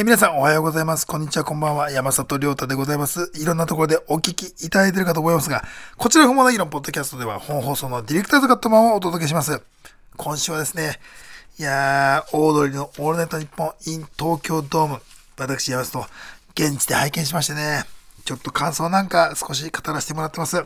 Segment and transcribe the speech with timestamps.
[0.00, 1.06] えー皆さんおはようございます。
[1.06, 1.90] こんにちは、こんばんは。
[1.90, 3.30] 山里亮太でございます。
[3.34, 5.62] いろんなところでお聞きいただいているかと思いますが、
[5.98, 9.60] こちら不毛な議論ポッドキャストでは本放送のディレクターズカットマンをお届けします。
[10.16, 10.98] 今週はですね、
[11.58, 15.02] いやー、オードリーのオールナイトニッポン in 東京ドーム、
[15.36, 16.06] 私山里、
[16.54, 17.84] 現地で拝見しましてね、
[18.24, 20.64] ちょっと感想なんか少し語らせてもらってます。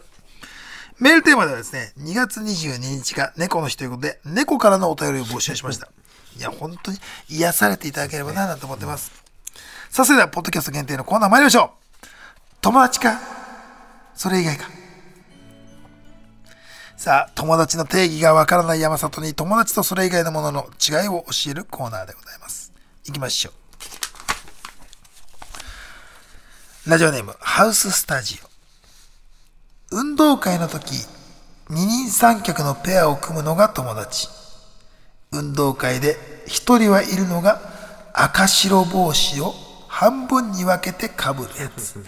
[1.01, 5.89] メールテーマではですね、2月22日が猫の日ということで、猫からのお便りを募集しました。
[6.39, 6.99] いや、本当に
[7.31, 9.24] 癒されていただければな、なんて思ってます。
[9.95, 11.67] さあ、それでは、ポッドキャスト限定のコーナー参りましょ
[12.03, 12.07] う。
[12.61, 13.21] 友達か？
[14.17, 14.69] それ以外か。
[16.97, 22.73] さあ、友達の定義がわからない山里に友達とそれ以外のものの違いを教えるコーナーでございます。
[23.07, 23.53] 行きましょ
[26.87, 26.91] う。
[26.91, 28.49] ラジオネーム、ハウススタジオ。
[29.97, 31.07] 運動会の時、
[31.69, 34.27] 二人三脚のペアを組むのが友達。
[35.31, 36.17] 運動会で
[36.49, 37.61] 一人はいるのが
[38.13, 39.55] 赤白帽子を
[40.05, 42.05] 半分に分けて被るやつ。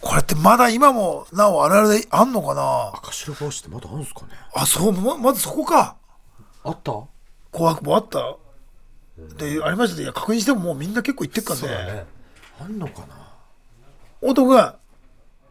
[0.00, 2.92] これってまだ今もなおあるあるであんのかな？
[2.94, 4.28] 赤白帽子ってまだあるんですかね？
[4.54, 5.96] あ、そう、ままずそこか。
[6.62, 6.92] あった？
[7.50, 8.36] 紅白もあった。
[9.36, 10.04] で、ありましたね。
[10.04, 12.06] いや、確認してももうみんな結構言ってっからね。
[12.60, 13.16] あんのかな？
[14.22, 14.76] 男が、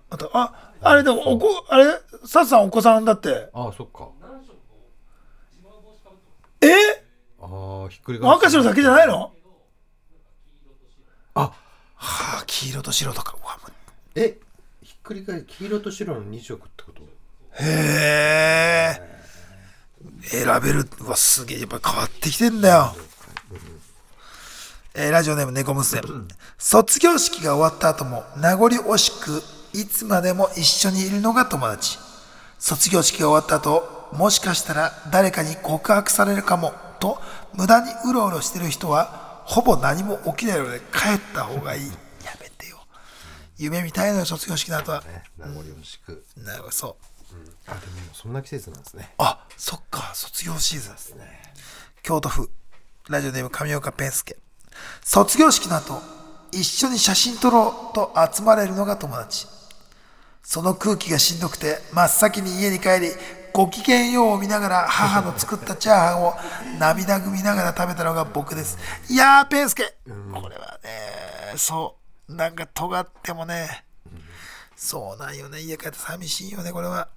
[0.10, 1.86] あと、あ、あれでも、おこ、あれ、
[2.26, 3.50] サツさんお子さんだって。
[3.54, 4.08] ああそっか。
[6.62, 6.68] え？
[7.42, 9.32] ああひっくり返赤白だけじゃないの？
[9.39, 9.39] あ
[12.02, 13.36] はあ、黄色と白とか。
[13.42, 13.72] うわもう
[14.16, 14.40] え
[14.82, 17.02] ひっくり返黄色と白の2色ってこと？
[17.62, 19.20] へえ。
[20.24, 20.88] 選べる。
[21.02, 21.60] うわ、すげえ。
[21.60, 22.96] やっぱ変わってきてんだよ。
[24.96, 26.02] えーラジオネーム猫娘。
[26.58, 32.00] 卒業式が終わった後も名残惜しく、いつまでも一緒にいるのが友達。
[32.58, 37.22] 卒業式が終わった後、もしかしたら誰かに告白されるかも、と
[37.54, 41.88] 無駄にうろうろしてる人は、ほぼ何も起きないので帰った方がいい。
[42.24, 42.78] やめてよ。
[43.58, 45.02] 夢見たいのよ、卒業式の後は。
[45.02, 46.96] ね名残惜しくなるほど、そう。
[47.66, 51.42] あでもそんな季節なんですねあ、そっか、卒業シーズンですね。
[52.04, 52.52] 京都府、
[53.10, 54.38] ラジオネーム上岡ペンスケ。
[55.04, 56.00] 卒業式の後、
[56.52, 59.48] 一緒に写真撮ろうと集まれるのが友達。
[60.44, 63.12] その空気がしんどくて、真っ先に家に帰り、
[63.54, 66.34] ご機嫌ようを見ながら母の作ったチャーハンを
[66.80, 68.78] 涙ぐみながら食べたのが僕です。
[69.10, 69.96] いやー、ペンスケ、
[70.34, 71.96] これはね、そ
[72.28, 73.86] う、なんか尖ってもね、
[74.76, 77.10] そうなんよね、家帰って寂しいよね、これは。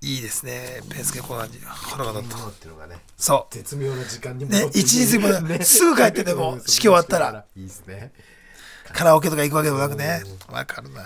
[0.00, 1.58] いいですね、ペンスケこんな感じ。
[1.64, 2.84] 腹が立った。
[2.84, 3.54] っねそう。
[3.54, 5.06] 絶妙な時間にね一日
[5.64, 8.12] すぐ帰ってでもうん式終わったらいいですね
[8.92, 10.22] カラオケとか行くわけでもなくね。
[10.50, 11.02] わかるな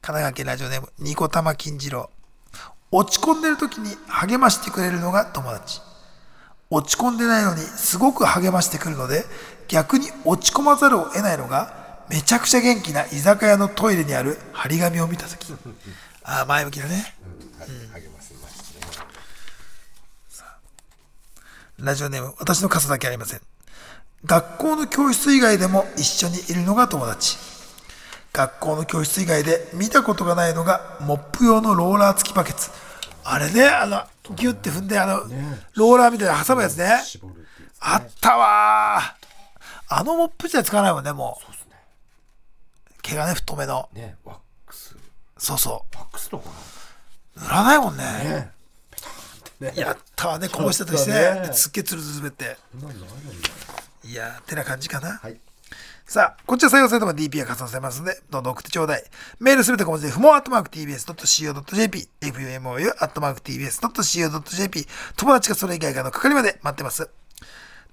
[0.00, 2.10] 神奈川県ラジオネーム、ニコタマ金次郎。
[2.92, 5.80] 落ち込んでる時に励ましてくれるのが友達。
[6.68, 9.24] 落ち込んでないのにすごく励ましてくるので、
[9.66, 15.54] 逆に落ち込まざるを得ないのが、めちゃくちゃ元気な居酒屋のトイレにある張り紙を見た時。
[16.22, 17.14] ああ、前向きだね。
[17.94, 18.80] 励ますますね
[21.78, 23.40] ラジオネーム、私の傘だけありません。
[24.26, 27.38] 学校の教室以外でも一緒にいるのが友達。
[28.32, 32.70] 学校の教室以外で見たことがないのが、モップ用のローラー付きバケツ。
[33.24, 34.02] あれね、あの、
[34.34, 35.18] ギュッて踏んで、あの、
[35.74, 36.90] ローラーみたいな挟むやつね。
[37.80, 39.22] あったわー
[39.88, 41.52] あのモップじゃ使わないもんね、もう。
[43.02, 43.88] 毛がね、太めの。
[43.92, 44.96] ねワックス
[45.36, 46.48] そうそワックスのか
[47.36, 47.40] う。
[47.40, 48.50] 塗らないもんね。
[49.76, 52.56] やったわね、こぼしたとしてねすっげえつるつる滑って。
[54.04, 55.18] いやー、てな感じかな。
[55.18, 55.38] はい
[56.06, 59.04] さあ、こちら採用されたのが DP が加算されますので、どんどん送ってちょうだい。
[59.40, 64.86] メールすべて小文字で、不毛アットマーク TBS.CO.JP、FUMOU アットマーク TBS.CO.JP、
[65.16, 67.08] 友達がそれ以外がの係まで待ってます。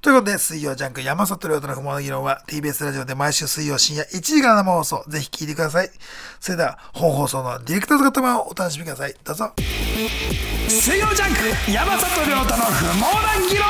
[0.01, 5.89] ということで、水曜ジャンク山里亮太の不毛の議論は TBS ラジオで毎週水曜深夜1時から生放送、ぜひ聞いてください。
[6.39, 9.15] それでは、本放送のディレクターズ型版をお楽しみください。
[9.25, 9.51] どうぞ。
[10.69, 11.33] 水曜ジャン
[11.65, 13.67] ク山里亮太の不毛な議論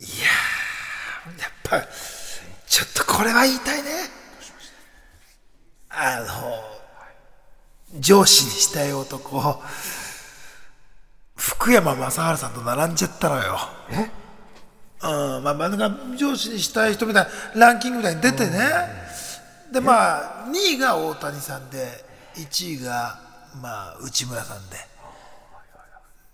[0.00, 1.88] いやー、やっぱ、
[2.68, 3.90] ちょっとこれは言いたいね。
[5.90, 6.20] あ
[7.92, 9.62] の、上司にしたい男、
[11.36, 13.58] 福山雅治さんと並んじゃったのよ。
[13.90, 14.10] え？
[15.00, 17.24] うん、まあ、漫画上司にしたい人みたい
[17.54, 18.58] なランキングみたいに出てね。
[19.72, 22.04] で、まあ、2位が大谷さんで、
[22.34, 23.20] 1位が、
[23.62, 24.76] まあ、内村さんで。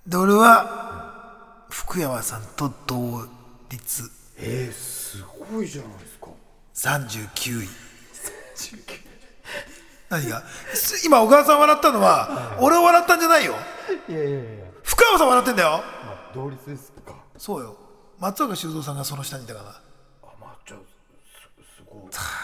[0.07, 3.27] で、俺は、福山さんと同
[3.69, 6.04] 率えー、すごいじゃないですか
[6.75, 7.69] 39位。
[10.11, 10.43] 何が？
[10.75, 13.55] す今小川さん笑ったのは、俺を笑ったんじゃないよ。
[14.09, 14.65] いやいやいや。
[14.83, 15.69] 福山さん笑ってんだよ。
[15.71, 17.15] まあ同率ですか。
[17.39, 17.77] そうよ。
[18.19, 19.69] 松岡修造さんがその下にいたから。
[20.23, 20.81] あじゃあ
[21.63, 22.03] すすごい。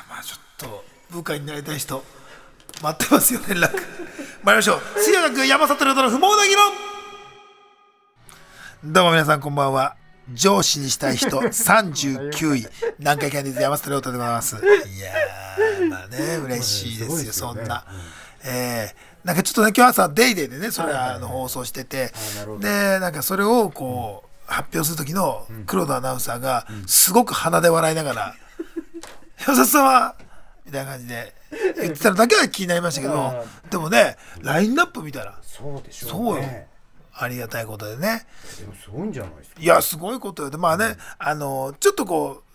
[0.08, 2.02] まあちょっと部下になりたい人
[2.82, 3.70] 待ってますよ連絡。
[4.42, 4.80] 参りましょう。
[4.98, 6.72] 水曜学山里亮太の不毛な議論。
[8.84, 9.99] どうも皆さんこんばんは
[10.34, 12.66] 上司にしたい人39位。
[12.98, 14.56] 南海キャンディーズ山里亮太でございます。
[14.56, 17.60] いやーまあね嬉しいですよすごいですよね。
[17.60, 17.84] そんな、
[18.44, 22.12] えーなんかちょっとね今日朝『デイデイでねそれはあの放送してて。
[22.58, 28.34] でなんかそれをこう、発表する時の黒田アナウンサーがすごく鼻で笑いながら
[29.38, 30.14] 「山里さんは」
[30.64, 31.34] みたいな感じで
[31.82, 36.42] 言ってたのだけは気になりましたけどでもねラインナップ見たらそうでしょそうよ。
[36.42, 36.66] ね
[37.22, 38.26] ありがたいことでね。
[38.58, 39.60] でもすごいんじゃないですか。
[39.60, 40.50] いやすごいことよ。
[40.50, 42.50] でまあねあのちょっとこう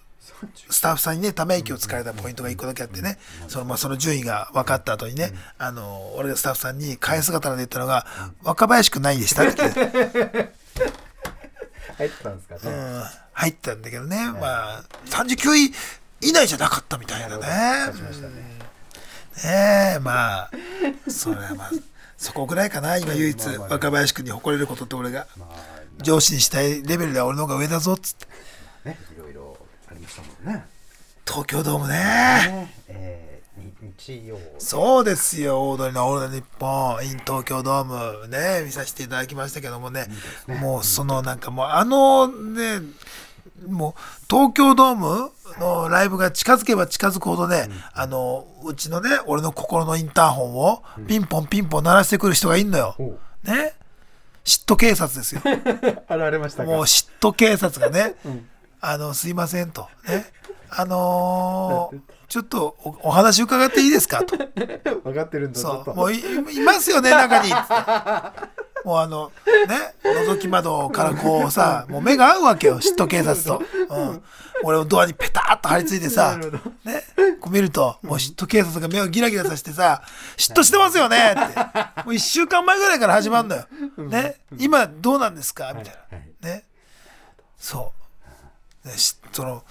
[0.73, 3.19] スタッフさんにねため息をつかれたポイントが1個だけあってね。
[3.47, 8.07] その,、まあ、その順位が分かった後にね、あの俺がスタッフさんに返す姿で言ったのが
[8.44, 9.62] 「若林くんないでした?」って
[11.97, 13.03] 入ってたんですかね、うん、
[13.33, 15.73] 入ったんだけどね、まあ39位
[16.21, 17.94] 以内じゃなかったみたいだね。
[19.44, 20.51] ねえまあ
[21.07, 21.71] それはまあ
[22.25, 25.27] そこぐらいかな今唯一若林くんに誇れることって俺が。
[25.38, 28.27] まあ上司にしたいレベルでは俺の方が上だぞっつって。
[28.89, 29.57] ねいろいろ
[29.88, 30.66] ありましたもんね。
[31.25, 31.94] 東京ドームね。
[31.94, 32.72] ね。
[32.88, 33.42] え
[33.98, 34.38] 日曜。
[34.57, 37.06] そうですよオードリーの「オールナイトニッポン。
[37.06, 37.86] in 東京ドー
[38.22, 40.07] ムね見させていただきましたけどもね。
[40.48, 42.81] もうそのなんかもうあのね
[43.68, 52.96] もう東京ドームのライブが近づけば近づくほどね、あのうちのね俺の心のインターホンをピンポンピンポン鳴らしてくる人がいんのよ。
[53.00, 53.04] お
[53.48, 53.74] ね？
[54.44, 55.42] 嫉妬警察ですよ。
[56.07, 56.69] あられましたか？
[56.69, 58.16] もう嫉妬警察がね、
[58.81, 59.88] あの、すいませんと。
[60.07, 60.25] ね？
[60.69, 64.24] あのーちょっとおお話伺っていいですか？
[64.24, 64.36] と。
[65.06, 65.96] 分かってるんだそう。
[65.96, 67.52] もういいますよね、中に。
[68.85, 69.31] もうあの、
[69.67, 73.61] ね、覗き窓からこうさ、もう目が合うわけよ、嫉妬警察と。
[73.89, 74.23] うん。
[74.63, 76.37] 俺をドアにペタッと張り付いてさ
[76.85, 77.03] ね、
[77.41, 80.01] こう見ると、もう嫉妬警察が目をギラギラさせてさ、
[80.37, 81.59] 嫉妬してますよねって。
[82.05, 83.67] もう一週間前ぐらいから始まるのよ。
[83.97, 85.73] ね、今どうなんですか？
[85.73, 86.17] みたいな。
[86.17, 86.63] はいね。
[87.57, 87.91] そ
[88.85, 88.87] う。
[88.87, 89.63] ね、しその、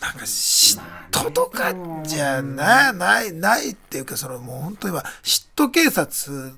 [0.00, 0.80] なんか嫉
[1.10, 1.74] 妬とか
[2.04, 6.54] じゃな、ない、ないっていうか、そのもう本当に今、嫉妬警察、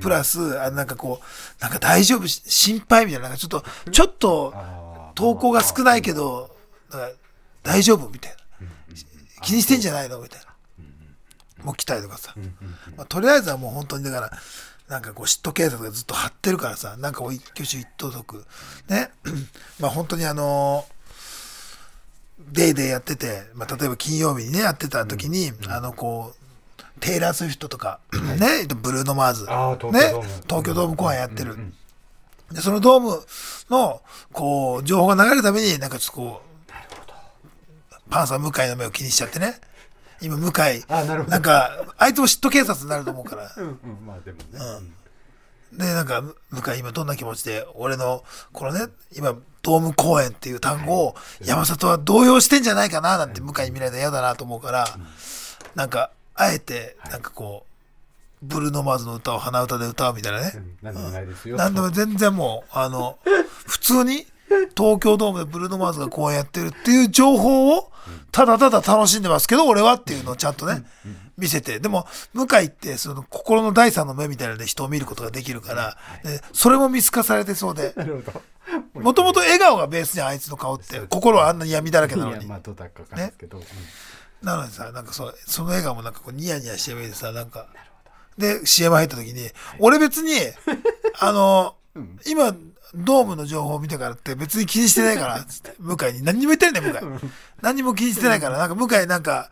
[0.00, 2.26] プラス、あなんかこう、なんか大丈夫？
[2.28, 4.54] し、心配みたいな、なんかちょっと、ちょっと、
[5.14, 6.54] 投稿が少ないけど、
[6.90, 7.16] なんか
[7.62, 8.08] 大丈夫？
[8.08, 8.36] みたいな。
[9.42, 10.20] 気にしてんじゃないの？
[10.20, 10.46] みたいな。
[11.64, 12.34] もう来たりとかさ。
[12.96, 14.30] まあ、とりあえずはもう本当にだから、
[14.88, 18.44] なんかこう嫉妬警察がずっと張ってるからさ、なんかこう一挙手一投足。
[18.88, 19.10] ね？
[19.80, 20.84] まあ本当にあの
[22.52, 26.43] デイデイやってて、まあ例えば金曜日にね、やってた時に、あのこう、
[27.00, 31.56] テイラー・スウィフトとか、ね、ブルーノ・マーズ、ね京ドーム、東京ドーム公演やってる。
[32.52, 33.22] で、そのドーム
[33.70, 34.00] の、
[34.32, 36.54] こう、情報が流れるために、なんかちょっとこう、
[38.10, 39.60] パンサー向井の目を気にしちゃってね。
[40.20, 43.52] 今、向井、あななんか、あいつも嫉妬警察になると思うから。
[43.56, 44.94] うんうんまあでもね、
[45.72, 48.86] で、なんか、向井今どんな気持ちで、俺の、このね、
[49.16, 54.86] 今、ドーム公演っていう単語を、山里は動揺してんじゃないかな、なんて向井に見られたら嫌だなと思うから、
[55.74, 57.66] なんか、あえて、なんかこ
[58.42, 60.52] う、ブルーノ・マーズの歌を鼻歌で歌うみたいなね。
[60.54, 63.18] うんなんでもないですよ、なんでも全然もう、あの、
[63.66, 64.26] 普通に
[64.76, 67.90] 東京ドームでブルーノ・マーズが公演やってるっていう情報を、
[68.32, 70.84] ただただ楽しんでますけど、俺はっていうのをちゃんとね、
[71.38, 71.78] 見せて。
[71.80, 77.94] でも、向井って、その心の第三の目みたいなので人を見ることができるから、でそれも見透かされてそうで、
[78.94, 81.00] もともと笑顔がベースじゃん、あいつの顔って。
[81.00, 82.46] 心はあんなに闇だらけなのに。
[82.46, 82.56] ま。
[82.56, 83.64] あどうだかわかんないですけど、うん
[84.42, 87.66] なのにさ、なんかそその笑顔もなんかこうニヤニヤして見えてさ、なんか、
[88.38, 90.32] で、CM 入った時に、俺別に、
[91.20, 91.76] あの、
[92.26, 92.54] 今、
[92.94, 96.22] ドームの情報を見たからって別に気にしてないから、つって、向井に。
[96.22, 97.30] 何にも言ってないんだよ、向井。
[97.60, 99.50] 何にも気にしてないから、なんか向井なんか、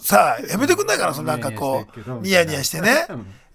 [0.00, 3.06] さあ、やめてくんないから、そのなんかこう、ニヤニヤしてね。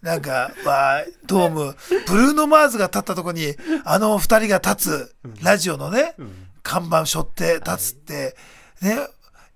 [0.01, 1.75] なんか、まあ、ドーム、
[2.08, 6.15] ブルーノ・マーズが立ったとこに、あの二人が立つ、ラジオのね、
[6.63, 8.36] 看板背負って立つって、
[8.81, 8.98] ね、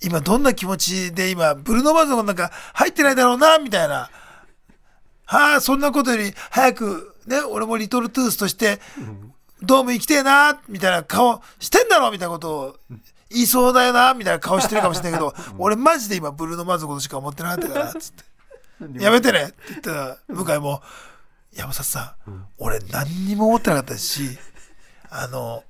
[0.04, 4.10] 今どんな気持ちで今、ブルーノ・マーズのなんか入ってないだろうな、みたいな。
[5.26, 8.80] はあ、そんなことより早く、ね、俺もリトルトゥースとして、
[9.62, 12.76] ドーム行きてえな、みたいな顔してんだろ、みたいなことを
[13.30, 19.04] 言いそうだよな、みたいな顔してるかもしれないけど、俺マジで今、ブルーノ・マーズのことしか思ってなかったから、つって。
[19.04, 20.82] やめてねって言ったら、向井も、
[21.54, 24.38] 山里さん、俺何にも思ってなかったし、
[25.10, 25.64] あの、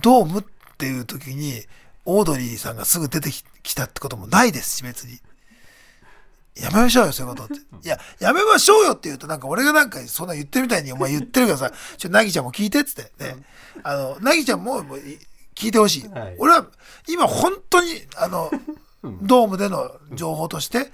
[0.00, 0.44] ドームっ
[0.78, 1.64] ていう時に、
[2.04, 5.20] オードリーさんがすぐ出てききたってこともないですし、別に。
[6.58, 7.62] やめましょうよ、そういうことって。
[7.86, 13.12] いや、やめましょうよって言うと、なんか俺がなんかそんな言ってるみたいにお前言ってるからさ、 ちょ、なぎちゃんも聞いてっつって。
[13.22, 13.36] ね。
[13.82, 15.18] あの、なぎちゃんももうい
[15.54, 16.36] 聞いてほしい、はい。
[16.38, 16.66] 俺は
[17.08, 18.50] 今本当にあの
[19.22, 20.88] ドームでの情報としてはい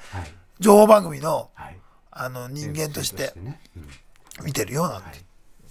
[0.60, 1.78] 情報番組のはい。
[2.14, 3.32] あの人間として
[4.44, 5.02] 見てるよなんはい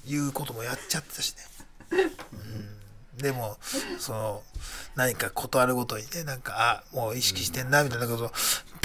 [0.03, 1.43] ていうこともやっちゃってたしね、
[2.33, 2.80] うん、
[3.17, 3.57] でも
[3.99, 4.43] その
[4.95, 8.31] 何か事あるごとにねなんかあもう意識してんなみたいなこと。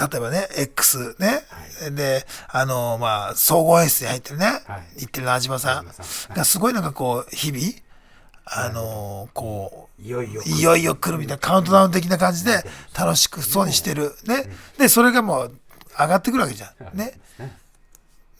[0.09, 1.41] 例えばね X ね、
[1.91, 4.63] であのまあ総合演出に入ってるね、はい。
[4.97, 5.87] 言ってる安島さん。
[5.87, 6.35] 安島さん。
[6.35, 7.63] がすごいなんかこう日々
[8.45, 12.63] あのこういよいよいよいよ来るみたいなカウントダウン的な感じで
[12.97, 14.13] 楽しくそうにしてる。
[14.25, 14.45] ね。
[14.77, 15.57] でそれがもう
[15.99, 16.97] 上がってくるわけじゃん。
[16.97, 17.19] ね。
[17.39, 17.59] ね。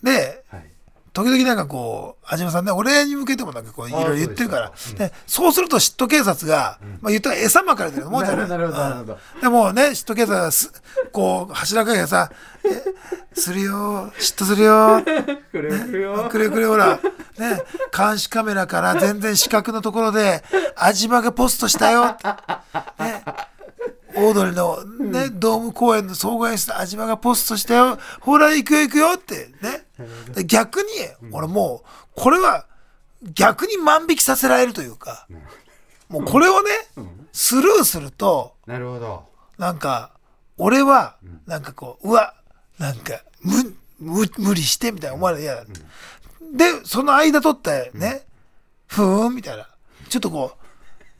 [0.03, 0.76] ではい
[1.17, 4.71] 時々なんかこう、安島さんね、俺に向けてもなんかこう、いあろいろ言ってるから。
[4.75, 8.47] そうです、でそうすると嫉妬警察が、まあ言ったら餌まかれてるもんじゃない。
[8.47, 9.41] なるほどなるほどうん。
[9.41, 10.71] でもね、嫉妬警察がす、
[11.11, 12.29] こう、柱かけてさ、
[12.63, 12.83] え
[13.33, 15.01] するよ、嫉妬するよ、
[15.51, 16.99] くれくれよくれくれほら、
[17.39, 17.63] ね、
[17.95, 20.43] 監視カメラから全然視覚のところで、
[20.75, 22.15] 安島がポストしたよ。
[22.99, 23.23] ね、
[24.17, 29.86] オードリーのね、ドーム公演の総合演出で安島がポストしたよ、ほら行くよ行くよってね。
[30.33, 30.87] で逆に、
[31.31, 32.65] 俺もう、これは
[33.33, 35.27] 逆に万引きさせられるというか、
[36.09, 36.71] もうこれをね、
[37.33, 39.25] スルーすると、なるほど。
[39.57, 40.11] なんか、
[40.57, 42.33] 俺は、なんかこう、うわ、
[42.77, 45.63] なんか、む、む、無理してみたいな思われる嫌だ。
[46.53, 48.25] で、その間取ってね、
[48.87, 49.67] ふーんみたいな。
[50.09, 50.67] ちょっとこう、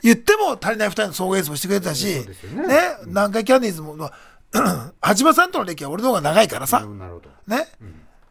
[0.02, 2.68] 言っても足りない二人の総合演出もしてくれてたし、ね。
[2.68, 4.12] ね、南海キャンディーズも、ま
[4.54, 7.30] あ 橋場さんとの歴は俺の方が長いからさ、なるほど。
[7.48, 7.68] ね、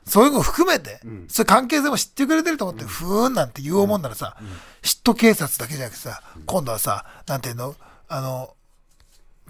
[0.06, 1.26] そういうのを含めて、ん。
[1.28, 4.36] そういう関係性も知ってくれてると思って、ふーんなんて言おうもんならさ、
[4.82, 7.75] 嫉妬警察だけじゃなくてさ、今度はさ、なんていうの、
[8.08, 8.54] あの、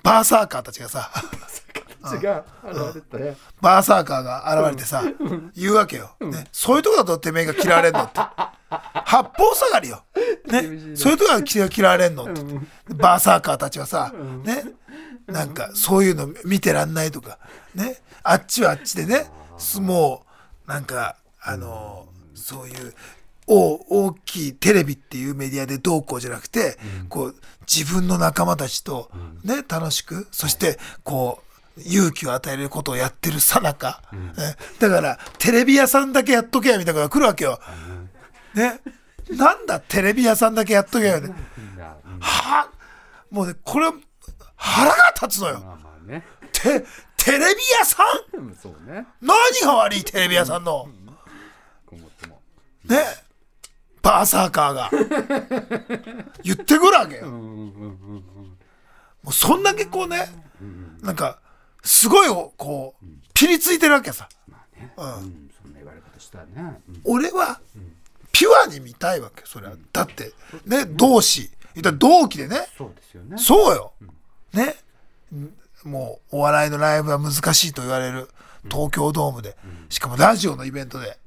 [0.02, 1.10] バーサーカーたちがさ、
[3.60, 5.02] バーサーカーが現れてさ、
[5.54, 6.46] 言うわけよ、ね。
[6.52, 8.20] そういうとこだとてめえが嫌われんのって。
[8.68, 10.04] 八方下がりよ。
[10.46, 10.96] ね。
[10.96, 12.42] そういうとこが嫌われんのって。
[12.94, 14.12] バーサーカーたちはさ、
[14.44, 14.64] ね。
[15.26, 17.38] なんか、そういうの見てらんないとか、
[17.74, 18.00] ね。
[18.22, 19.28] あっちはあっちでね、
[19.80, 20.25] もう、
[20.66, 22.94] なんか、あの、そういう、
[23.46, 26.76] 大大きいテレビっていうメディアでどうこうじゃなくて、
[27.08, 29.10] こう自分の仲間たちと
[29.44, 31.42] ね、楽しくそしてこ
[31.76, 34.56] う勇気を与えることをやってるさなか、ね。
[34.80, 37.60] だからテレビ屋さんだけやっとけやみたいなことが来るわけよ。
[38.54, 38.80] ね、
[39.30, 41.32] なんだテレビ屋さんだけやっとけよ、ね、
[42.18, 42.70] は
[43.30, 43.90] もうねこれ
[44.56, 45.78] 腹が立つのよ。
[46.52, 46.84] て
[47.26, 47.44] テレビ
[47.78, 48.04] 屋さ
[48.34, 48.38] ん？
[48.38, 50.88] うんそうね何が悪いテレビ屋さんの？
[51.84, 52.40] ごもっとも
[52.84, 53.04] ね
[54.00, 54.90] バーサーカーが
[56.44, 57.26] 言ってくるわけよ。
[57.26, 58.22] うんうんうんうん
[59.24, 60.28] もうそんだけこうね、
[61.02, 61.40] なんか、
[61.82, 64.28] すごいこう、ピリついてるわけさ。
[64.96, 67.60] うんうんそんな言われ方したらねうん俺は、
[68.30, 69.74] ピュアに見たいわけそれは。
[69.92, 70.32] だって、
[70.64, 71.50] ね、同志。
[71.74, 72.68] 言ったら同期でね。
[72.78, 73.92] そうですよねそうよ。
[74.52, 74.76] ね。
[75.86, 78.28] もう、お笑いのライブは難しいと言われる
[78.70, 79.56] 東京ドームで。
[79.88, 81.18] しかもラジオのイベントで。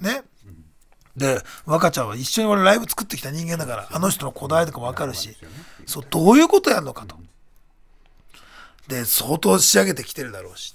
[0.00, 0.22] ね。
[1.16, 5.36] で、若ちゃんは一緒に俺ライブ作ってきた人間だから、あの人のこだわりとかわかるし、
[5.86, 7.16] そう、どういうことやんのかと。
[8.88, 10.74] で、相当仕上げてきてるだろうし。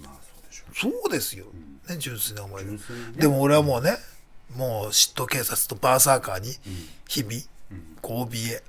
[0.74, 1.46] そうですよ。
[1.88, 2.72] ね、純粋な思いで。
[3.18, 3.98] でも俺はもうね、
[4.56, 6.54] もう嫉妬警察とバーサーカーに
[7.08, 7.42] 日々、
[8.02, 8.64] こう怯え、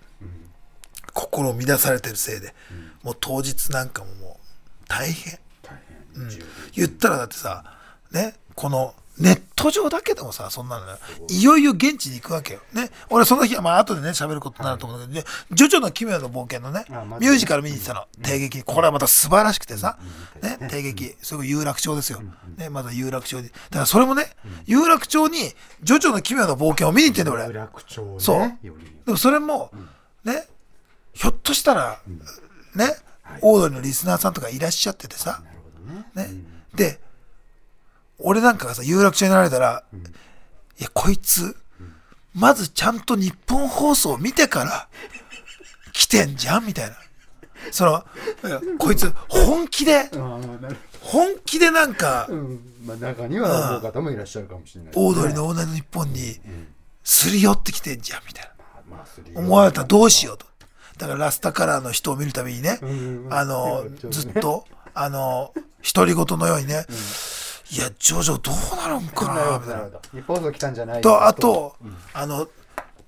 [1.13, 2.55] 心を乱されてるせいで、
[3.03, 4.36] もう当日なんかももう
[4.89, 5.39] 大変。
[5.63, 5.77] 大
[6.15, 6.29] 変。
[6.29, 7.65] 重要言ったらだってさ
[8.13, 10.93] ねこのネット上だけでもさそんなのね
[11.31, 11.43] い。
[11.43, 12.61] よいよ現地に行くわけよ。
[12.75, 12.91] ね。
[13.09, 15.27] 俺その日はまあ後でね喋ることになると思うんだけど、ね。
[15.53, 18.05] ジョジョの奇妙な冒険のねミュージカル見に行ってたの。
[18.23, 18.63] 帝劇。
[18.63, 19.99] これはまた素晴らしくてさ、
[20.43, 21.15] ね帝劇。
[21.23, 22.21] すごい有楽町ですよ。
[22.59, 23.49] ねまだ有楽町に。
[23.49, 24.27] だからそれもね
[24.67, 25.39] 有楽町に
[25.83, 27.55] ジョジョの奇妙な冒険を見に行ってんだよ俺。
[27.55, 28.59] 楽町ねそう。
[29.07, 29.71] でもそれも、
[30.25, 30.47] ね、
[31.15, 32.01] ひょっとしたら、
[32.75, 32.85] ね、
[33.41, 35.43] オードリーのリスナーさんとかいらっしゃっててさ、
[36.15, 36.25] ね。
[36.25, 36.31] ね、
[36.75, 37.01] で、
[38.19, 39.85] 俺なんかがさ、有楽町になられたら、
[40.79, 41.57] いや、こいつ、
[42.35, 44.89] まずちゃんと日本放送を見てから、
[45.93, 46.97] 来てんじゃんみたいな。
[47.71, 48.05] その、
[48.79, 50.11] こいつ、本気で、
[51.01, 52.61] 本気でなんかう、ん。
[52.85, 56.39] まあ中には思う方もいらっしゃるかもしれないオードリーのオーナーの日本に、
[57.03, 59.41] すり寄ってきてんじゃんみたいな。
[59.41, 60.47] 思われたらどうしようと。
[60.99, 65.53] だからラスタカラーの人を見るたびにね、んあのずっと、あの、
[65.95, 66.85] 独り言のようにね、
[67.71, 69.99] いや、ジョジョどうなるんかなみたいな。
[70.13, 71.77] 日本放送来たんじゃないと、あと、
[72.15, 72.49] あの、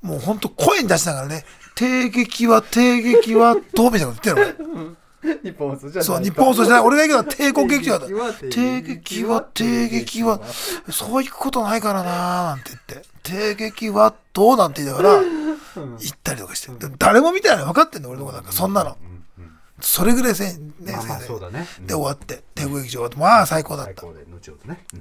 [0.02, 4.97] もう本当声に出しながらね、帝劇は、帝劇は、どうみたいなこと言ってるの。
[5.43, 6.83] 日本放送じゃないそう、日本放送じゃない。
[6.85, 8.07] 俺が言うけど、 帝国劇場だ。
[8.07, 10.41] 帝帝劇劇は、は帝劇は、
[10.91, 17.67] そういうことないからなーなんて言って、帝劇は、どうなんて言いながら、行ったりとかして、で誰も見てないの。
[17.67, 18.53] 分かってんの俺のことなんか。
[18.53, 18.97] そんなの。
[19.81, 20.93] それぐらいせんね
[21.25, 21.69] そうだね。
[21.87, 22.43] で終わって。
[22.55, 23.17] 帝国劇場終わって。
[23.17, 24.03] まあ最高だった。
[24.03, 24.85] 最高で後ほどね。
[24.93, 25.01] うん。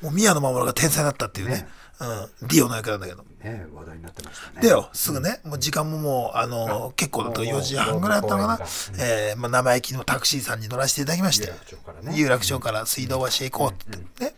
[0.00, 1.54] もう宮野真守が天才だったっていうね。
[1.56, 1.68] ね
[2.00, 3.24] うん、ディオの役なんだけど。
[3.42, 4.62] ね話題になってましたね。
[4.62, 8.66] でよ、すぐね、もう時間ももう、あの、結構だともう4時半ぐらいだったのかな。
[8.98, 11.52] えー、まあ、生意気のタクシーさんに乗らせていただきまして。
[12.12, 14.24] 有楽町から、水道橋へ行こうって言って。
[14.24, 14.34] ね。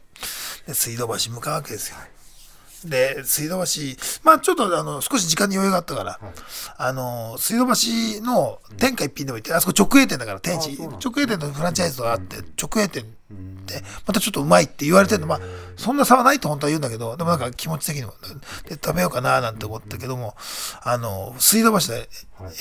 [0.67, 1.97] で、水道橋向かうわけですよ。
[2.85, 3.81] で、水道橋、
[4.23, 6.21] まあちょっとあの、少し時間に余裕があったから、
[6.77, 13.07] あの、水道橋の天下一品でも行って、あそこ直営店だから、天地、直営店のフランチャイズがあって、直営店っ
[13.67, 15.41] て、またちょっとうまいって言われてるの、まあ、
[15.77, 18.15] そんな差はないと本当は言うんだけど、でもなんか気持ち的にも、
[18.69, 20.37] で、食べようかななんて思ったけども、
[20.83, 22.09] あの、水道橋で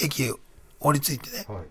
[0.03, 0.33] 駅
[0.79, 1.63] 降り着いてね、はい。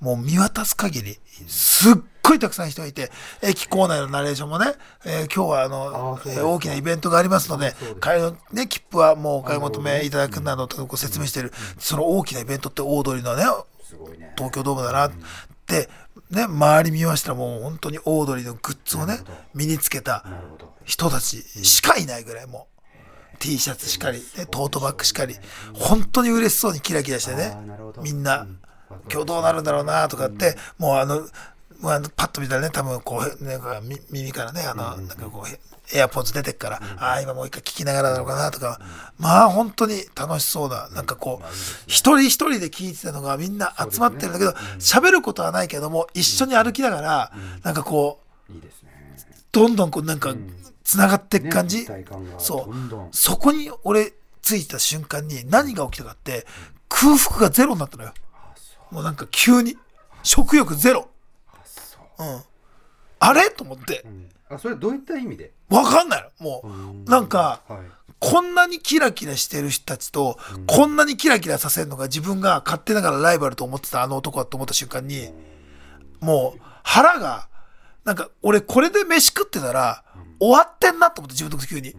[0.00, 1.94] もう見渡す限り、すっ
[2.26, 3.10] ごいたくさん人がいて、
[3.42, 4.72] 駅構内のナレーションもね、
[5.04, 13.44] えー今日はあのえー大きなイベントがありますので帰りのね、切符はもうお買い求めいただくなどとご説明している、その大きなイベントって大通りのね、
[13.82, 14.32] すごいね。
[14.36, 15.12] 東京ドームだなっ
[15.66, 15.88] て、
[16.30, 19.18] ね、周り見ましたらもう本当にオードリーのグッズをね
[19.54, 20.24] 身につけた
[20.84, 22.68] 人たちしかいないぐらいも
[23.34, 25.36] う、T シャツしかり、ね、トートバッグしかり、
[25.74, 27.56] 本当に嬉しそうにキラキラしてね
[28.02, 28.58] みんなうん、
[29.10, 31.26] 今日どうなるんだろうなとかって、もうあの、
[31.80, 33.58] もうあのパッと見たらね、多分こう、ね、
[34.10, 38.80] 耳からね、あの、なんかこう、エアポーズ出てっから、ああ、今もう一回聞きながらなのかなとか、
[39.18, 41.46] まあ本当に楽しそうな、なんかこう、
[41.86, 48.52] 一人一人で聞いてたのがみんな集まってるんだけど、喋ることはないけども、一緒に歩きながら、なんかこう、
[49.52, 50.34] どんどんこうなんか、
[50.84, 51.86] つながっていく感じ、
[52.38, 52.74] そう。
[53.12, 54.12] そこに俺
[54.42, 56.46] 着いた瞬間に何が起きたかって
[56.88, 58.12] 空腹がゼロになったのよ。
[58.90, 59.76] もうなんか急に。
[60.26, 61.08] 食欲ゼロ
[62.18, 62.40] ううん。
[63.20, 63.50] あれ？
[63.50, 64.02] と思って。
[64.04, 64.28] うん。
[64.48, 65.52] あそれどういった意味で？
[65.68, 66.44] わかんないの。
[66.44, 66.62] も
[67.06, 67.78] うなんかはい。
[68.20, 75.28] こんなにキラキラしてる人たちとこんなにキラキラさせるのが自分が勝手ながらライバルと思ってたあの男だと思った瞬間に
[76.20, 77.48] もう腹が
[78.04, 80.04] なんか俺これで飯食ってたら
[80.40, 81.94] 終わってんなと思って自分の急に。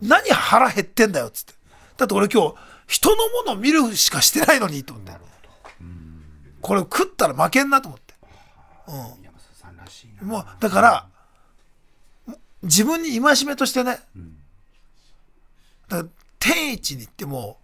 [0.00, 1.54] 何腹減ってんだよっつって。
[1.96, 2.54] だって俺今日
[2.86, 5.12] 人のもの見るしかしてないのにと思って。
[6.60, 8.14] これ食ったら負けんなと思って。
[8.86, 9.27] 山里さん
[10.22, 11.06] もうだから
[12.62, 14.00] 自分に戒めとしてね
[15.88, 17.58] だから天一に行っても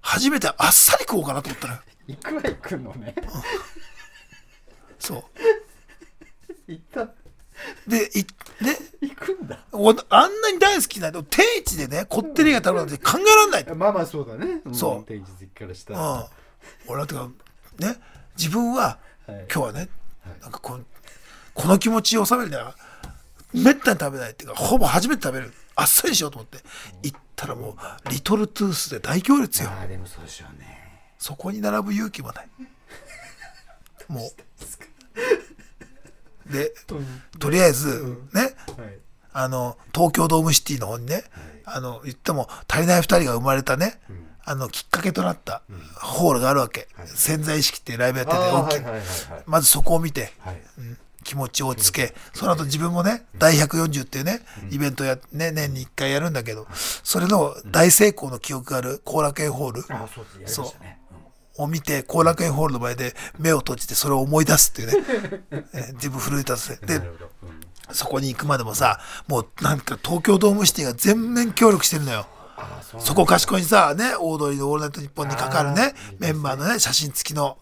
[0.00, 1.80] 初めてあっさり食おうかなと思ったのよ。
[2.08, 3.14] 行くは行くのね？
[4.98, 5.24] そう。
[6.66, 7.08] 行った。
[7.86, 8.24] でい
[8.64, 9.60] ね行くんだ。
[9.70, 13.74] おあんなに大好きなの天一でねこってりが食べるなんて考えられないと。
[13.76, 14.60] まあまあそうだね。
[14.72, 15.00] そう。
[15.00, 16.26] ん天一好きからしたうらん、
[16.88, 17.28] 俺はてか
[17.78, 17.96] ね
[18.36, 19.46] 自分は、はい。
[19.52, 19.88] 今日はね
[20.40, 20.84] なんかこの
[21.54, 22.74] この気持ちを収めるには
[23.52, 25.52] めったに食べないっていうかほぼ初めて食べる。
[25.74, 26.58] あっさりしようと思って。
[27.02, 29.70] 行ったらもうリトルトゥースで大行列よ。
[29.70, 30.78] ああでもそうでしょうね。
[31.18, 32.48] そこに並ぶ勇気もない。
[34.08, 34.26] も
[36.48, 36.52] う。
[36.52, 36.72] で
[37.38, 38.98] とりあえずねはい。
[39.34, 41.24] あの東京ドームシティの方にね
[41.64, 44.00] あの言っても足りない2人が生まれたね、
[44.44, 45.62] あのきっかけとなった
[45.94, 48.80] ホールがあるわけ、潜在意識ってライブやってて大きい、
[49.46, 50.62] まずそこを見て、はい。
[50.78, 56.66] うん気持ちを落ち着け、その後自分もね、第140っていうね、イベントや、ね、年に1回やるんだけど、
[57.02, 59.84] それの大成功の記憶がある後楽園ホール。
[59.88, 60.08] ああ
[60.46, 60.66] そう
[61.58, 65.02] を見て、後楽園ホールの前で目を閉じてそれを思い出すっていう
[65.50, 66.98] ね、 え自分奮い立たせて。
[66.98, 67.10] で
[67.90, 72.26] そこに行くまでもさ、もうなんか東京ドームシティが全面協力してるのよ。
[72.98, 77.58] そこかしこにさ、ね、オードリーのオールナイトニッポンにかかるねメンバーのね、写真付きの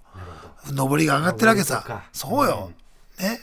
[0.73, 2.03] 上りが上がってるわけさ。
[2.13, 2.71] そうよ。
[3.19, 3.41] ね。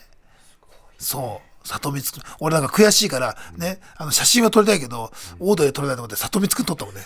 [0.98, 1.68] そう。
[1.68, 2.34] 里光くん。
[2.40, 7.02] 俺なんか悔しいから、ね、あの写真は撮りたいけど、オードリー撮りたいと思って里光くん撮ったもんね。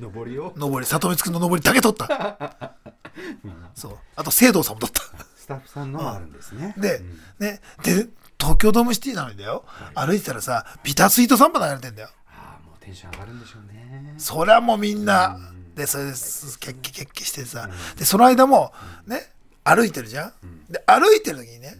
[0.00, 0.52] 上りを？
[0.56, 2.76] 上り、里光くんの上りだけ撮った。
[3.74, 3.98] そう。
[4.16, 5.02] あと、聖堂さんも撮った。
[5.36, 8.08] スタッフさんのもあるんですねでうん、ね、で、
[8.40, 9.64] 東京ドームシティなのにだよ。
[9.94, 12.08] 歩いてたらさ、ビタースイートサンバ流れてんだよ。
[12.30, 15.38] ああもうテンション上がるんでしょうねそりゃもうみんな、
[15.74, 18.72] で、それです、キャッキャキャッキャしてさ、で、その間も、
[19.06, 19.30] ね、
[19.64, 20.32] 歩いてるじゃん。
[20.70, 21.76] で、歩いてる時にね、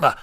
[0.00, 0.18] まあ、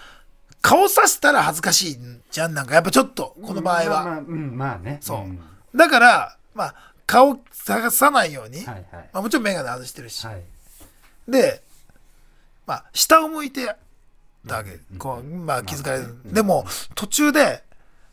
[0.62, 1.98] 顔さしたら恥ずかしい
[2.32, 3.86] じゃん、なんか、やっぱちょっと、この場合は。
[3.90, 4.98] まあまあうんまあね。
[5.02, 5.20] そう。
[5.22, 5.40] ん。
[5.76, 8.86] だから、まあ、顔探さないように、はいはい。
[8.92, 10.42] まあ、もちろん眼鏡外してるし、はい。
[11.28, 11.62] で、
[12.66, 13.76] まあ、下を向いて
[14.48, 14.80] たわけ。
[14.98, 16.16] こう、まあ、気づかれる。
[16.26, 17.64] でも、途中で、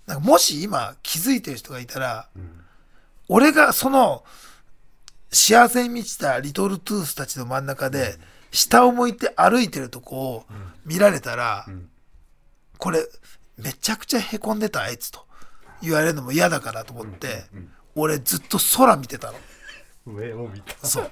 [0.07, 2.29] なんかもし今気づいてる人がいたら、
[3.29, 4.25] 俺がその、
[5.31, 8.17] 幸せに満ちたリトルトゥースたちの真ん中で、
[8.51, 10.47] 下を向いて歩いてるとこを
[10.89, 11.89] 見られたら、ん。
[12.79, 13.07] これ、
[13.57, 15.27] めちゃくちゃ凹んでたあいつと。
[15.83, 17.45] 言われるのも嫌だからと思って、
[17.95, 19.39] 俺ずっと空見てたの。
[20.07, 20.87] 上を見た。
[20.87, 21.11] そう。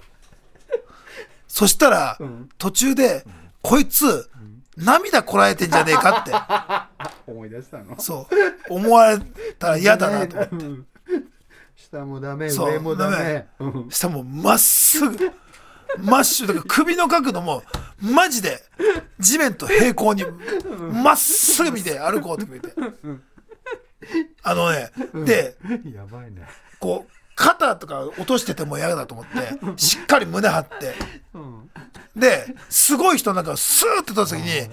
[1.47, 2.49] そしたら、ん。
[2.59, 3.25] 途中で、
[3.63, 4.29] こいつ、
[4.77, 6.33] 涙こらえてんじゃねえかって。
[7.31, 7.99] 思い出したの？
[8.01, 8.29] そ
[8.69, 8.75] う。
[8.75, 9.19] 思われ
[9.59, 10.57] たら嫌だなと思って。
[10.57, 10.87] うん。
[11.77, 13.49] 下もダメ上もダメ。
[13.59, 13.73] うん。
[13.91, 15.33] そしたらもうまっすぐ
[15.99, 17.63] マッシュだから首の角度も
[18.01, 18.63] マジで
[19.19, 20.25] 地面と平行に
[21.03, 23.23] まっすぐ見て歩こうって決めて。
[24.43, 24.91] あのね
[25.25, 25.57] で
[25.95, 26.47] やばいね。
[26.79, 30.95] こう肩とか落としてても嫌だと思ってしっかり胸張って。
[31.35, 31.71] うん
[32.17, 34.71] ですごい人なんかスーッて撮った時に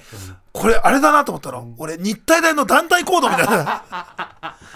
[0.54, 1.74] これあれだなと思ったの。
[1.78, 3.84] 俺日体大の団体行動みたいな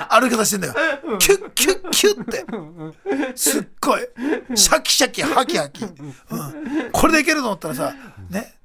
[0.09, 0.73] 歩き方してんだよ。
[1.17, 3.37] キュッキュッキュッって。
[3.37, 4.01] すっごい。
[4.53, 5.93] シャキシャキハキハキ、うん、
[6.91, 7.95] これでいけると思ったらさ
[8.29, 8.55] ね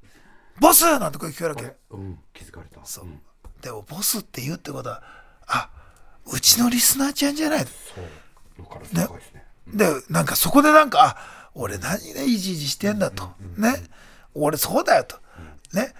[0.59, 0.83] ボス！
[0.99, 1.73] なんて声聞こえるわけ。
[1.91, 2.85] うん気づかれた。
[2.85, 3.05] そう。
[3.05, 3.21] うん。
[3.61, 5.01] でもボスって言うってことは
[5.47, 5.69] あ
[6.29, 7.59] うちのリスナーちゃんじゃない。
[7.59, 7.69] そう
[8.57, 9.43] よから高いですね。
[9.67, 13.31] でなんかそこでなんかあ俺何ねいじいじしてんだと。
[13.57, 13.75] ね。
[14.33, 15.17] 俺そうだよと。
[15.73, 15.93] ね。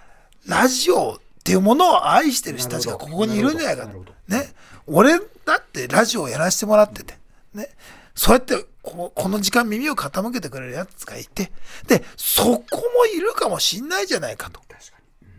[0.47, 4.03] ラジオっていうものを愛してる人たちがここにいるんじゃないかと。
[4.27, 4.53] ね。
[4.87, 7.17] 俺だってラジオをやらせてもらってて。
[7.53, 7.69] ね。
[8.15, 11.51] そうやってここの時間耳を傾けてくれるやつがいて。
[11.87, 12.63] でそこ
[12.95, 14.59] もいるかもしんないじゃないかと、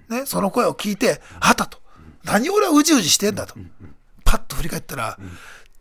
[0.08, 1.78] ね、その声を聞いてあったと。
[2.24, 3.54] 何俺はうじうじしてんだと。
[4.24, 5.18] パッと振り返ったら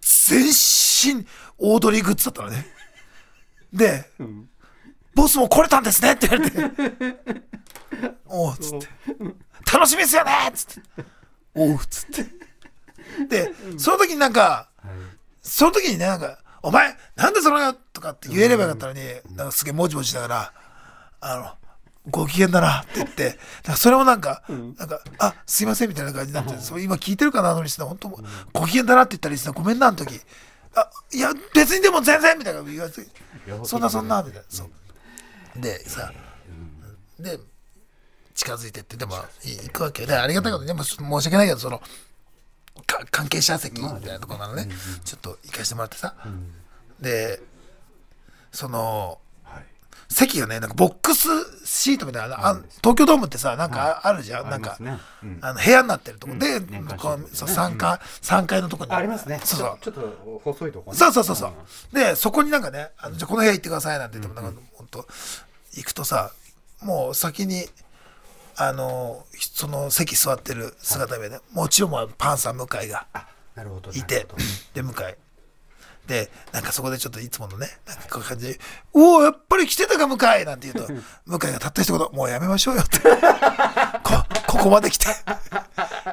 [0.01, 0.53] 全身
[1.57, 2.65] オードリーグッズだったのね。
[3.71, 4.49] でん。
[5.15, 7.17] ボスも来れたんですねって言われて。
[8.27, 8.87] おうっつって。
[9.71, 11.05] 楽しみですよねっつって。
[11.55, 12.25] おうっつって。
[13.27, 15.13] でその時になんかはい。
[15.41, 19.01] その時にねなんか「お前なんでそのよ」とかって言えればよかったのに
[19.35, 20.53] なんかすげえもじもじしながら
[21.19, 21.57] 「あの
[22.09, 23.37] ご機嫌だな」って言って。
[23.75, 24.43] それもなんか
[24.77, 28.09] 「なんかあすいません」みたいな感じになってそう今聞いてるかなあのリスナー本当
[28.53, 30.19] ご機嫌だなって言ったリスナーごめんなあの時
[30.75, 33.05] あいや別にでも全然みたいな言われて
[33.65, 34.45] そんなそんなみたいな。
[34.49, 35.61] そう。
[35.61, 36.11] でさ
[37.19, 37.39] で
[38.33, 41.79] 近づいてってでもい行くわけでありがたいことにでも申し訳ないけどその
[42.87, 44.67] か関係者席みたいなところなのね。
[45.05, 46.15] ちょっと行かしてもらってさ。
[46.99, 47.39] で
[48.51, 49.22] そのはい
[50.09, 51.27] 席がねなんかボックス
[51.65, 55.39] シートみたいなあ東京ドームってさなんかああるじゃん、なんか、ねうん。
[55.41, 56.33] あの部屋になってるとこ。
[56.33, 57.75] で、年間こうそうシートね。
[57.75, 58.91] 3階三階のとこに。
[58.91, 59.39] ありますね。
[59.43, 59.77] そうそう。
[59.81, 60.97] ちょっと細いとこね。
[60.97, 61.95] そうそうそうそう。
[61.95, 65.05] で、そこになんかね、あのじゃあこの部屋行ってくださいなんて言っても、なんか本当
[65.73, 66.31] 行くとさ、
[66.81, 67.65] もう先に、
[68.55, 73.07] あの、その席座ってる姿でね、もちろんパンサー向井が
[73.93, 74.27] いて
[74.73, 75.15] で、向井。
[76.07, 78.59] で、なんかそこでちょっといつものね、なんかこういう感じで、
[78.93, 80.93] おお、やっぱり来てたか、向井なんて言うと、
[81.25, 82.99] 向井がたった一言、もうやめましょうよって。
[84.03, 85.07] こ、ここまで来て。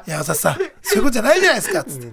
[0.05, 2.11] 山里さん、そういうことじゃないじゃないですか、つって。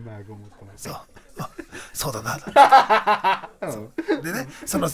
[0.76, 0.92] そう。
[1.40, 1.50] あ
[1.92, 3.48] そうだな。
[3.62, 4.90] うんでね、その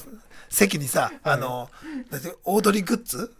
[0.51, 1.70] 席にさ、あの、
[2.11, 3.33] だってオードリーグッズ？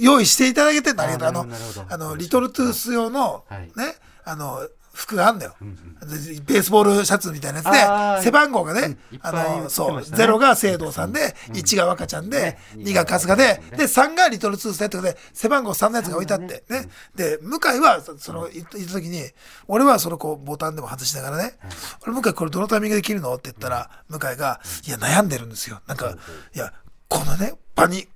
[0.00, 1.46] 用意していただけてんだけど、ああの
[1.88, 8.24] あの、リトルトゥース用の、はいね、あの、服があんだよ、ベースボールシャツみたいなあやつで、ー。
[8.24, 10.16] 背番号がね、あの、そう、てましたね。
[10.18, 12.58] ゼロが聖堂さんで、1が若ちゃんで、ね。
[12.76, 16.88] 2が春日で、で、3がリトルトゥースでとで、背番号3のやつが置いてあって、ね。
[17.14, 19.22] で、向井は、そその、いった時に、
[19.66, 21.58] 俺はそのこう、ボタンでも外しながらね、
[22.02, 23.34] 俺、向井これどのタイミングで切るの？
[23.34, 25.80] って言ったら、向井が、いや、悩んでるんですよ。
[25.86, 26.16] なんか、
[26.54, 26.72] いや、
[27.08, 28.08] このね、場に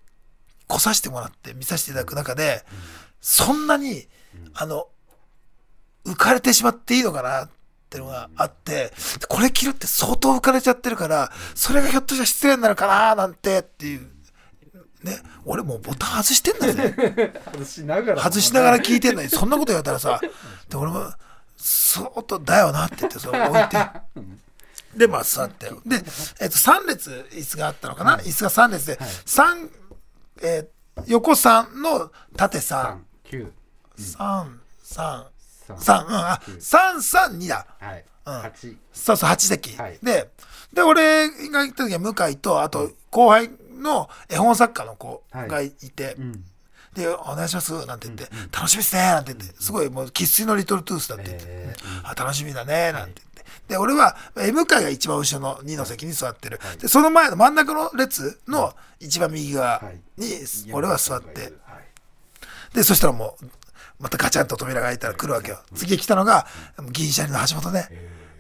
[0.67, 2.65] 来させてもらって見させていただく中で、
[3.21, 4.09] そんなに、
[4.53, 4.89] あの、
[6.07, 7.51] 浮かれてしまっていいのかなっ
[7.91, 8.93] ていうのがあって、
[9.29, 14.11] これ着るって相当浮かれちゃってるから、それがひょっとしたら失礼になるかななんてっていう。
[15.03, 17.33] ね、俺もうボタン外してんだぜ。
[17.53, 20.21] 外しながら外しながら聞いてんのに、そんなこと言われたらさ、
[20.69, 21.13] で俺も、
[21.57, 23.79] 相当だよなって言って、それ置いて。
[24.97, 25.71] で、まあ座って。
[25.87, 26.03] で、
[26.41, 29.71] えっと、3列椅子があったのかな、椅子が3列で、三
[30.43, 32.61] えー横3の縦3。
[32.61, 33.53] 三九
[33.99, 35.27] 三三
[35.67, 37.67] 三三うんあ三三二だ。
[37.81, 38.05] はい。
[38.27, 38.41] うん。
[38.41, 38.77] 八。
[38.93, 39.99] そうそう8席、はい。
[40.03, 40.31] で
[40.73, 46.45] で俺が行った時は向井とあと後輩の絵本作家の子がいて、うん。
[46.95, 49.55] で「お願いします」なんて言って「楽しみですね」なんて言って。
[49.61, 51.45] すごいもう生粋のリトルトゥースだって言って。
[51.47, 51.75] え
[52.05, 53.37] 「あ楽しみだね」なんて言って。
[53.69, 59.83] で俺はえ向井が一番後ろの2の席に座ってる、でその前の真ん中の列の一番右側
[60.17, 60.27] に
[60.73, 61.53] 俺は座って、はい。
[62.75, 63.47] でそしたらもう
[63.99, 65.59] またガチャンと扉が開いたら来るわけよ。
[65.75, 66.47] 次来たのが
[66.93, 67.89] 銀シャリの橋本ね。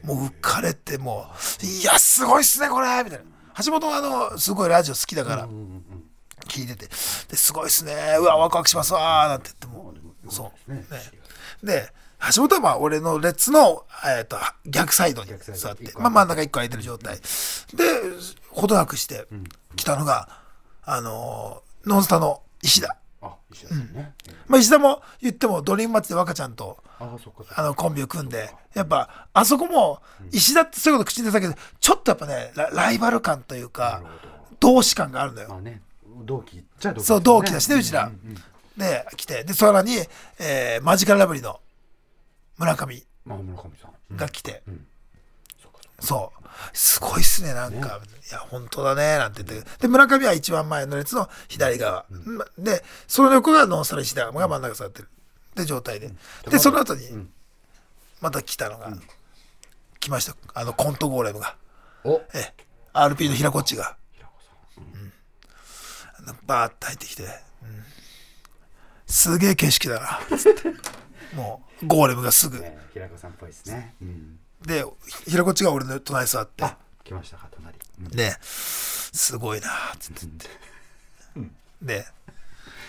[0.02, 1.26] もう浮かれても
[1.62, 3.24] う「いやすごいっすねこれ」みたいな。
[3.64, 5.48] 橋本はあのすごいラジオ好きだから
[6.46, 6.86] 聞いてて
[7.28, 8.16] 「ですごいっすね。
[8.18, 9.94] うわワクワクしますわ」なんて言っても
[10.26, 10.72] うそう。
[10.72, 10.84] ね。
[10.90, 11.02] ね。
[11.62, 11.92] で
[12.34, 17.16] 橋本はまあ俺の列の、えっと逆サイドに座ってまあ、真ん中一個空いてる状態。
[17.16, 17.22] で
[18.50, 19.26] ほどなくして
[19.76, 20.28] 来たのが、
[20.84, 22.96] あのーノンスタの石田、あ
[23.56, 23.92] 石田さん。
[23.92, 24.14] ね、
[24.46, 30.00] まあ、石田も言ってもドリームマッチで若ちゃんとあのコンビを組んでやっぱあそこも
[30.32, 34.02] 石田ってそういうこと口に出たけどちょっとやっぱねラライバル感というなか
[34.60, 35.48] 同志感があるのよ。
[35.48, 35.82] まあね
[36.24, 38.12] 同期っちゃ同期そう同期だしねうちらんん。
[38.12, 38.36] うん
[38.76, 39.42] で来て。
[39.44, 39.96] でさらに、
[40.38, 41.60] えーマジカルラブリーの
[42.58, 43.06] 村上
[44.14, 44.86] が来て、うん。
[45.62, 46.02] そっかそっか。
[46.02, 48.00] そうすごいっすねなんか、
[48.30, 49.68] いや本当だねなんて言って。
[49.80, 55.08] で村上は一番前の列の左側、までその横がノンスタル石田が真ん中座ってる。
[55.54, 56.10] で状態で、
[56.50, 57.30] でその後にん。
[58.20, 58.92] また来たのが、
[60.00, 60.36] 来ました。
[60.54, 61.56] あのコントゴーレムが。
[62.04, 62.22] お。
[62.34, 62.54] ええ。
[62.92, 63.96] RP の平こっちが。
[64.14, 64.32] 平子
[66.26, 66.36] さん。
[66.46, 67.28] バーッと入ってきて、うん。
[69.06, 70.36] すげえ景色だな。
[70.36, 70.68] つって。
[71.34, 72.58] もうゴーレムがすぐ。
[72.58, 74.84] ね平子さんっぽいですね、うん、で
[75.26, 76.64] 平こっちが俺の隣に座って。
[76.64, 78.08] あ来ましたか隣、うん。
[78.08, 80.20] ですごいなつって。
[81.36, 82.06] 言って、で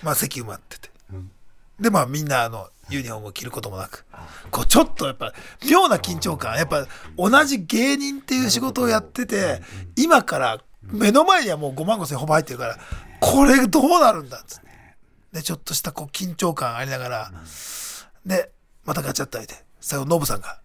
[0.03, 0.89] まあ席埋まってて。
[1.11, 1.31] うん。
[1.79, 4.05] でまあみんなあのユニフォームを着ることもなく。
[4.51, 5.33] こうちょっとやっぱ
[5.69, 6.55] 妙な緊張感。
[6.55, 9.61] やっぱ同じ芸人っていう仕事をやってて
[9.95, 12.77] 今から目の前にはもう5万5千ほぼ入ってるから
[13.19, 14.67] これどうなるんだっつって。
[15.33, 17.31] でちょっとしたこう緊張感ありながら
[18.25, 18.51] で
[18.85, 20.61] またガチャッと開いて最後ノブさんが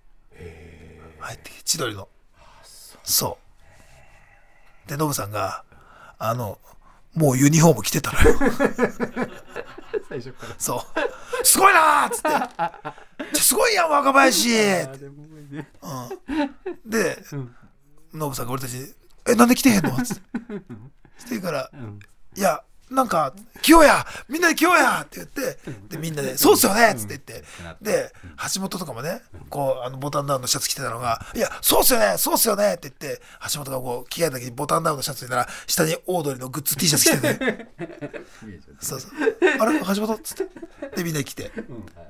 [1.26, 2.08] 入ってきて千鳥の。
[3.02, 3.38] そ
[4.87, 4.88] う。
[4.88, 5.64] でノブさんが
[6.18, 6.58] あの
[7.14, 8.38] もうユニフォーム着てたのよ。
[10.08, 10.54] 最初から。
[10.58, 10.85] そ
[11.42, 11.46] う。
[11.46, 13.38] すごいなーっつって。
[13.40, 14.48] すごいやん、若林。
[14.82, 15.68] あでもね
[16.87, 17.22] で、
[18.14, 18.94] ノブさんが俺たちに、
[19.28, 20.02] え、なんで来てへんの？
[20.02, 20.22] つって。
[21.18, 21.98] して言うから、うん。
[22.35, 27.44] いや、なんか、来ようやみんなで来ようやって言って、で、みんなで、そうっすよねっつって言って、
[27.81, 28.12] で、
[28.55, 37.66] 橋本とかもね、こう、あの、ボタンダウンのシャツ着てたのが、いや、そうっすよねそうっすよねって言って、橋本がこう、着替えた時にボタンダウンのシャツ着てたら、下にオードリーのグッズ T シャツ着てて、
[38.81, 39.11] そうそう。
[39.61, 39.78] あれ？
[39.78, 40.14] 橋本？
[40.14, 40.96] っつって。
[40.96, 41.52] で、みんな来て。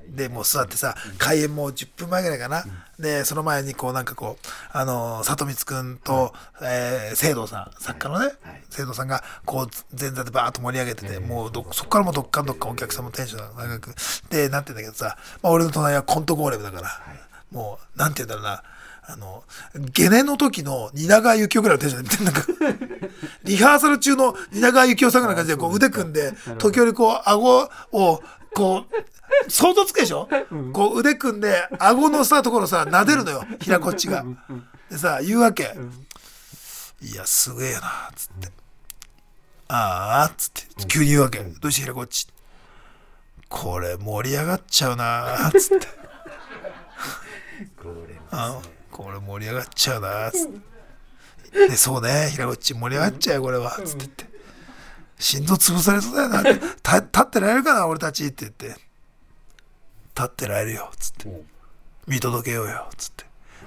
[0.09, 2.65] で、もう座ってさ、開演もう10分前ぐらいかな。
[2.99, 8.33] で、その前にこうなんかこう、あのー、里光くんと、えー、聖堂さん、作家のね、
[8.69, 13.95] 聖堂さんがこう前座でバーッと盛り上げてて、もうどそこからもうどっかんどっかんお客さんもテンションが長く、
[14.29, 16.89] で、なってんだけどさ、まあ俺の隣はコントゴーレムだから、
[17.51, 18.63] もう、なんて言うんだろうな、
[19.05, 19.43] あの、
[19.91, 22.45] ゲネの時の蜷川幸雄ぐらいのテンションでなんか、
[23.43, 28.85] リハーサル中の蜷川幸雄さんぐらいの感じでこう腕組んで、時折こう顎を、こ
[29.47, 30.29] う、想像つくでしょ、
[30.71, 34.23] こう腕組んで、顎のさところさ、撫でるのよ、平こっちが。
[34.89, 35.75] でさ、言うわけ。
[37.01, 38.62] いや、すげえな、つって。
[39.67, 41.39] ああ、つって、急に言うわけ。
[41.39, 42.27] どうして平こっち。
[43.49, 45.87] これ盛り上がっちゃうな、つって。
[48.31, 48.59] あ
[48.91, 50.49] これ盛り上がっちゃうなつっ
[51.51, 51.67] て。
[51.67, 54.25] でそうね平こっち盛り上がっちゃうよこれはつって言って。
[55.19, 58.67] 心臓潰されそうだよなってた立ってられるかな俺たちって言って。
[60.15, 61.43] 立ってられるよつって。
[62.07, 63.25] 見届けようよつって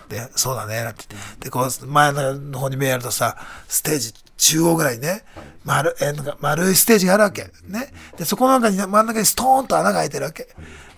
[0.08, 1.44] でそうだねなんて言って。
[1.44, 3.36] でこう前の方に目やるとさ
[3.68, 5.24] ステージ中央ぐらいにね
[5.64, 7.50] 丸えなんか丸いステージがあるわけ。
[7.66, 7.92] ね。
[8.16, 10.48] でそこの中に真ん中にストーンと穴が開いてるわけ。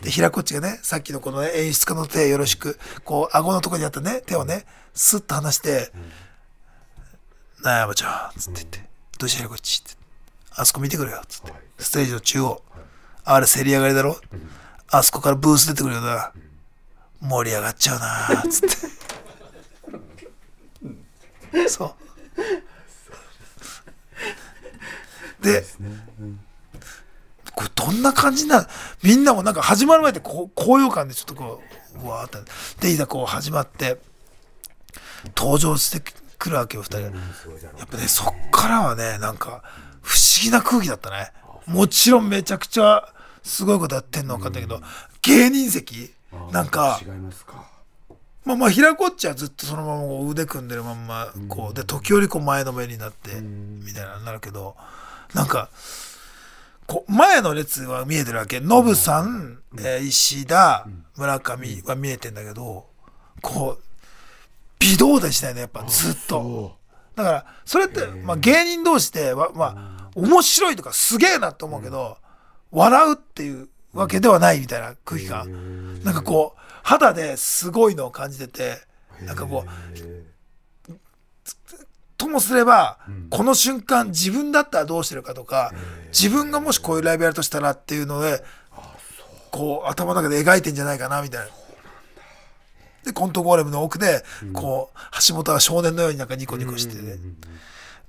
[0.02, 5.92] で平こっちがねさっきのこの、ね、演出家の手よろしくこう顎のとこにあったね手をねスッと離して
[7.62, 9.98] 「なあ山ちゃん」つって言って「どうした平こっち」って
[10.54, 11.52] 「あそこ見てくれよ」つって。
[11.78, 12.62] ステージの中央。
[13.24, 14.16] あれ競り上がりだろ。
[14.90, 16.32] あそこからブース出てくるよな。
[17.20, 18.97] 盛り上がっちゃうなつって。
[21.68, 21.96] そ
[25.40, 25.44] う。
[25.44, 25.64] で
[27.54, 28.68] これどんな感じな
[29.02, 31.62] みんなもなんか始まる前ってこう高揚感でちょっとこ
[31.96, 32.50] ううわーって。
[32.80, 34.00] でいざこう始まって
[35.36, 36.02] 登場して
[36.38, 37.10] くるわけよ二人。
[37.10, 37.16] が
[37.78, 39.62] やっぱねそっからはねなんか
[40.02, 41.32] 不思議な空気だったね。
[41.66, 44.80] もちろんめちゃくちゃすごいことやってんの分かったけど
[45.22, 46.12] 芸人席？
[46.52, 47.66] なんか違いますか
[48.48, 54.74] まあまあ平こっちはずっとそのままこう腕組んでるまんまこうで時折こう前のめりになってみたいななるけど
[55.34, 55.68] なんか
[56.86, 58.60] こう前の列は見えてるわけ。
[58.60, 60.86] ノブさん、えー石田
[61.18, 62.86] 村上は見えてんだけど
[63.42, 63.82] こう
[64.78, 66.78] 微動だにしないねやっぱずっと。
[67.16, 72.16] だからそれって、まあ、芸人同士ではまあ面白いとかすげえなと思うけど
[72.70, 76.02] 笑うっていうわけではないみたいな空気感。
[76.02, 76.58] なんかこう
[76.88, 78.78] 肌ですごいのを感じてて
[79.22, 79.70] なんかこう
[82.16, 82.98] ともすれば、
[83.30, 85.72] この瞬間自分だったらどうしてるかとか、
[86.08, 88.42] 自分がもしこういうライブやるとしたらっていうので、
[89.52, 91.46] こう頭の中で描いてんじゃないかなみたいな。
[93.04, 94.98] で、コントゴーレムの奥で、こう、
[95.28, 97.36] 橋本は少年のようになんかニコニコしてて、うんうんうん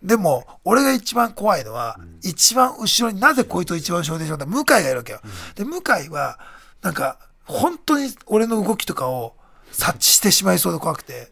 [0.02, 5.20] でも、俺が一番怖いのは、一番後ろになぜこいつを一番後ろでしょうって向井がいるわけよ。
[5.56, 6.40] で、向井は、
[6.82, 7.18] なんか、
[7.50, 9.36] 本当に俺の動きとかを
[9.72, 11.32] 察知してしまいそうで怖くて。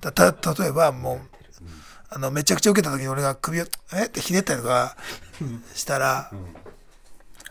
[0.00, 1.20] た、例えばもう、
[2.10, 3.64] あの、めちゃくちゃ受けた時に俺が首を、
[3.94, 4.06] え？
[4.06, 4.96] ってひねったりとか
[5.74, 6.30] したら、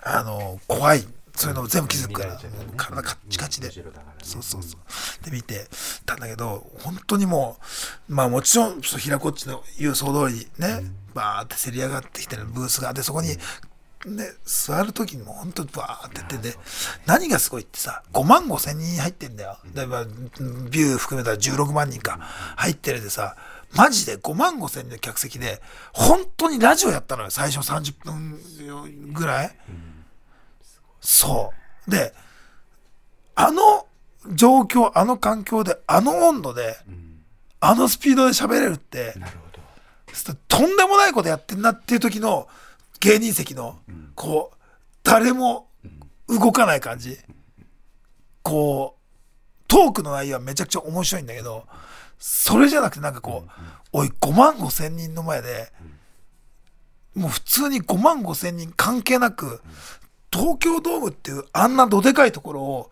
[0.03, 1.07] あの、怖い。
[1.35, 2.37] そういうのを全部気づくから、
[2.75, 3.71] 体カッチカチで。
[4.21, 5.23] そうそうそう。
[5.23, 5.69] で見て
[6.05, 7.57] たんだけど、本当にも
[8.09, 13.37] う、まあもちろん、平子っちの言う総通りにね、バーってせり上がってきてるブースがあって、そこに、
[14.05, 16.57] ね、座る時にも本当にバーってやってて、
[17.05, 19.57] 何がすごいってさ、5万5千人入ってんだよ。
[19.73, 22.17] だからビュー含めたら16万人か
[22.55, 23.35] 入ってるでさ、
[23.75, 25.61] マジで5万5千人の客席で、
[25.93, 29.55] 本当にラジオやったのよ、最初30分ぐらい。
[31.01, 31.53] そ
[31.87, 31.91] う。
[31.91, 32.13] で、
[33.35, 33.85] あの
[34.33, 36.77] 状況、あの環境で、あの温度で、
[37.59, 39.59] あのスピードで喋れるって、なるほど
[40.47, 42.47] とんでもないことやってんなっていう時の
[42.99, 43.79] 芸人席の、
[44.15, 44.57] こう、
[45.03, 45.69] 誰も
[46.27, 47.17] 動かない感じ。
[48.43, 51.65] こう、トークの内容はめちゃくちゃ面白いんだけど、
[52.17, 53.51] それじゃなくてなんかこう、
[53.93, 55.71] おい、5万5千人の前で、
[57.15, 59.61] もう普通に5万5千人関係なく、
[60.31, 62.91] 東京ドームっていうあんなどでかいところを、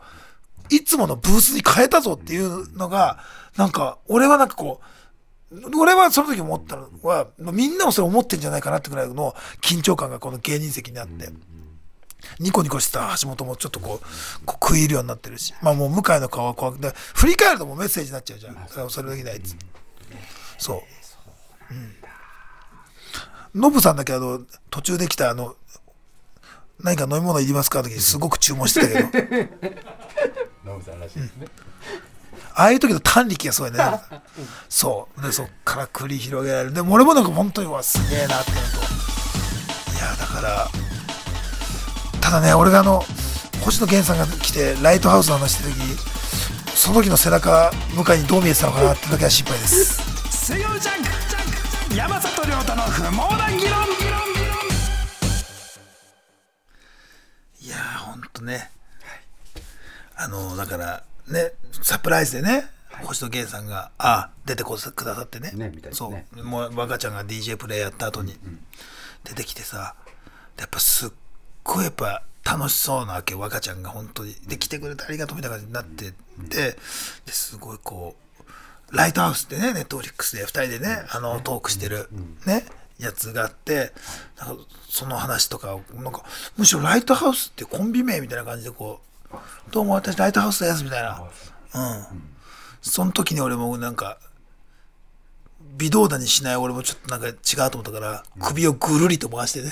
[0.70, 3.20] いつものブースに変えたぞっていうのが、
[3.58, 4.86] なんか、俺はなんかこう、
[5.80, 11.30] 俺はその時思ったのは、まあみんなもそれ思ってんじゃないかなってぐらいの緊張感がこの芸人席にあって、
[12.40, 18.56] ニコニコしてた橋本もちょっとこう、こう食い入るようになってるし、まあもう向井の顔は怖くて、振り返るともうメッセージになっちゃうじゃん。
[18.56, 19.56] だからそれできないっつ。
[20.58, 20.78] そう。
[23.56, 23.62] うん。
[23.62, 25.56] ノブさんだけあの、途中で来たあの、
[26.84, 27.80] 何か飲み物いりますか？
[27.80, 29.50] って時にすごく注文してたけど、
[30.66, 31.48] ノブさんらしいですね
[32.60, 33.78] ああいう時の短力がすごいね。
[34.68, 35.22] そう。
[35.22, 36.74] で、そっから繰り広げられる。
[36.74, 38.80] でも俺もなんか本当に、うわ、すげえなってなると。
[38.80, 40.68] いや、だから、
[42.20, 43.06] ただね、俺があの、
[43.62, 45.76] 星野源さんが来て、ライトハウスの話した時、
[46.76, 50.02] その時の背中、向井にどう見えてたのかなってだけは心配です。
[50.32, 53.86] 水曜ジャンク山里亮太の不毛な議論
[57.62, 58.72] いやー、ほんとね。
[60.16, 62.70] あの、だから、ね、サプライズでね、
[63.04, 65.52] 星野源さんが、あ、出てこくださってね。
[65.54, 65.82] ねね。
[65.92, 66.44] そう。
[66.44, 68.36] もう、若ちゃんが DJ プレイやった後に、
[69.24, 69.96] 出てきてさ、
[70.58, 71.10] やっぱすっ
[71.64, 74.34] ごいやっぱ楽しそうなわけ、若ちゃんが本当に。
[74.48, 76.14] で、来てくれてありがとうみたいな感じになって
[76.50, 76.78] て、
[77.26, 78.16] ですごいこ
[78.92, 82.10] う、ライトハウスってね、ネットフリックスで2人でね、あの、トークしてる、
[82.46, 82.66] ね、
[83.00, 83.92] やつがあって、
[84.40, 86.24] なんかその話とかを、なんか、
[86.56, 89.36] むしろライトハウスってコンビ名みたいな感じでこう、
[89.72, 91.22] どうも私ライトハウスですみたいな。
[91.74, 92.06] うん。
[92.82, 94.18] その時に俺もなんか、
[95.78, 97.36] 微動だにしない俺もちょっとなんか違う
[97.72, 99.72] と思ったから、首をぐるりと回してね。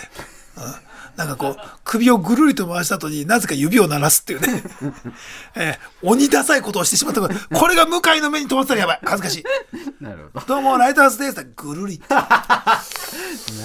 [0.58, 4.64] うんなんかこう、首をぐるりと回した後になぜか指を鳴らすっていうね。
[5.56, 9.00] えー鬼ダサいことをしてしまったから、これが向井の目に留まってたらやばい。
[9.04, 10.04] 恥ずかしい。
[10.04, 11.48] なるほどうも、ライトハウスです。
[11.56, 12.20] ぐるり な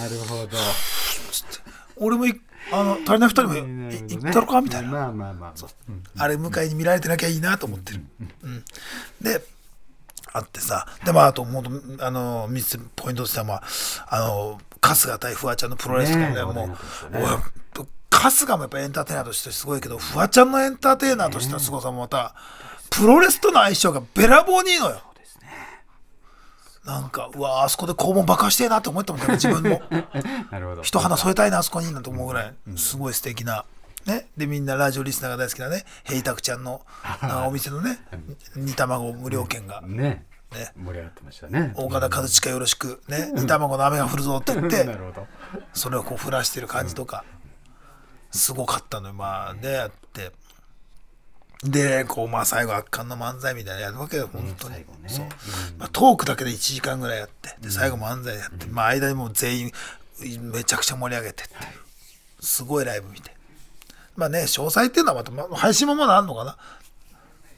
[0.09, 0.49] るほど
[1.97, 2.41] 俺もい、
[2.73, 4.61] あの、足りない二人も行ったのか？
[4.61, 4.89] みたいな。
[4.89, 5.53] まあまあまあ。
[5.89, 5.93] う。
[5.93, 6.03] ん。
[6.17, 8.05] あれ、向井に見られてなきゃいいなと思ってる。
[8.43, 8.65] うん。
[9.21, 9.43] で、
[10.33, 11.65] あってさ、で、まあ、あと、もう、
[12.01, 13.63] あの、3つポイントとしては、まあ、
[14.09, 16.77] あの、春日対フワちゃんのプロレスとかね、もう
[18.11, 22.35] 春日もやっぱエンターテイナーとしてすごいけど、フワちゃんのエンターテイナーとしての凄さもまた、
[22.91, 25.01] プロレスとの相性がべらぼうにいいのよ。
[26.85, 29.83] なんか、うわあそこで肛門爆破してえなって思ったもんね、自分も。
[30.51, 30.83] なるほど。
[30.83, 33.65] 一花添えたいな、あそこになんて思うぐらい、すごい素敵な。
[34.07, 34.29] ね。
[34.37, 36.81] で、みんなラジオリスナーが大好きなね、ヘイタクちゃんの、
[37.47, 37.99] お店のね、
[38.57, 40.25] 煮卵無料券が、ね。
[40.53, 40.73] ね。
[40.77, 41.73] 盛り上がってましたね。
[41.77, 45.27] 大方和親よろしく、ね、煮卵の雨が降るぞって言っなて、 るほど。
[45.73, 47.25] それをこう降らしてる感じとか、
[48.31, 50.33] すごかったのよ、まあね、やって。
[51.63, 54.77] で、こう、まあ最後圧巻の漫才みたいなのやるわけよ、本当に。
[54.77, 55.27] ねそう。
[55.79, 59.73] まあトークだけで1時間ぐらいやって、で、最後漫才やって、まあ間にもう全員、
[60.53, 63.35] めちゃくちゃ盛り上げてっていう、すごいライブ見て。
[64.17, 66.57] まあね、詳細っていうのはまた、まあ配信もまだあるのかな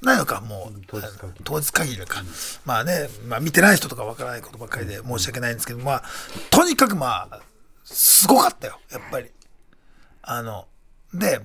[0.03, 2.22] ないのか、もう、当日限り当日限りか。
[2.64, 6.03] まあね、まあ見てない人とかわからないことばっかりで申し訳ないんですけど、まあ、
[6.50, 7.40] とにかくまあ、
[7.84, 9.30] すごかったよ、やっぱり。
[10.22, 10.66] あの、
[11.14, 11.40] で、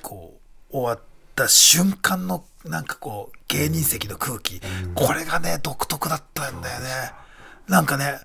[0.00, 0.41] こう、
[0.72, 1.00] 終わっ
[1.34, 4.60] た瞬間の、なんかこう、芸人席の空気、
[4.94, 6.88] これがね、独特だったんだよね。
[7.68, 8.20] なんかね、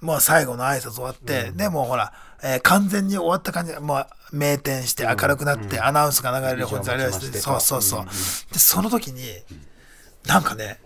[0.00, 2.12] もう最後の挨拶終わって、でもうほら、
[2.42, 8.04] えー完全に終わった感じで、もう明転して明るくなって、アナウンスが流れる本日ありまして、そうそうそう。
[8.52, 9.22] で、その時に、
[10.26, 10.80] なんかね、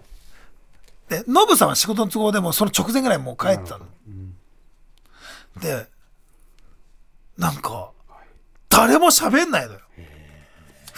[1.09, 3.87] で、ノブさんは仕事の都合でもうその直前ぐらいもう帰ってたの。
[5.61, 5.87] で、
[7.39, 7.91] なんか、
[8.69, 9.81] 誰も喋んないのよ。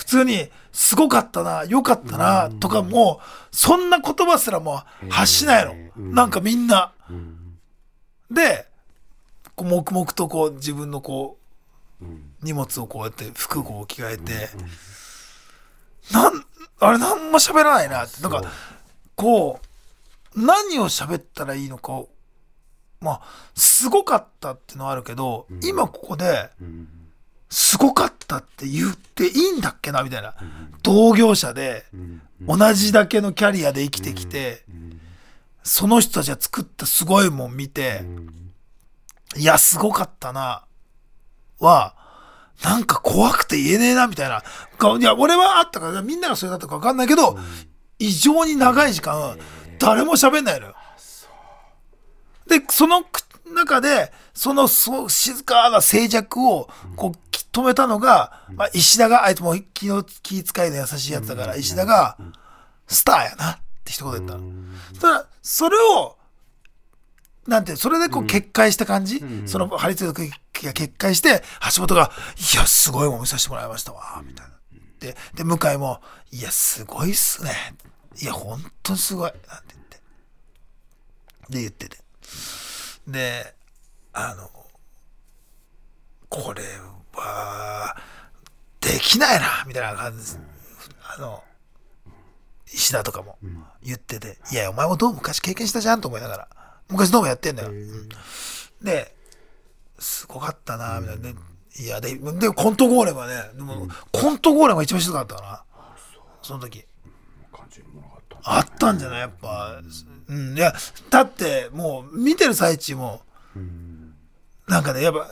[0.06, 5.74] 普通に、すごかったな、良かったな、とかもう、そんな言葉すらもう発しないの。
[5.96, 6.92] なんかみんな。
[8.30, 8.68] で、
[9.56, 11.38] こう黙々とこう自分のこ
[12.00, 12.04] う、
[12.42, 14.48] 荷物をこうやって服を着替えて、
[16.12, 16.44] なん、
[16.78, 18.22] あれなんも喋らないなって。
[18.22, 18.44] なんか、
[19.16, 19.60] こ
[20.34, 22.08] う、何を喋ったらいいのかを、
[23.00, 23.22] まあ、
[23.56, 26.50] すごかったっていうのはあるけど、今ここで、
[27.48, 30.34] すごかったって言っていいんだっけなみたいな。
[30.82, 31.86] 同業者で、
[32.46, 34.64] 同じだけのキャリアで生きてきて、
[35.62, 38.02] その人たちが作ったすごいもん見て、
[39.36, 40.64] いや、すごかったな、
[41.58, 41.94] は、
[42.64, 44.42] なんか怖くて言えねえな、みたいな。
[44.78, 47.38] かいや、俺はあったから、みんながそれだったか分かんないけど、
[47.98, 49.38] 異常に長い時間、
[49.78, 50.74] 誰も喋んないのよ。
[52.46, 53.22] で、そのく
[53.54, 57.18] 中で、そのそう静かな静寂を、こう、
[57.56, 62.18] 止めたのが、まあ、石田が、あいつも気の気遣いの優しいやつだから、石田が、
[62.86, 64.52] スターやなって一言言ったの。
[64.90, 66.18] そしたら、それを、
[67.46, 71.42] なんて、それでこう決壊した感じ、その張り付いた空気が決壊して、
[71.74, 72.10] 橋本が、
[72.52, 74.52] いや、すごいもん見させてもらいましたわ、みたいな。
[75.00, 77.52] で、で、向井も、いや、すごいっすね。
[78.20, 79.30] いや、ほんとすごい。
[79.30, 80.00] なんて言って。
[81.50, 81.98] で、言ってて。
[83.06, 83.54] で、
[84.12, 84.50] あの、
[86.28, 86.62] これ
[87.14, 87.96] は、
[88.80, 90.40] できないな、みたいな感じです。
[91.16, 91.42] あの、
[92.66, 93.38] 石田とかも
[93.82, 96.48] 言ってて、いや、お前もどう昔経験したじゃんと思いながら、
[96.88, 97.70] 昔どうもやってんだよ。
[97.70, 98.08] うん
[98.82, 99.16] で、
[99.98, 101.22] すごかったな、みたいな。
[101.32, 101.34] で
[101.78, 105.64] いや、で、で、コントゴーレムはね、でも、コントゴーレムが一番しんどかったかな。
[106.42, 106.84] その時。
[108.44, 109.20] あったんじゃない？
[109.20, 109.80] やっぱ。
[110.28, 110.56] うん。
[110.56, 110.74] いや、
[111.10, 113.22] だって、もう、見てる最中も、
[114.68, 115.30] なんかね、やっぱ、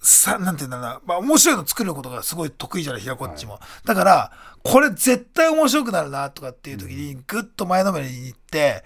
[0.00, 3.58] さ、なんていうんだろうな、まあ、面白いの作ることがすごい得意じゃない、ひらこっちも。
[3.84, 4.32] だから、
[4.62, 8.84] これ絶対面白くなるな、とかっていう時に、ぐっと前のめりに行って、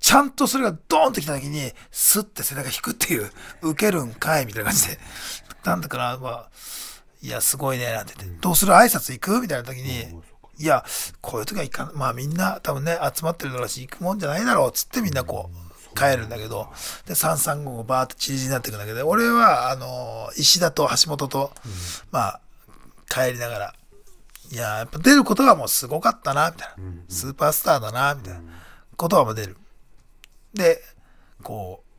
[0.00, 3.30] ちゃんとそれがドーンと来た時に、スッて背中引くっていう、
[3.62, 4.98] 受けるんかい、みたいな感じで。
[5.64, 6.50] なんだかな、まあ、
[7.22, 8.72] いや、すごいね、なんて言って、どうする？
[8.72, 9.40] 挨拶行く？
[9.40, 10.20] みたいな時に、
[10.58, 10.84] いや、
[11.20, 16.68] こういう時は行かん、まあみんな多分ね、集まってるだろうし、行くもんじゃないだろう、つってみんなこう、帰るんだけど、
[17.06, 21.52] で、335がバーってチリジになっていくんだけど、俺は、あの、石田と橋本と、
[22.10, 22.40] まあ、
[23.08, 23.74] 帰りながら、
[24.50, 26.74] いや、やっぱ出ることがもうすごかったな、みたいな。
[27.08, 28.40] スーパースターだな、みたいな。
[28.96, 29.56] ことはもう出る。
[30.54, 30.82] で、
[31.42, 31.91] こう、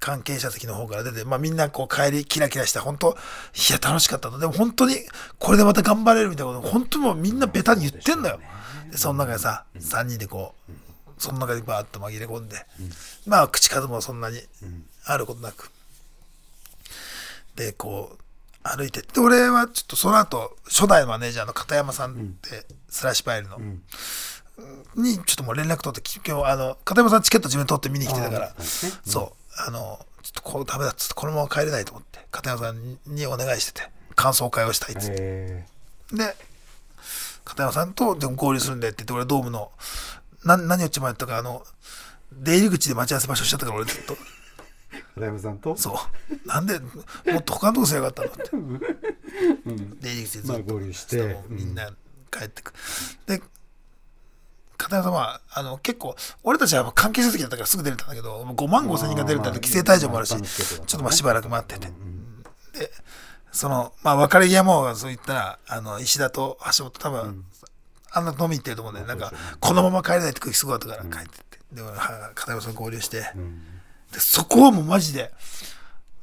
[0.00, 4.38] 関係者席の方から出て、まあみんなこう帰りキラキラした、本当いや楽しかったと。
[4.38, 4.96] でも本当に
[5.38, 8.40] これでまた頑張れるみたいなこと、本当にもうみんなベタに言ってんだよ。
[8.90, 10.72] で、その中でさ、3人でこう、
[11.18, 12.64] その中でバーッと紛れ込んで、
[13.26, 14.40] まあ口数もそんなに
[15.04, 15.70] あることなく。
[17.56, 18.22] で、こう、
[18.62, 23.58] 歩いてって、俺はちょっとその後、初代マネージャーの片山さんって、スラッシュパイルの、
[24.94, 28.54] にちょっともう連絡取って、今日、あの、片山さんチケット自分で取って見に来てたから、
[29.04, 35.16] そう、あの、ちょっとこうダメだっつって、このまま帰れないと思って、片山さんにお願いしてて、感想会をしたいっつって。
[35.18, 35.66] え
[36.12, 36.36] で、
[37.44, 39.70] 片山さんとでも合流するんでって言って、俺ドームの、
[40.44, 41.64] な何をっちまったか、あの、
[42.32, 44.14] 出入り口で待ち合わせ場所しちゃったから、俺ずっと。
[44.14, 44.18] ー、
[45.14, 45.76] 片山さんと？
[45.76, 46.48] そう。
[46.48, 46.86] なんで、も
[47.38, 48.88] っと他のとこすればよかったのって。
[50.00, 51.90] 出入り口でずっと、まあ合流してみんな
[52.30, 52.72] 帰ってく。
[53.26, 53.42] で、
[54.78, 61.92] 片山さんは、あの、結構、俺たちは関係者席だったからすぐ出れたんだけど、もう5万5千人が出れたんで、規制退場もあるし、ちょっとまあしばらく待ってて。
[62.78, 62.90] で、
[63.52, 67.44] その、まあ別れ際も、そう言ったら、あの、石田と橋本多分、
[68.10, 71.58] あんな飲み行ってると思うんで、なんか、このまま帰れないって空気すごかったから帰ってって。
[71.72, 71.82] で、
[72.34, 73.26] 片山さん合流して、
[74.12, 75.32] で、そこはもうマジで、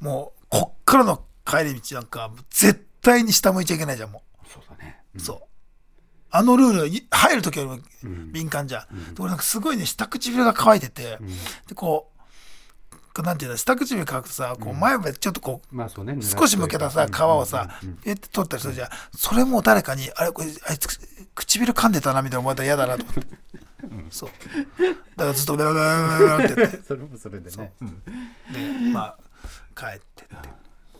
[0.00, 5.00] もう、こっからの帰り道なんか、絶対に下向いちゃいけないじゃん、もそうだね。
[5.14, 5.20] う。
[5.20, 5.55] そう。
[6.30, 7.78] あのルール入るときよりも
[8.32, 9.14] 敏感じゃん。
[9.14, 11.18] で俺なんかすごいね、下唇が乾いてて、
[11.68, 12.16] で、こう、
[13.14, 18.88] こうなんていうの、下唇乾くとさ、こう前歯ちょっとこう、まあそうね少し向けたさ、皮をさ、えって取ったりするじゃん。
[19.16, 21.00] それも誰かに、あれ、これ、あいつ、
[21.34, 23.46] 唇噛んでたな、みたいな思われたら嫌だなと思って。
[24.10, 24.30] そう。
[25.16, 26.82] だからずっと、ベラベラベラって言って。
[26.86, 28.02] それもそれでねうん
[28.84, 29.16] で、まあ、
[29.74, 30.26] 帰ってっ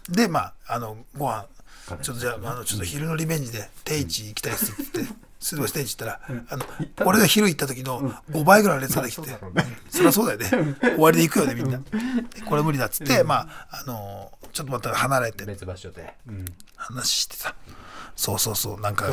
[0.09, 0.13] て。
[0.13, 1.47] で、まあ、あの、ご飯
[2.03, 4.99] ちょっとじゃあ、あの、ちょっと昼のリベンジで定位置行きたいっすって。
[4.99, 6.65] 言って、すぐ定位置行ったら、あの、
[7.05, 9.37] 俺が昼行った時の5倍ぐらいの列ができて、うん。
[9.89, 10.77] そりゃそうだよね。
[10.81, 11.81] 終わりで行くよね、みんな。
[12.45, 15.45] これ無理だっつって、まあ、あの、ちょっとまた離れて。
[15.45, 17.55] 別場所で、うん、話してさ、
[18.17, 19.07] そうそうそう、なんか。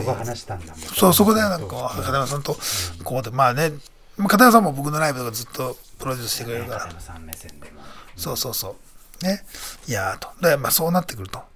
[0.96, 2.58] そ、う、そこでなんか、片山さんと、
[3.04, 3.72] こうで、まあね、
[4.18, 6.80] まあ片山さんも僕のライブとかずっとプロデュースしてくれるから。
[6.80, 7.82] 片、山さん目線でも。
[8.16, 8.76] そうそうそ
[9.22, 9.26] う。
[9.26, 9.44] ね。
[9.88, 10.30] いやーと。
[10.42, 11.53] で、まあそうなってくると。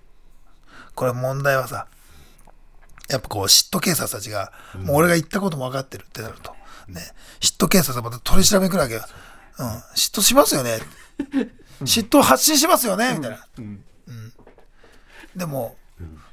[0.97, 1.85] これ問題はさ、
[3.07, 6.51] やっぱこう嫉妬警察たちが、もう俺が言ったことも分かってるってなると。
[6.87, 7.01] ね。
[7.39, 9.01] 嫉妬警察がまた取り調べに来るわけよ。
[9.59, 9.67] うん。
[9.95, 10.79] 嫉妬しますよね。
[11.81, 13.45] 嫉妬発信しますよねみたいな。
[13.59, 13.83] うん。
[15.35, 15.77] でも、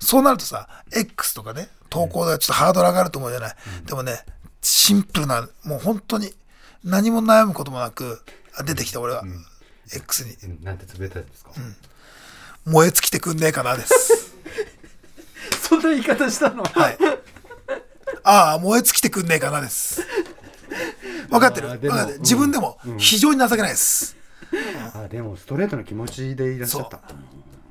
[0.00, 3.56] そうなるとさ、X とかね、投稿でちょっとハードル上がると思うじゃない。
[3.84, 4.24] でもね、
[4.62, 6.34] シンプルな、もう本当に
[6.82, 8.22] 何も悩むこともなく、
[8.56, 9.24] あ出てきた俺は、
[9.92, 11.50] X に、うんなんてつぶやいたんですか、
[12.64, 14.34] 燃え尽きてくんねえかなです。
[15.68, 16.62] そんな言い方したの？
[16.62, 16.98] はい。
[18.22, 20.02] ああ、燃え尽きてくんねえかなです。
[21.30, 21.70] 分かってる？
[21.70, 22.16] あーでも分かってる。
[22.16, 22.20] うん。
[22.22, 24.16] 自分でも非常に情けないです。
[24.94, 27.00] あでもストレートな気持ちでいらっしゃった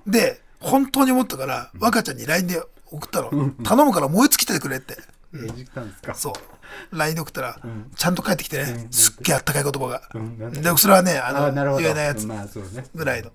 [0.07, 3.51] で、本当に思ったから、若ちゃんに LINE で送ったの。
[3.63, 4.97] 頼むから燃え尽きてくれって。
[5.35, 6.15] えじったんですか？
[6.15, 6.97] そう。
[6.97, 7.59] LINE で送ったら、
[7.95, 10.01] ちゃんと返ってきてね、すっげえあったかい言葉が。
[10.13, 10.37] うん。
[10.39, 11.81] なんてで、それはね、あの、あなるほど。
[11.83, 12.25] 言えないやつ。
[12.25, 12.85] まあそうね。
[12.95, 13.31] ぐらいの。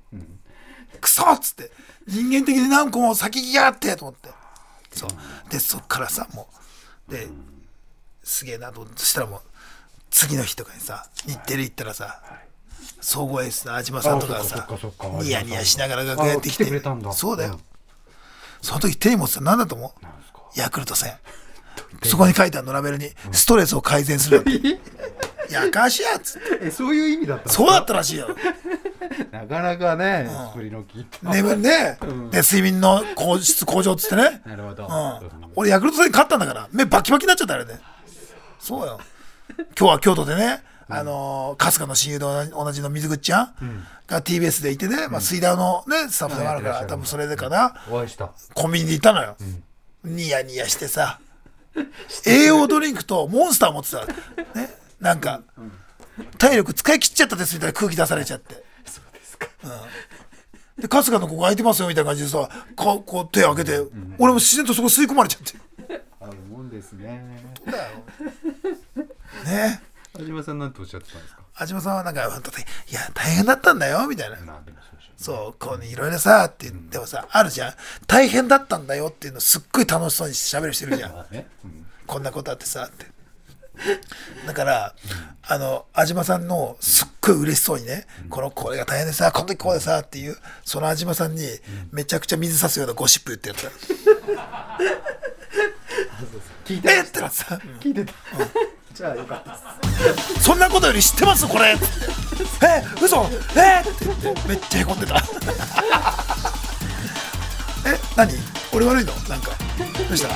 [1.00, 1.70] クソっつって、
[2.06, 4.28] 人間的に何個も先行きやがってと思って。
[4.93, 5.11] そう。
[5.51, 6.49] で、そっからさ、も
[7.09, 7.28] う、で、
[8.22, 9.41] すげえなとそしたらもう、
[10.11, 12.22] 次の日とかにさ、日テレ行ったらさ、
[13.01, 14.66] 総合エースの安島さんとかがさ
[15.22, 16.64] ニヤニヤしながら楽屋やってきて。
[17.12, 17.61] そうだよ、うん
[18.61, 19.95] その時手に持ってたの何だと思
[20.57, 20.59] う？
[20.59, 21.14] ヤクルト1000
[22.03, 24.45] そこに書いてあるのラベルにストレスを改善する
[25.49, 26.66] やかしやっつって。
[26.66, 28.34] えそういう意味だったそうだったらしいよ
[29.30, 31.99] なかなかね作りの効いた眠りね、
[32.30, 34.86] で睡眠の効質向上っつってね、なるほど。
[34.86, 37.80] うん、俺ヤクルト戦勝ったんだから目バキバキになっちゃったあれね
[38.59, 39.01] そうよ。
[39.78, 43.55] 今日は京都でね、あのー春日の親友と同じの水口ちゃん
[44.07, 47.74] が TBS でいてね、まあ、水道のねスタッフでもあるから、うん多分それでかな。
[47.90, 48.30] お会いした。
[48.55, 49.36] コンビニで行ったのよ、
[50.05, 51.20] ニヤニヤしてさ。
[52.26, 54.07] 栄養ドリンクとモンスター持ってた
[54.59, 54.74] ね。
[55.01, 55.42] なんか、
[56.38, 58.55] 体力使い切っちゃったですみたいな空気出されちゃって。
[58.55, 58.61] そ
[59.64, 59.72] うで
[60.82, 63.78] すかで春日のここ空いてますよみたいな感じでさかこう手開けて、
[64.18, 66.00] 俺も自然とそこ吸い込まれちゃって。
[66.20, 67.42] あるもんですね。
[67.66, 67.98] だよ
[69.44, 69.82] ね。
[70.16, 71.42] 安島さんなんておっしゃってたんですか？
[71.59, 74.36] 安島さんはなんか本当に「いや大変だったんだよ」みたいな。
[74.36, 77.74] そうでしょ「そうこうねいろいろさ」って言ってもさあるじゃん。
[78.06, 81.26] 大変だったんだよっていうのすっごい楽しそうに喋る人いるじゃん。
[82.06, 83.06] こんなことあってさって
[84.47, 84.95] だから、
[85.43, 91.47] あの安島さんのすっごい嬉しそうにね、このこれが大変でさこの時こうでさっていうその安島さんに
[91.93, 93.68] めちゃくちゃ水差すようなゴシップ言ってやった、
[96.64, 97.61] 聞いえっててなってさ。
[97.81, 98.12] 聞いてた。
[98.95, 99.53] じゃあよかった
[100.12, 100.43] です。
[100.43, 101.47] そんなことより知ってます？
[101.47, 101.72] これ。
[101.72, 101.85] って
[102.66, 103.31] え嘘？
[103.57, 105.22] えって言ってめっちゃへこんでた。
[107.87, 108.33] え何？
[108.72, 109.12] 俺悪いの？
[109.29, 109.53] なんか。
[110.09, 110.29] どうした？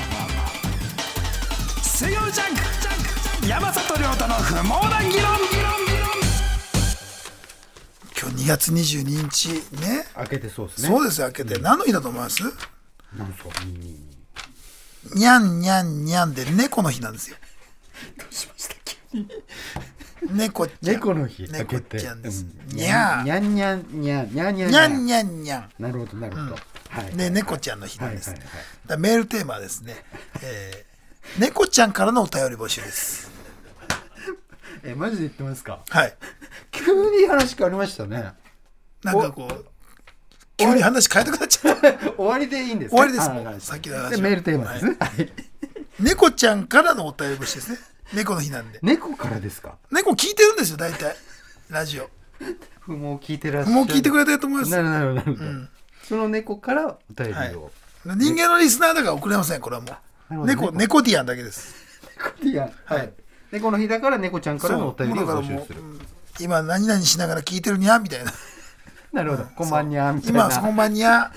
[1.82, 2.62] 水曜ジャンク
[3.48, 5.32] 山里亮太の不毛な議論
[8.20, 9.48] 今日2月22日
[9.80, 12.48] ね開けてそうですねそうですよ開けて何の日だと思いますな
[13.24, 13.50] んすか
[15.16, 17.36] にゃんにゃんにゃんで猫の日なんですよ
[18.16, 18.74] どうしました
[19.10, 19.28] 急に
[20.30, 26.56] 猫ちゃん猫の日開猫けてちゃんですうんにゃにゃんにゃんにゃんにゃんにゃんにゃんにゃんにゃんなるほどなるほど
[26.90, 29.94] はいね猫ちゃんの日なんです、はいはいはいだメールテーマはですね、
[30.44, 30.92] えー
[31.38, 33.30] 猫ちゃんからのお便り募集です
[34.84, 35.80] えマジで言ってますか？
[35.88, 36.14] はい。
[36.72, 38.32] 急に話変わりましたね。
[39.02, 39.64] なんかこう
[40.56, 41.92] 急に話変えたくなっちゃった。
[42.16, 43.30] 終わりでいいんです終わりです。
[43.30, 44.96] あもうさっきの話メールテーマですね。
[44.98, 45.32] はい。
[46.00, 47.78] 猫ちゃんからのお便り募集ですね。
[48.12, 48.78] 猫の日なんで。
[48.82, 49.76] 猫からですか？
[49.90, 51.16] 猫聞いてるんですよ大体。
[51.70, 52.10] ラジオ。
[52.80, 53.74] 不毛聞いてらっしゃる。
[53.76, 54.70] もう聞いてくれてると思います。
[54.72, 55.68] なるほどなるほどなるほど。
[56.08, 57.54] その猫からお便りはい。
[57.54, 57.70] を
[58.04, 60.46] 人間のリスナーだから送れませんこれはもう。
[60.46, 61.74] 猫猫ディアンだけです。
[62.16, 62.72] 猫ディアン。
[62.84, 63.12] はい
[63.52, 65.80] 猫の日だから猫ちゃんからのお便りを募集する。
[65.80, 66.00] うん
[66.40, 68.32] 今何々しながら聞いてるにゃみたいな。
[69.12, 69.44] なるほど。
[69.54, 71.30] こんばんにゃーみたい今な本番にゃ。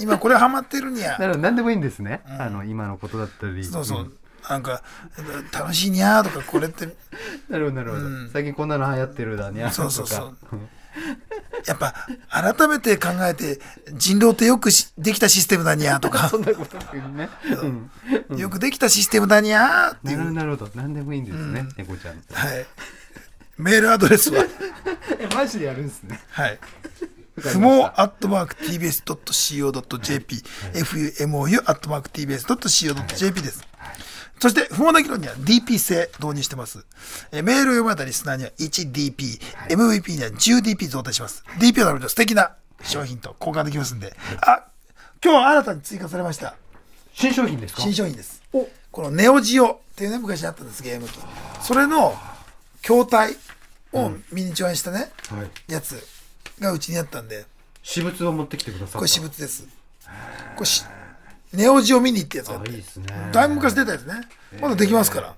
[0.00, 1.16] 今これハマってるにゃ。
[1.18, 1.38] なるほど。
[1.38, 2.22] 何でもいいんですね。
[2.26, 3.64] あの今のことだったり。
[3.64, 4.12] そうそう、ん。
[4.48, 4.82] なんか
[5.52, 6.86] 楽しいにゃーとかこれって。
[7.48, 8.02] なるほどなるほど。
[8.32, 10.36] 最近こんなの流行ってるだにゃーそうそうそう。
[10.50, 10.56] とか
[11.66, 11.94] やっぱ
[12.30, 13.60] 改めて考えて
[13.94, 16.28] 人狼ってよくしできたシステムだにゃーとか。
[16.28, 16.76] そんなこと
[17.08, 17.28] ね。
[18.30, 18.38] うん。
[18.38, 20.70] よくできたシステムだにゃーっていう、なるほど。
[20.74, 22.66] 何でもいいんですね猫ちゃんはい、
[23.58, 24.44] メールアドレスは？
[25.18, 26.20] えマジでやるんですね。
[26.30, 26.58] はい。
[27.38, 30.42] 不毛アットマーク TBS.CO.JP、
[30.72, 33.62] FUMOU アットマーク TBS.CO.JP です。
[34.40, 36.84] そして、不毛な議論には DP 制導入してます。
[37.32, 41.42] えーメールを読まれたリスナーには 1DP、MVP には 10DP 増大します。
[41.58, 44.14] DP を食べると素敵な商品と交換できますんで。
[44.42, 44.66] あ、
[45.24, 46.54] 今日は新たに追加されました。
[47.14, 47.80] 新商品ですか？
[47.82, 48.42] 新商品です。
[48.52, 48.68] こ
[49.02, 51.18] のネオジオっていうね、昔あったんです、ゲーム機。
[51.62, 52.14] それの
[52.82, 53.36] 筐体
[53.92, 56.02] をミニチュアにしたね、はいやつ
[56.60, 57.46] がうちにあったんで、
[57.82, 59.66] 私物を持ってきてくださったこれ私物です。
[60.56, 60.84] これし、
[61.56, 64.14] ネオジオミニってやつがあってあいいですねだいぶ昔出たやつね。
[64.60, 65.34] まだできますから。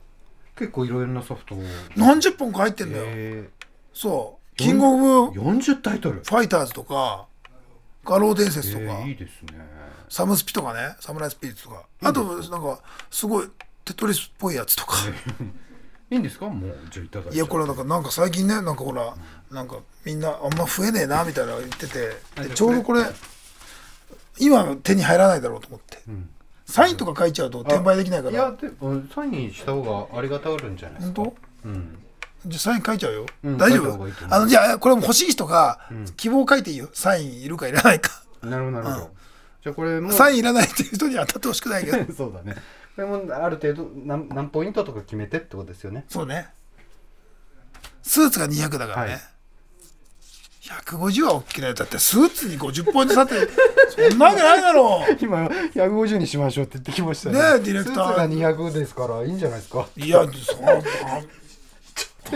[0.56, 1.62] 結構いろいろなソフトを
[1.96, 3.04] 何十本か入ってんだよ。
[3.08, 3.48] え
[3.94, 4.56] そう。
[4.56, 7.26] キングオブー、40タイトルファイターズとか、
[8.04, 9.58] 画廊伝説とか、えーいいですね
[10.08, 11.84] サムスピとかね、サムライスピリッツとか。
[12.02, 13.48] あと、なんか、すごい、
[13.84, 14.96] テトリスっぽいやつとか。
[16.10, 16.48] いいんですか？
[16.48, 19.14] もうじゃあいただいていやこれなんかなんか最近ねなんかほら
[19.50, 22.16] なんかみんなあんま増えねえなみたいなの言ってて
[22.48, 23.02] でちょうどこれ
[24.40, 25.98] 今手に入らないだろうと思って、
[26.66, 28.32] サインとか書いちゃうと転売できないから。
[28.32, 28.54] いや
[29.14, 31.22] サインした方がありがたがるんじゃないですか？
[31.22, 31.68] 本当？
[31.68, 31.98] うん。
[32.46, 34.08] じゃあサイン書いちゃうよ、うん大丈夫？
[34.30, 35.80] あのじゃあこれも欲しい人が
[36.16, 36.88] 希望書いていいよ。
[36.92, 38.22] サインいるかいらないか。
[38.42, 39.10] なるほどなるほど。
[39.64, 40.12] じゃあこれも。
[40.12, 42.54] サインいらないっていう人には当たってほしくないけど そうだね。
[42.96, 46.04] これもある程度何何ポイントとか決めてってことですよね。
[46.08, 46.48] そうね。
[48.02, 49.20] スーツが200だからね、はい
[50.84, 53.34] 150は大きなだってスーツに50ポイント差って
[54.10, 60.30] そんなわけないだろう今150にしましょうって言ってきましたねえディレクタースーツが200ですからいいんじゃないですかいや、その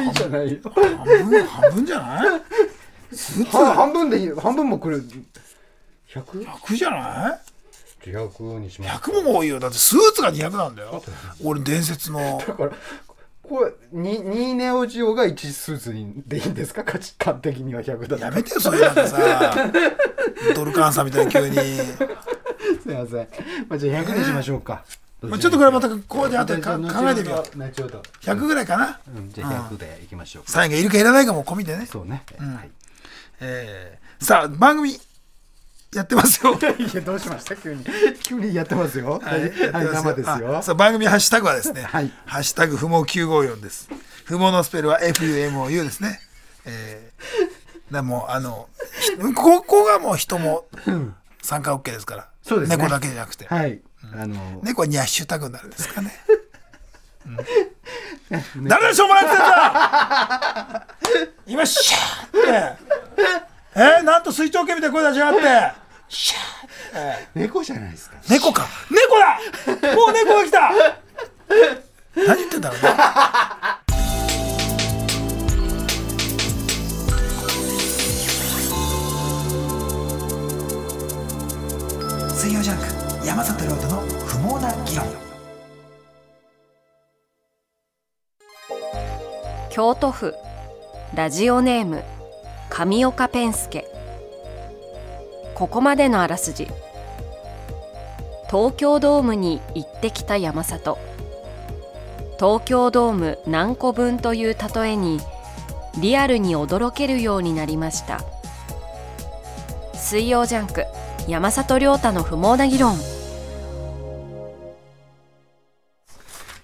[0.04, 2.40] いいじゃないよ半分、半分じゃない？
[3.14, 5.04] スーツは半分でいい半分もくる
[6.08, 7.38] 100?100 100じゃない？
[8.04, 9.60] にします ?100 も多いよ。
[9.60, 11.00] だってスーツが200なんだよ。
[11.44, 12.42] 俺、伝説の。
[12.44, 12.70] だから
[13.52, 16.84] これ 2, 2ネオジオが1スーツにでいいんですか？
[16.84, 19.70] 価値観的には100だとやめてよ、そういうなんかさ、
[20.56, 21.56] ドルカンさんみたいに急に。
[21.56, 23.28] すいません、
[23.68, 24.84] まあ、じゃあ100にしましょうか、
[25.20, 27.58] まあ、ちょっとこれまたこうで後で考えてみよう。
[27.58, 28.98] 後ほど100ぐらいかな。
[29.14, 31.86] うんじゃあ100でいきましょうサインがいるかいらないかも込みでね。
[31.90, 32.70] そうね、はい。
[33.40, 34.98] えーさあ、番組
[35.94, 36.54] やってますよ。
[36.78, 37.54] いやどうしました？
[37.56, 37.84] 急に。
[38.22, 39.20] 急にやってますよ。
[39.22, 40.58] はい、やってます生ですよ。
[40.58, 42.10] あさあ番組ハッシュタグはですね、はい。
[42.24, 43.88] ハッシュタグ不毛954です。
[44.24, 46.20] 不毛のスペルは FUMOU ですね。
[46.64, 48.68] えー、でもうあの、
[49.00, 50.66] ひここがもう人も
[51.42, 52.28] 参加 OK ですから。
[52.42, 52.76] そうですね。
[52.76, 53.46] 猫だけじゃなくて。
[53.46, 53.82] はい、
[54.14, 56.18] あの猫はニャッシュタグになるんですかね。
[57.26, 57.28] う
[58.60, 58.64] ん。
[58.64, 60.86] 誰でしょうもないってやつだ
[61.46, 63.52] 今シャーって。
[63.74, 65.81] えー、なんと水長剣みたいな声出しやがって
[66.14, 68.16] シャー猫じゃないですか。
[68.28, 68.66] 猫か。
[68.90, 69.38] 猫だ！
[69.96, 70.70] もう猫が来た！
[72.14, 72.88] 何言ってんだろうね。
[82.36, 82.76] 水曜ジャン
[83.20, 85.06] ク山里亮太の不毛な議論。
[89.70, 90.34] 京都府。
[91.14, 92.04] ラジオネーム
[92.70, 93.86] 上岡ペンスケ
[95.54, 96.68] ここまでのあらすじ。
[98.50, 100.98] 東京ドームに行ってきた山里。
[102.38, 105.20] 東京ドーム何個分という例えに
[106.00, 108.20] リアルに驚けるようになりました。
[109.94, 110.84] 水曜ジャンク
[111.28, 112.96] 山里亮太の不毛な議論。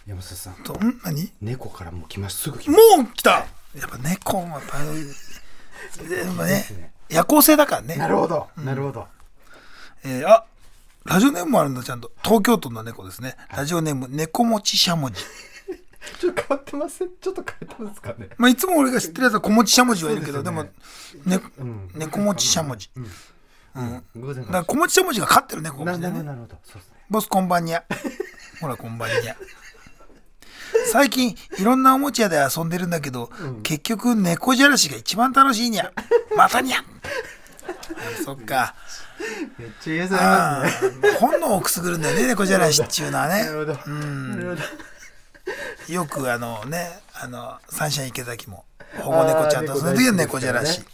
[0.06, 0.54] 山里さん。
[0.64, 2.38] とん何猫からもう来ます。
[2.38, 2.96] すぐ来ます。
[2.98, 3.30] もう来た。
[3.30, 3.46] や
[3.86, 4.78] っぱ猫もやっぱ
[6.02, 7.96] でもね夜行性だからね。
[7.96, 9.06] なるほど、なるほど。
[10.04, 10.44] えーあ
[11.04, 12.12] ラジオネームもあるんだちゃんと。
[12.22, 13.34] 東京都の猫ですね。
[13.56, 15.22] ラジオネーム猫持ちしゃもじ。
[16.20, 17.08] ちょっと変わってません？
[17.20, 18.28] ちょっと変えたんですかね？
[18.36, 20.70] まあいつも俺が知ってるやつは小持ちしゃもじはいるけどで,、もね
[21.94, 22.90] 猫持ちしゃもじ。
[24.16, 26.18] 偶然だから小持ちしゃもじが飼ってる猫かもなしれないね。
[26.24, 26.56] ななるほど。
[26.64, 26.96] そうですね。
[27.08, 27.82] ボスこんばんにゃ。
[28.60, 29.36] ほらこんばんにゃ
[30.92, 33.30] 最近いろんなおもちゃで遊んでるんだけど、
[33.62, 35.92] 結局猫じゃらしが一番楽しいにゃ。
[36.36, 36.78] またにゃ。
[36.78, 36.82] あ
[38.24, 38.74] そっか。
[39.58, 43.44] めっちゃ癒されまあすねー本能をくすぐるんだよね猫じゃらしっていうのはね。
[43.44, 44.30] なるほど、うん。
[44.30, 44.62] なるほ
[45.88, 45.92] ど。
[45.92, 48.64] よくあのねあのサンシャイン池崎も
[49.00, 50.90] 保護猫ちゃんとその時は猫じゃらし、猫大好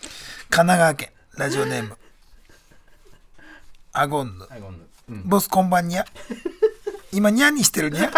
[0.00, 1.96] きです神奈川県ラジオネーム。
[3.94, 4.46] アゴンヌ。
[5.24, 6.04] ボスこんばんにゃ。
[7.12, 8.10] 今にゃにしてるにゃ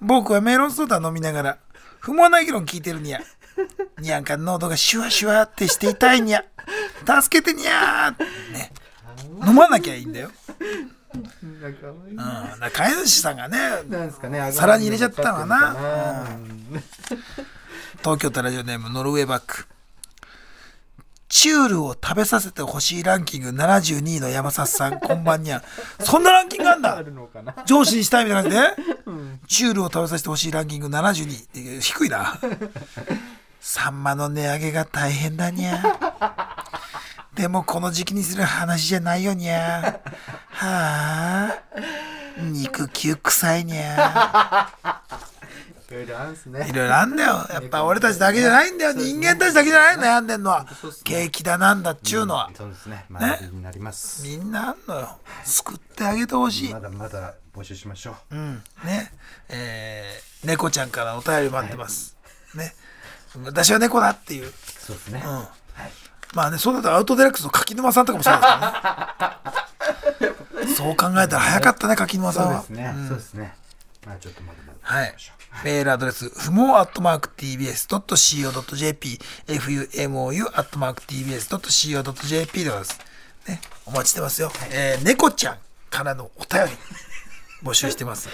[0.00, 1.58] 僕はメロンソーダ飲みながら
[2.00, 3.20] 不毛な議論聞いてるにゃ
[4.00, 6.44] にゃんか喉がシュワシュワってして痛いにゃ
[7.22, 8.12] 助けてにゃ
[8.52, 8.72] ね。
[9.46, 10.30] 飲まなきゃいいんだよ。
[11.60, 12.16] なんかうん。
[12.16, 16.26] だから飼い主さんがねなんですかね皿に入れちゃったのかな。
[16.30, 16.82] うん。
[17.98, 19.66] 東京都ラジオネームノルウェーバック
[21.28, 25.62] チュールを食べさせてほしいランキング72位の山里さん、こんばんにゃ。
[26.00, 27.04] そんなランキングあんだ？
[27.66, 28.62] 上司にしたいみたいな感じで、
[29.46, 31.80] チュールを食べさせてほしいランキング72位。
[31.80, 32.38] 低いな。
[33.60, 35.82] サンマの値上げが大変だにゃ。
[37.34, 40.00] でもこの時期にする話じゃないよにゃ。
[40.50, 41.54] はあ。
[42.40, 44.70] 肉球臭いにゃ。
[45.90, 47.46] いろいろあるんすねいろいろあんだよ。
[47.50, 48.92] やっぱ俺たちだけじゃないんだよ。
[48.92, 50.66] 人間たちだけじゃない悩んでんのは。
[51.04, 52.50] 景気だなんだっちゅうのは。
[52.54, 55.18] そうですね学びになりますみんなあんのよ。
[55.44, 56.80] 救ってあげてほしいま。
[56.80, 58.62] だまだ募集しましょううん。
[58.84, 59.12] ね。
[59.48, 62.16] えー、猫ちゃんからお便り待ってます。
[62.54, 62.74] ね。
[63.44, 64.52] 私は猫だっていう。
[64.78, 65.44] そうですねうん。
[66.34, 69.40] まあね、そうだったらアウトデラックスの柿沼さんとかもそうですか
[70.52, 70.68] らね。
[70.76, 72.58] そう考えたら早かったね、柿沼さんは。
[72.58, 73.56] そうですねそうですね
[74.06, 75.14] まあちょっとまだまだはい。
[75.64, 82.98] メールアドレス、ふもアットマーク tbs.co.jp、fumou アットマーク tbs.co.jp でございます。
[83.48, 84.52] ね、お待ちしてますよ。
[84.70, 85.58] えー、猫ちゃん
[85.90, 86.72] からのお便り、
[87.62, 88.28] 募集してます。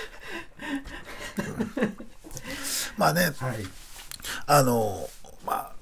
[1.39, 1.97] うん
[2.97, 3.67] まあね、はい
[4.47, 5.09] あの、
[5.45, 5.73] まあ、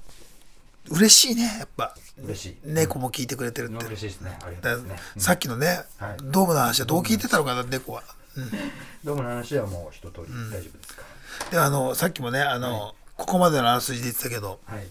[0.89, 1.95] 嬉しいね、やっぱ。
[2.23, 3.85] 嬉しい猫も聞いてくれてるって。
[3.85, 4.37] 嬉しいですね
[5.17, 8.03] さっきのね、はいドームの話はどう聞いてたのかな、猫は。
[9.03, 11.03] どうもの話はもう一通り大丈夫ですか
[11.51, 14.87] で、あの、さっきもね、あの、ここまでのあらすじで言ってたけど、はい。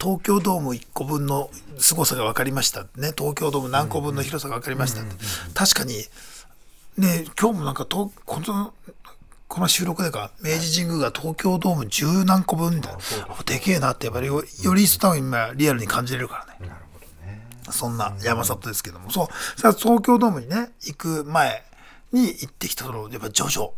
[0.00, 2.82] 東京ドーム1個分の凄さが分かりました。
[2.96, 5.16] ね東京ドーム何個分の広さが分かりましたって。
[5.54, 5.94] 確かに
[6.96, 8.72] ね今日もなんかとこの
[9.48, 12.98] この収録でか明治神宮が東京ドーム十何個分みたいな。
[13.44, 16.68] でけえなってやっぱりよより一層今リアルに感じれるからね。
[16.68, 17.42] なるほどね。
[17.72, 19.10] そんな山里ですけども。
[19.10, 19.60] そう。
[19.60, 21.64] さあ東京ドームにね行く前
[22.12, 23.70] に行ってきたそのやっぱジョジョ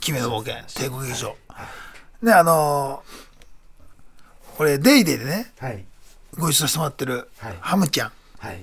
[0.00, 1.36] 君の冒険帝国劇場。
[2.22, 5.84] ねあのーこれデイデイでねはい。
[6.38, 7.56] ご一緒させてもらってるはい。
[7.60, 8.12] ハムちゃん。
[8.38, 8.62] はい。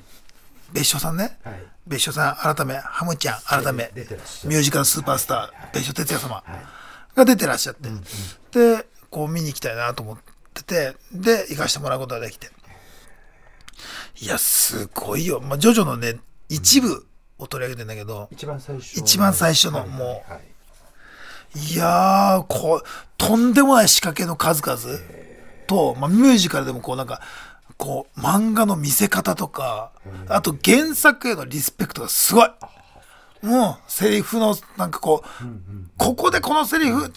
[0.71, 1.63] 別所さんね、はい。
[1.87, 7.17] 別所さん改めハムちゃん改めミュージカルスーパースター、別所哲也様はい。
[7.17, 7.89] が出てらっしゃって、
[8.51, 10.17] でこう見に行きたいなと思っ
[10.53, 12.49] ててで行かしてもらうことができて。
[14.21, 16.17] いやすごいよ、まあ、ジョジョのね
[16.49, 17.05] 一部
[17.39, 19.89] を取り上げてんだけど、一番最初一番最初のはい。
[19.89, 20.31] もう。
[20.31, 20.41] はい。
[21.55, 22.87] いやーこう
[23.17, 24.99] とんでもない仕掛けの数々
[25.65, 27.21] と、まあ、ミュージカルでもこうなんか
[27.75, 29.91] こう漫画の見せ方とか
[30.27, 32.49] あと原作へのリスペクトがすごい。
[33.41, 35.43] もうセリフのなんかこう
[35.97, 37.11] ここでこのセリフ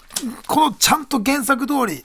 [0.47, 2.03] このちゃんと原作通り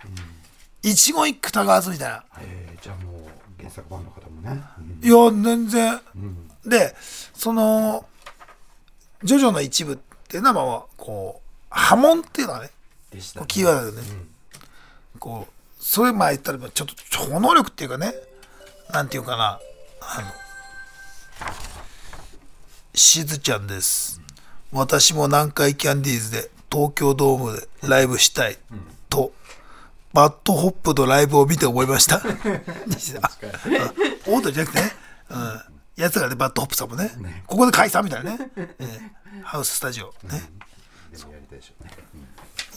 [0.82, 2.24] 一言一句たがわずみたいな。
[2.42, 3.22] えーじゃあもう
[3.58, 4.62] 原作版の方もね。
[5.02, 5.08] うん。
[5.08, 6.02] いや全然
[6.68, 6.96] で
[7.34, 8.06] その
[9.24, 9.98] ジョジョの一部っ
[10.28, 12.70] ていうのはまあこう波紋っていうのはね
[13.14, 13.22] ね。
[13.48, 14.08] キーワードでね、
[15.20, 18.14] こうそれまあ言ったらちょっと超能力っていうかね
[18.92, 19.60] なんていうかな
[20.02, 20.28] あの
[22.94, 24.22] しずちゃんです。
[24.72, 28.58] 私も南海キャンディーズで東京ドームでライブしたい、
[29.10, 29.32] と
[30.14, 32.18] BAD HOP のライブを見て思いました。
[32.18, 32.36] オード
[32.90, 34.92] リーじゃなくてね、
[35.30, 35.62] うん、
[35.98, 37.12] やつらね BAD HOP さんもね。
[37.48, 39.42] ここで解散みたいなね、 ええ。
[39.44, 40.14] ハウススタジオ。
[40.24, 40.50] ね、
[41.12, 41.92] でもやりたいでしょうね。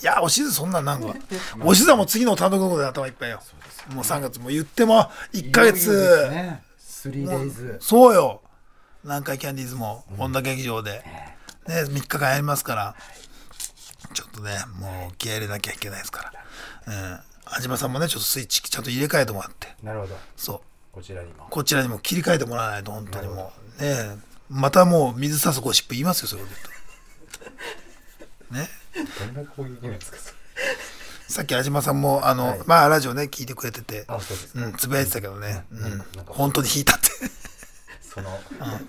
[0.01, 1.13] いや、おしずそんなんなんか、
[1.63, 3.41] おしずはもう次の単独のことで頭いっぱいよ。
[3.89, 6.31] もう3月も言っても1ヶいよいよ。
[6.31, 6.63] ね。
[6.79, 8.41] 3days そうよ。
[9.03, 11.03] 南海キャンディーズも本多劇場で、
[11.67, 12.95] ね、3日間やりますから、
[14.13, 16.33] ちょっとね、もう気合い入れなきゃいけないですか
[16.87, 16.93] ら。
[16.93, 17.19] うん。
[17.53, 20.17] 安島さんもね、ちょっとスイッチちゃんと入れ替えてもらって、なるほど。
[20.35, 20.70] そう。
[20.91, 21.47] こちらにも。
[21.49, 23.81] こちらにも切り替えてもらわないと、本当にもう。
[23.81, 24.17] ね
[24.49, 26.59] またもう水差すゴシップ言いますよ、そういうこと。
[28.51, 28.71] 言うと。
[28.71, 28.81] ね。
[29.33, 30.17] どんな攻撃なんですか
[31.29, 34.05] さっき安島さんも、あの、まあ、ラジオね、聞いてくれてて、
[34.55, 35.79] うん、つぶやいてたけどね、うん。
[35.89, 37.07] なんか本当に引いたって。
[38.01, 38.27] その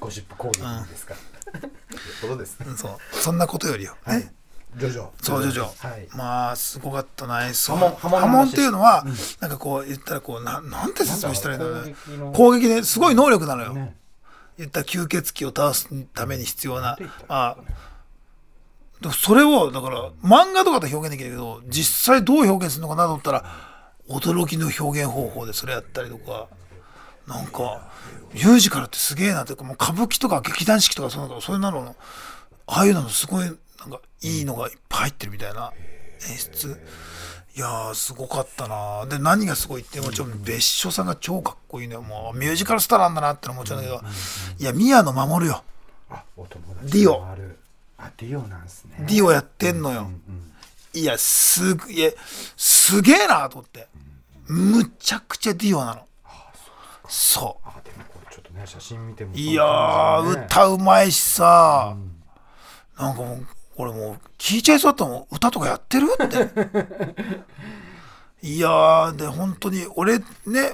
[0.00, 1.14] ゴシップ攻撃ですか。
[1.14, 1.60] う
[2.26, 2.66] ことですね。
[2.76, 3.16] そう。
[3.16, 3.96] そんなことよりよ。
[4.02, 4.18] はい。
[4.18, 4.34] ね。
[4.76, 5.08] ジョジョ。
[5.20, 5.88] そう、ジョジョ。
[5.88, 6.08] はい。
[6.14, 7.40] まあ、すごかったな。
[7.52, 9.04] 波紋波紋っていうのは、
[9.40, 11.94] なんかこう、言ったらこう、ななんて説明したらいいんだろうね。
[12.32, 13.74] 攻撃ね、すごい能力なのよ。
[13.74, 13.94] ね。
[14.58, 16.96] 言ったら吸血鬼を倒すために必要な。
[17.28, 17.56] ま
[19.08, 23.44] あ、それを、だから、漫画とかで表現できるけど、実際どう表現するのかなと思ったら、
[24.08, 26.48] 驚きの表現方法でそれやったりとか、
[27.26, 27.90] なんか、
[28.34, 31.96] ミュージカルってすげえなっていうか、もう歌舞伎とか劇団四季とかそういうの、そういうのの、
[32.66, 33.48] ああいうのすごい、
[34.22, 35.72] いいのがいっぱい入ってるみたいな
[36.30, 36.80] 演出。
[37.54, 42.02] いやー、すごかったなで、何がすごいって、もちろん別所さんが超かっこいいのよ。
[42.02, 44.00] もう、ミュージカルスターなんだなってのはもちろんだけど、
[44.58, 45.62] いや、宮野真守よ。
[46.08, 47.36] あお友達ディオも
[47.98, 50.10] あディオなんですねディオやってんのよ。
[50.94, 52.10] いや、すぐ、いや、
[52.56, 53.88] すげえなと思って。
[54.46, 56.06] むちゃくちゃディオなの。
[57.08, 61.94] そあでもこれちょっとね写真見てもういやー、歌うまいしさ、
[62.98, 63.46] なんかもう
[63.76, 65.26] 俺もう聞いちゃいそうだったもん。
[65.30, 66.08] 歌とかやってる？
[66.22, 67.42] って。
[68.44, 70.24] いやーで本当に俺ね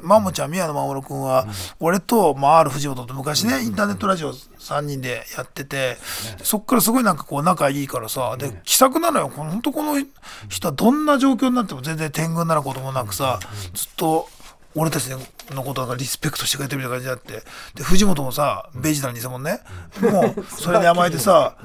[0.02, 1.46] マモちゃん宮野真守君は、
[1.80, 5.98] 俺と、まあ、R 藤本と昔ね、インターネットラジオ3人でやってて、
[6.42, 9.28] そっからすごいなんかこう仲いいからさ、で気さくなのよ。
[9.28, 10.02] この本当この
[10.48, 13.38] 人はどんな状況になっても全然天狗になることもなくさ、
[13.74, 14.30] ずっと
[14.78, 17.48] 俺たちのことがリスペクトしてくれてるみたいな感じになって。
[17.74, 19.60] で藤本もさベジタルに偽物ね。
[20.00, 21.56] もうそれに甘えてさ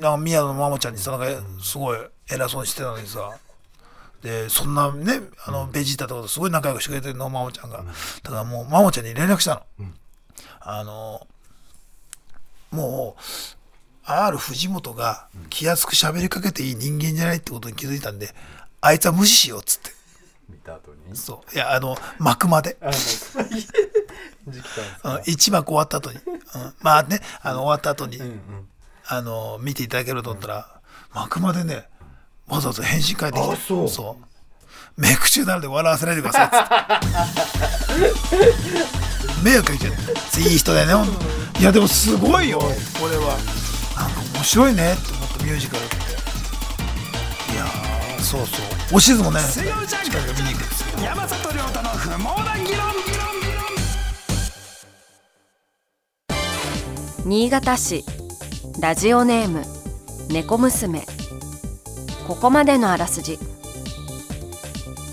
[0.00, 1.26] なんか宮野のマモちゃんにさなんか
[1.62, 1.98] すごい
[2.30, 3.30] 偉そうにしてたのにさ。
[4.22, 7.84] でそんなねあのベジータとかとすごい仲良くしてくれてるのマモちゃんが。
[8.22, 9.86] だからもうマモちゃんに連絡したの、
[10.60, 11.26] あの
[12.70, 13.22] もう
[14.04, 18.34] R 藤本が気安く喋りかけていい人間じゃないってことに気づいたんで
[18.82, 19.90] あいつは無視しようっつって
[20.50, 21.16] 見た後に？
[21.16, 21.54] そう。
[21.54, 22.76] いやあの幕まで。
[25.26, 28.40] 一幕終わった後に、うん、まあねあの終わった後に、うんうん。
[29.06, 30.80] あの見ていただけると思ったら
[31.14, 31.88] 幕までね
[32.48, 33.52] わざわざ返信返ってきて。
[33.52, 33.56] あ
[33.88, 34.24] そう。
[35.00, 36.56] メイク中なので笑わせないでくださいっつ
[38.26, 38.50] って。
[39.42, 39.92] 迷惑かけちゃっ
[40.32, 41.12] ていい人だよね
[41.58, 42.66] いやでもすごいよこ
[43.08, 43.38] れは。
[43.96, 45.96] なんか面白いねって思ったミュージカルって。
[45.96, 48.62] いやーそうそ
[48.92, 48.96] う。
[48.96, 49.40] おしずもね。
[51.02, 52.90] 山里亮太の不毛な議論
[57.24, 58.04] 新潟市
[58.80, 59.62] ラジオネーム
[60.30, 61.04] 猫娘。
[62.26, 63.38] ここまでのあらすじ。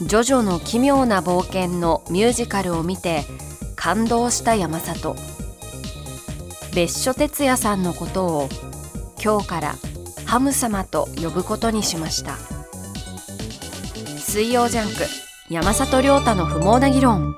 [0.04, 3.26] ジョジョの奇妙な冒険のミュージカルを見て
[3.76, 5.16] 感動した山里。
[6.76, 8.50] 別所哲也さんのことを
[9.24, 9.76] 今日から
[10.26, 12.57] ハム様と呼ぶことにしました。
[14.30, 15.04] 水曜ジャンク
[15.50, 17.34] 山里亮太の不毛な議論。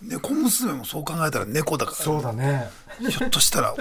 [0.00, 2.70] 猫娘もそう考えたら猫だからそうだね。
[2.98, 3.74] ひょっとしたら、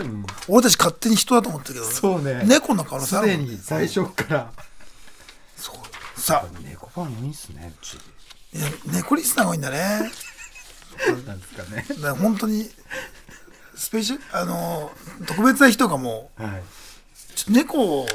[0.49, 2.43] 俺たち勝手に人だと思ってるけど、そうね。
[2.45, 4.51] 猫の可能性すあるもんでに最初から。
[5.55, 6.19] そう。
[6.19, 7.93] さ猫ファン多いっすねうち。
[7.93, 10.11] いや猫リスナーが多いんだね。
[11.25, 11.85] なんですかね。
[11.87, 12.69] だから本当に
[13.73, 14.91] スペシャあの
[15.25, 16.63] 特別な日とかもはい
[17.49, 18.05] 猫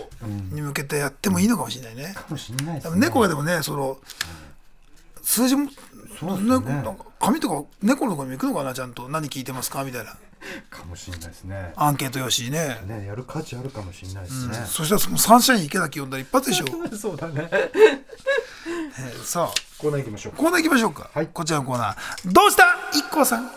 [0.53, 2.57] に向けてやってもいいのかもしれないね、かもしん。
[2.65, 3.99] ないです多ね分猫がでもねその
[5.23, 5.69] 数字も
[6.19, 6.61] そうですね。
[6.61, 9.09] ねなんか紙とか猫のところにも行くのかなちゃんと。
[9.09, 9.85] 何聞いてますか？
[9.85, 10.17] みたいな。
[10.71, 11.73] かもしんないですね。
[11.77, 12.81] アンケート用紙ね。
[12.87, 16.67] ねやる価値あるかもしんないですね、そしたらそのサンシャイン池崎呼んだら一発でしょ、
[16.97, 17.49] そうだね。
[17.53, 19.55] えーさあ。
[19.79, 20.33] コーナー行きましょう。
[20.33, 21.29] コーナー行きましょうか、はい。
[21.29, 22.33] こちらのコーナー。
[22.33, 22.65] どうした？
[22.93, 23.51] 一 k さん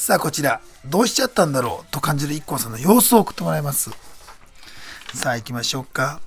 [0.00, 3.90] さあこちらどうしちゃったんだろうと感じる一 k さんの様子を送ってもらいます。
[5.14, 6.22] さあ行きましょうか。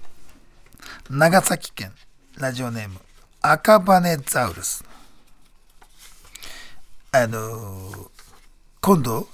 [1.10, 1.92] 長崎県
[2.38, 3.00] ラジオネーム
[3.42, 4.84] 赤羽ザウルス。
[7.14, 8.10] あのー
[8.80, 9.28] 今度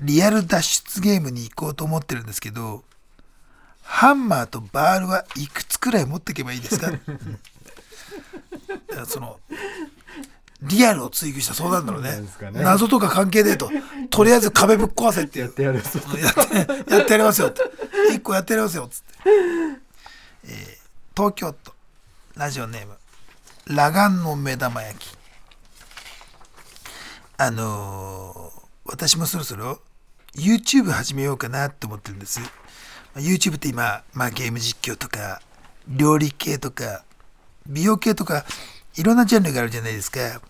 [0.00, 2.82] リアル脱出ゲームに行こうと思ってるんですけど
[3.82, 6.92] ハンマーとバールはいくつくらい持っていけばいいですか？
[9.06, 9.38] その
[10.62, 12.10] リアルを追求した相談だろうね。
[12.10, 12.62] なんですかね。
[12.62, 13.70] 謎とか関係ねえと。
[14.10, 15.82] とりあえず壁ぶっ壊せっていうやってやる。
[15.82, 17.62] そうやってやってやりますよって。
[18.12, 19.14] 一個やってやりますよっつって、
[20.44, 20.86] えー
[21.16, 21.72] 東京都
[22.34, 22.94] ラジオネーム
[23.68, 25.16] 裸眼の目玉焼き。
[27.38, 29.80] あのー私もそろそろ
[30.36, 32.40] YouTube 始めようかなって思ってるんです。
[32.40, 32.46] ま
[33.16, 35.40] あ YouTube って今、まあ、ゲーム実況とか
[35.88, 37.04] 料理系とか
[37.66, 38.44] 美容系とか
[38.96, 40.40] いろんなジャンルがあるじゃないですか。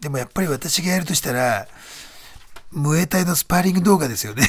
[0.00, 1.66] でもやっぱり私がやるとしたら
[2.70, 4.46] ムエタイのスパーリング動画ですよね。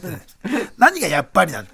[0.76, 1.70] 何がやっぱりなんだ。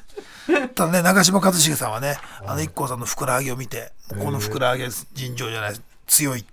[0.75, 6.45] ただね長嶋一茂さんはねあの IKKO さんのふくらはぎを見てこのふくらはぎは尋常じゃない強い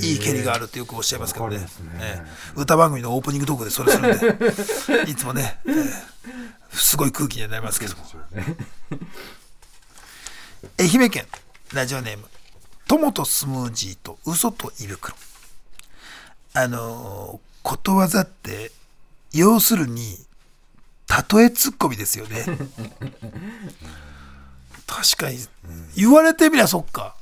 [0.00, 1.58] いい蹴りがあるってよくおっしゃいますけどね。
[1.58, 1.66] ね。
[2.00, 2.26] ええ。
[2.54, 5.10] 歌番組のオープニングトークでそれするんで。
[5.10, 6.18] いつもね、ええ
[6.70, 8.04] すごい空気にはなりますけども。
[10.78, 11.26] 愛媛県
[11.72, 12.24] ラジオネーム
[12.88, 15.14] 友とスムージーと嘘と胃袋。
[16.54, 18.72] あのーことわざって
[19.32, 20.16] 要するに
[21.34, 22.46] 例えツッコミですよね。
[24.86, 25.38] 確かに。
[25.94, 27.14] 言われてみりゃそっか。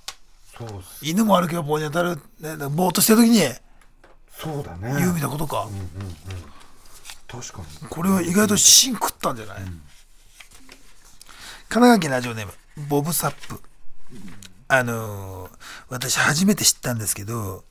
[0.56, 3.42] そう犬も歩けば棒に当たる、ね、ぼーっとしてる時に。
[4.40, 4.94] そうだね。
[4.98, 5.68] 言うみたいなことか、
[7.26, 7.88] 確かに。
[7.88, 9.66] これは意外と芯食ったんじゃない、神
[11.68, 12.52] 奈川県ラジオネーム
[12.88, 13.60] ボブサップ
[14.68, 15.50] あのー
[15.88, 17.62] 私初めて知ったんですけど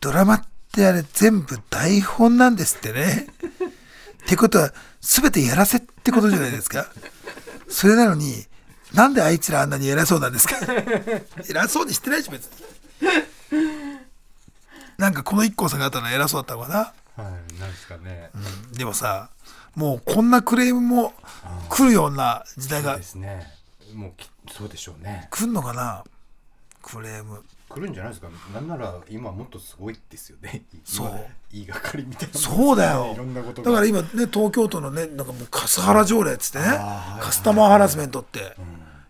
[0.00, 3.26] ドラマってあれ全部台本なんですってね。
[4.24, 6.86] ってことは全てやらせってことじゃないですか。
[7.68, 8.44] それなのに
[8.92, 10.56] なんであいつらあんなに偉そうなんですか。
[11.48, 12.50] 偉そうにしてないし別に。
[14.98, 17.22] なんかこの IKKO さんがあったら偉そうだったのかな。
[17.22, 18.30] はいなんですかね、
[18.72, 19.30] でもさ、
[19.74, 21.14] もうこんなクレームも
[21.68, 23.46] 来るような時代そうがですね。
[23.94, 25.26] もうきそうでしょうね。
[25.30, 26.04] 来んのかな
[26.90, 27.44] クレーム。
[27.68, 28.28] 来るんじゃないですか？
[28.54, 30.62] なんなら今もっとすごいですよね。
[30.84, 31.08] そう。
[31.08, 31.18] 今
[31.52, 32.34] 言いがかりみたいな。
[32.38, 33.12] そうだよ。
[33.14, 38.56] いろんなことだから今ね、東京都のね、なんかもうカスハラ条例っつってね、あーカスタマーハラスメントって。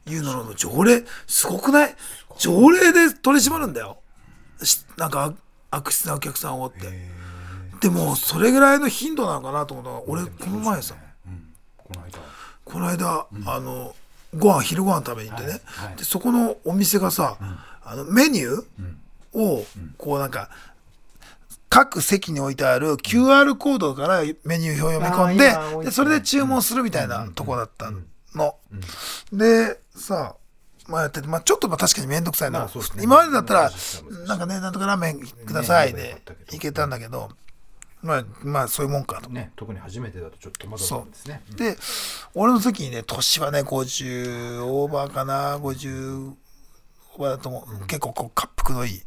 [0.07, 1.95] いうのの条例、すごくない？
[2.39, 3.99] 条例で取り締まるんだよ。
[4.63, 5.35] しなんか
[5.71, 6.79] 悪質なお客さんをって。
[7.83, 10.95] でも、それぐらいの頻度なのかなと思ったら、俺、この前さ、
[11.77, 12.19] この間。
[12.65, 13.95] この間、あの、
[14.37, 15.89] ご飯、昼ご飯食べに行ってね、はい。
[15.89, 15.97] はい。
[15.97, 17.37] でそこのお店がさ、
[17.85, 19.65] あのメニューを、
[19.97, 20.51] こうなんか、
[21.71, 27.91] 各席に置いてある QR コードからメニュー表を読み込んであー今多いでそれで注文するみたいなとこだった
[28.35, 28.55] の。
[29.33, 30.37] でさ
[30.87, 33.03] まあやってて、まあ、ちょっとまあ確かに面倒くさいな、まあね。
[33.03, 33.71] 今までだったら
[34.27, 37.31] なんかねなんとかラーメンくださいねでいけたんだけど。
[38.01, 39.29] まあまあそういうもんかと。
[39.29, 41.43] ね特に初めてだとちょっと戸惑ったんですね。
[41.57, 41.77] で
[42.41, 46.35] 俺の時にね年はね50オーバーかな50
[47.17, 48.99] オーバーだと思う、結構こう滑腹のいい、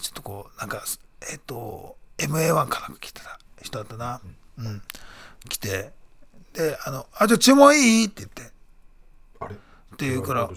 [0.00, 0.82] ちょっとこうなんか
[1.30, 4.20] えっ、と MA1 かなんか来てた人だったな。
[4.58, 4.82] うん、
[5.48, 5.92] 来て。
[6.54, 8.52] であの「あじゃあ注文いい?」って言って。
[9.38, 9.54] あれ？
[9.54, 10.50] っって言うから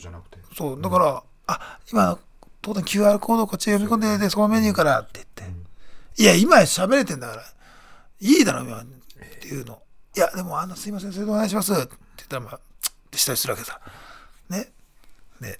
[0.57, 0.81] そう。
[0.81, 2.17] だから「あ今
[2.61, 5.55] 当然 QR コードこっち読み込んででそのメニューから」って言って
[6.21, 7.43] 「いや今喋れてんだから
[8.19, 8.85] いいだろ今」っ
[9.41, 9.81] ていうの
[10.15, 11.81] 「いやでもあのすいませんそれでお願いします」って
[12.17, 12.59] 言ったらまあっ
[13.11, 13.79] てしたりするわけさ。
[14.49, 14.71] ね。
[15.39, 15.59] で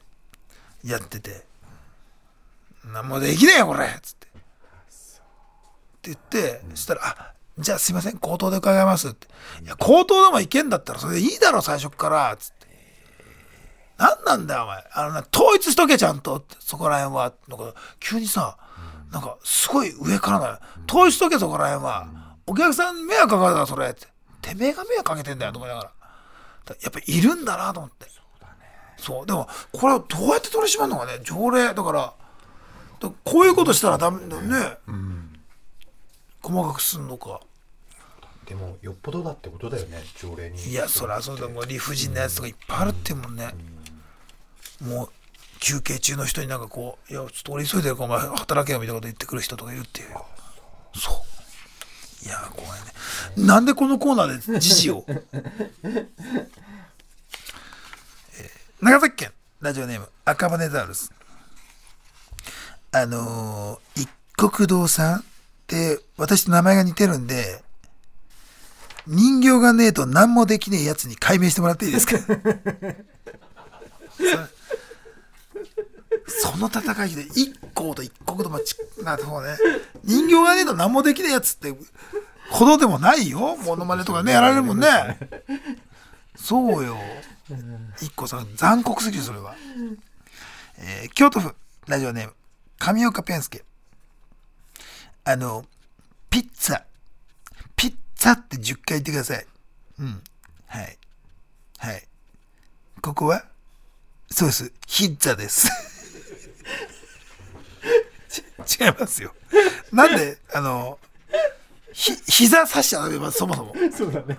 [0.84, 1.46] やってて
[2.86, 4.28] 「何もできねえよこれ」っつって。
[4.28, 9.28] って言ってそしたら「あじゃあすいません口頭で伺います」って
[9.64, 12.60] 「いや口頭でもいけんだったらそれでいいだろ最初から」っつって。
[13.98, 14.84] 何なんだよお前。
[14.94, 16.46] あのな統一しとけちゃんと。
[16.60, 17.34] そこら辺は。
[17.50, 18.58] なんか急にさ
[19.12, 22.08] なんかすごい上からな統一しとけそこら辺は。
[22.48, 23.90] お客さん迷惑かかるからそれ。
[23.90, 24.08] って。
[24.42, 25.92] てめえが迷惑かけてんだよと思いながら。
[26.66, 28.08] だやっぱいるんだなと思って。
[28.98, 31.20] そうでもこれはどうやって取り締まるのかね。
[31.24, 32.14] 条例だから
[33.00, 34.78] だこういうことしたらダメだよね、
[36.42, 37.40] 細かくすんのか。
[38.46, 40.62] でもよっぽどだってことだよね条例に。
[40.62, 41.48] いやそりゃそうだ。
[41.48, 43.54] もう理不尽なやつとかいっぱいあるってもんね、
[44.82, 45.10] もう
[45.60, 50.08] 休憩中の人になんかこう「いやちょっと俺急いでるからお前働けよ」みたいなこと言ってくる人とかいるっていう。
[50.96, 51.16] そう
[52.26, 53.46] いや怖いね。
[53.46, 56.08] なんでこのコーナーで時事を、 えー
[58.82, 61.12] 長崎県ラジオネーム赤羽ザウルス。
[62.92, 64.10] あのー一
[64.52, 65.24] 国堂さんっ
[65.68, 67.62] て私と名前が似てるんで
[69.06, 72.18] 人形がねえと何もできねえやつに解明してもらっていいですか？
[76.28, 79.58] その戦いで一行と一国とまちなそうね。
[80.04, 81.74] 人形がねえと何もできねえやつって
[82.50, 83.56] ほどでもないよ。
[83.58, 84.88] モノマネとかねやられるもんね。
[86.36, 86.98] そうよ。
[88.02, 89.56] 一個さん残酷すぎるそれは、
[90.78, 91.56] えー京都府
[91.88, 92.34] ラジオネーム
[92.78, 93.64] 上岡ペンスケ。
[95.24, 95.66] あの
[96.30, 96.84] ピッツァ。
[97.76, 99.46] ピッツァって10回言ってください。
[100.00, 100.22] うん。
[100.68, 100.98] はい。
[101.80, 102.08] はい。
[103.02, 103.44] ここは？
[104.32, 104.72] そうです。
[104.88, 105.68] ヒッツァです。
[105.68, 105.72] ち
[108.80, 109.34] 違いますよ。
[109.92, 111.00] なんであの
[111.92, 113.76] ひ膝刺しちゃダメそもそも。
[113.96, 114.38] そうだね。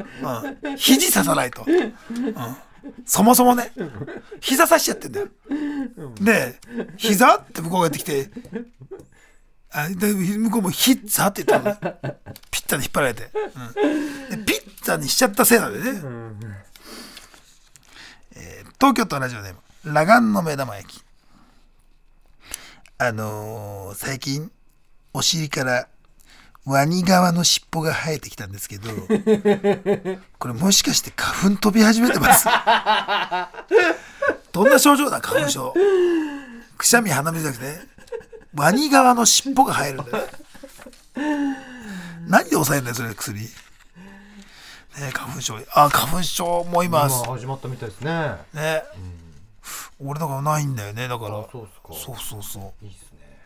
[0.63, 1.95] うん、肘刺さないと、うん、
[3.05, 3.73] そもそもね。
[4.41, 5.29] 膝刺しちゃってんだよ。
[6.21, 6.59] で
[6.97, 8.31] 膝って向こうがやってきて
[9.73, 11.75] あで向こうもヒッツァって言ったの。
[12.51, 13.31] ピッツァで引っ張られて、
[14.31, 16.01] うん、でピッツァにしちゃったせいなんでね、
[18.37, 21.05] えー東京都ラジオネーム裸眼の目玉焼き
[23.01, 24.51] あのー最近
[25.15, 25.89] お尻から
[26.67, 28.91] ワニ側の尻尾が生えてきたんですけど
[30.39, 32.45] これもしかして花粉飛び始めてます？
[34.53, 35.75] どんな症状だ花粉症？
[36.77, 37.87] くしゃみ鼻水じゃなくて
[38.55, 40.29] ワニ側の尻尾が生えるんだよ。
[42.29, 43.41] 何で抑えるんだよそれ薬？
[43.41, 43.49] ね
[45.15, 45.59] 花粉症。
[45.73, 48.13] あ花粉症も今今始まったみたいですね。
[48.53, 48.83] ね、
[49.99, 51.09] 俺だからないんだよね。
[51.09, 51.39] だから。
[51.39, 52.85] あそうそうそうそう。
[52.85, 53.39] いいっすね。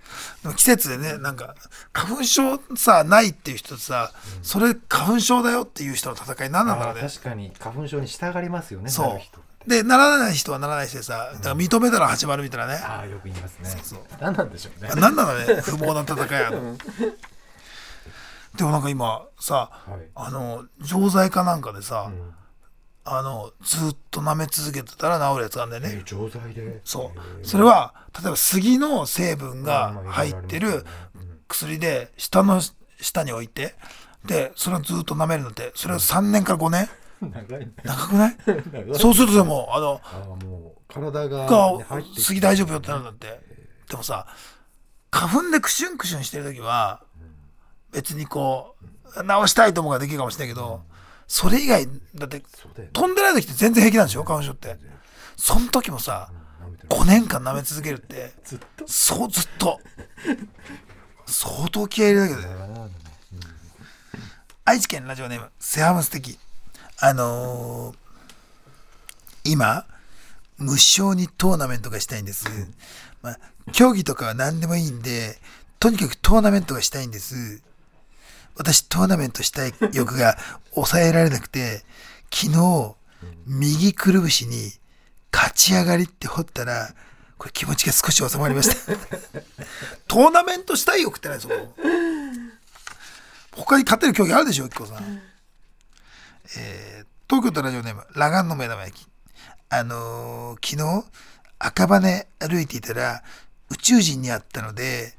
[0.42, 1.54] でも季節でねなんか
[1.92, 4.12] 花粉症さないっていう人とさ、
[4.42, 7.00] それ花粉症だよっていう人の戦い何なんだろうね。
[7.02, 7.52] 確かに。
[7.58, 9.20] 花粉症に従いますよねそ
[9.66, 9.68] う。
[9.68, 13.80] でならない人はならない人でさだから認めたら始まるみたいなね、ああよく言いますね。
[13.82, 14.90] そう何なんでしょうね。
[14.92, 15.62] あ何なのね。
[15.62, 16.76] 不毛な戦いやの。
[18.56, 20.06] でもなんか今さ、はい。
[20.14, 22.34] あの錠剤かなんかでさ、ん
[23.06, 26.02] あのずっと舐め続けてたら治るやつがあんだよね、
[26.54, 26.80] で。
[26.84, 27.46] そう。
[27.46, 30.86] それは例えば杉の成分が入ってる
[31.46, 32.62] 薬で下の
[33.00, 33.74] 下に置いて
[34.24, 36.88] でそれをずっと舐めるのってそれを3年から5年？
[37.20, 37.72] 長いね。
[37.84, 38.36] 長くない？
[38.94, 43.40] そうするとでもあのああもう体が、がね入ってきて次大丈夫よってなるんだって。
[43.90, 44.26] でもさ
[45.10, 47.02] 花粉でクシュンクシュンしてる時は
[47.92, 50.82] 別にこう治したいと思うができるかもしれないけど
[51.26, 52.42] それ以外だって
[52.92, 54.24] 飛んでない時って全然平気なんでしょ？
[54.24, 54.76] 花粉症って。
[55.36, 56.30] その時もさ
[56.62, 56.88] 舐めてる。
[56.90, 58.32] 5年間舐め続けるって。
[58.44, 58.84] ずっと。
[58.86, 59.80] そうずっと。
[61.26, 62.90] 相当気合い入れるだけどね
[64.66, 66.38] 愛知県ラジオネームセハムス的
[67.00, 67.96] あのー
[69.46, 69.84] 今
[70.56, 72.46] 無償にトーナメントがしたいんです、
[73.20, 73.38] まあ、
[73.72, 75.36] 競技とかは何でもいいんで
[75.80, 77.62] とにかくトーナメントがしたいんです
[78.56, 80.36] 私トーナメントしたい欲が
[80.74, 81.84] 抑えられなくて
[82.32, 82.94] 昨日
[83.46, 84.70] 右くるぶしに
[85.32, 86.94] 勝ち上がりって掘ったら
[87.38, 88.92] これ気持ちが少し収まりました
[90.06, 91.54] トーナメントしたい欲ってないそこ
[93.56, 95.22] 他に勝てる競技あるでしょ、きこさん。
[96.56, 99.08] えー東京都ラジオネーム、ラガンの目玉焼き。
[99.70, 101.06] あのー昨日、
[101.58, 103.22] 赤羽歩いていたら、
[103.70, 105.16] 宇宙人に会ったので、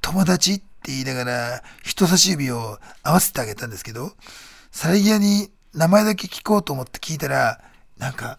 [0.00, 4.12] 友達って言いながら、人差し指を合わせてあげたんですけど、
[4.72, 7.60] さりげ屋に名前だけ聞こうと思って聞いたら、
[7.98, 8.38] なんか、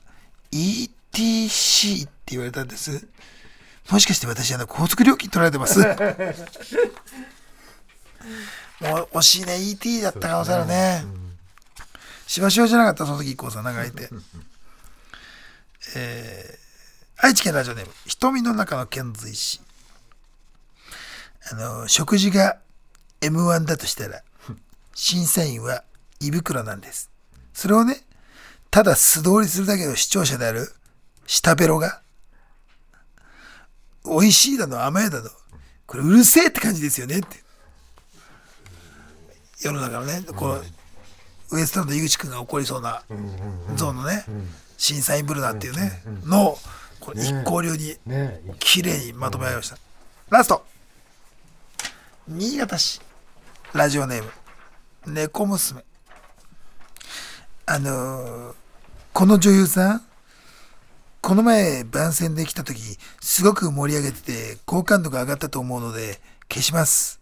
[0.52, 3.08] ETC って言われたんです。
[3.90, 5.80] もしかして私、あの、高速料金取られてます？
[8.82, 11.06] もう惜しいね ET だった可能性あるね。
[12.28, 14.10] しばしばじゃなかったその時 IKKO さんなんかいて
[15.96, 16.66] えー
[17.26, 19.62] 愛知県ラジオネーム瞳の中の遣隋使
[21.52, 22.58] あの食事が
[23.22, 24.24] M1 だとしたら
[24.94, 25.84] 審査員は
[26.20, 27.10] 胃袋なんです。
[27.54, 28.02] それをね
[28.72, 30.74] ただ素通りするだけの視聴者である
[31.28, 32.02] 下ベロが
[34.06, 35.30] 美味しいだの甘いだの
[35.88, 37.44] これうるせえって感じですよねって。
[39.60, 40.62] 世の中のね、この
[41.52, 43.04] ウエストランド井口君が起こりそうな
[43.76, 44.26] ゾーンのね、
[44.78, 46.58] 審査員ブルナーっていうね、の
[47.00, 47.96] これ一行流に
[48.60, 49.78] 綺麗にまとめられました、
[50.30, 50.66] ラスト
[52.28, 53.02] 新潟市
[53.74, 54.32] ラジオネーム
[55.14, 55.84] 猫娘
[57.66, 58.54] あのー
[59.14, 60.02] この女優さん
[61.22, 62.80] この前番宣で来た時
[63.22, 66.20] すごく盛り上げてて好感度が上がったと思うので
[66.50, 67.22] 消します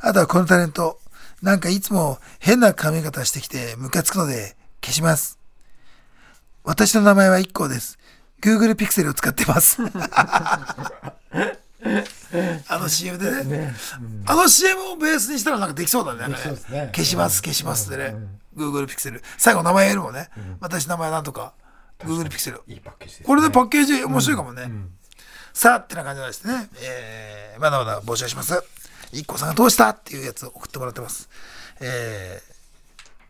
[0.00, 1.00] あとはこのタレント
[1.42, 5.38] なんかいつも変な髪型してきてムカつくので消します
[6.66, 7.98] 私の名前は IKKO です。
[8.40, 9.82] Google ピクセルを使ってます。
[12.68, 13.74] あの CM でね。
[14.26, 16.34] あの CM をベースにしたらなんかできそうだね。
[16.70, 18.16] ね消します、消しますってね。
[18.56, 19.22] Google ピクセル。
[19.36, 20.28] 最後名前やるもんね。
[20.60, 21.54] 私の名前なんとか。
[22.00, 22.62] Google ピクセル。
[22.66, 24.70] いいパッケージです、ね、これでパッケージ面白いかもね。
[25.52, 28.62] さあ、ってな感じでですね、えー、まだまだ募集します。
[29.12, 31.28] IKKO さんがどうしたっていうやつを送ってもらってます。
[31.80, 32.42] え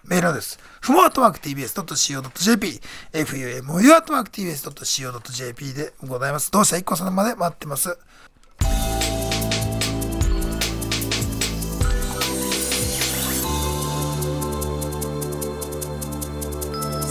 [0.05, 2.81] ー、メールアドレス、ふもあとマーク tbs.co.jp、
[3.13, 6.51] fumu あとマーク tbs.co.jp でございます。
[6.51, 7.99] どうした？IKKO さんまで待ってます。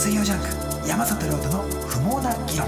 [0.04, 0.40] 水曜ジャン
[0.82, 2.68] ク、山里亮太の不毛な議論。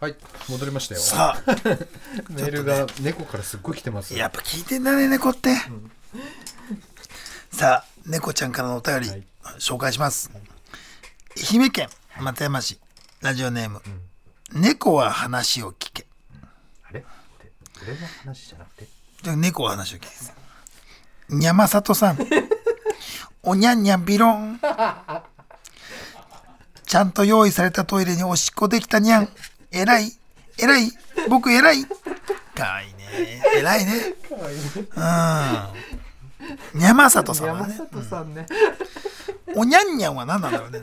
[0.00, 0.16] はい
[0.48, 1.50] 戻りましたよさあ、
[2.32, 5.54] メールが猫からすっごい来てますやっぱ聞いてんだね、猫って。
[7.52, 9.26] さあ、猫ちゃんからのお便り、はい
[9.58, 10.30] 紹介します。
[11.52, 12.80] 愛媛県松山市、
[13.20, 13.82] ラジオネーム、
[14.52, 16.06] 猫は話を聞け。
[16.88, 17.04] あれ？
[17.82, 18.88] 俺の話じゃなくて？
[19.20, 20.32] じゃあ猫は話を聞けです。
[21.28, 22.18] にゃまさとさん、
[23.42, 24.60] おにゃんにゃんびろん。
[26.84, 29.28] ちゃんと用意されたトイレにおしっこできたにゃん。
[29.70, 30.12] えらい
[30.58, 30.90] えらい
[31.28, 31.84] 僕えらい
[32.54, 33.42] かわいいね。
[33.56, 33.92] えらいね。
[36.74, 36.80] うん。
[36.80, 37.74] にゃまさとさんはね。
[37.74, 38.46] 里さんね
[39.54, 40.80] おにゃんにゃんは何なんだろうね。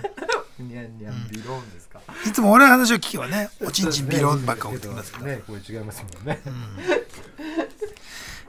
[0.59, 5.25] にゃんにゃんビローンですか、いつも俺の話を聞けばね、おちんちんビロンばっか送ってきますけど。
[5.25, 6.41] ねこれ違いますもんね、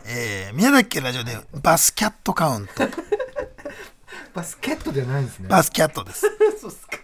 [0.07, 2.73] えー、宮崎県ラジオでバスキャットカウント。
[4.35, 6.27] バスケットじゃないんですねバスキャットです。
[6.61, 6.99] そうっすか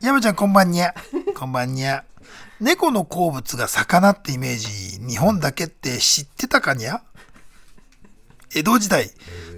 [0.00, 0.94] 山ちゃんこんばんにゃ。
[1.36, 2.04] こんばんにゃ。
[2.60, 7.02] 猫の好物が魚ってイメージ、日本だけって知ってたかにゃ？
[8.54, 9.10] 江戸時代、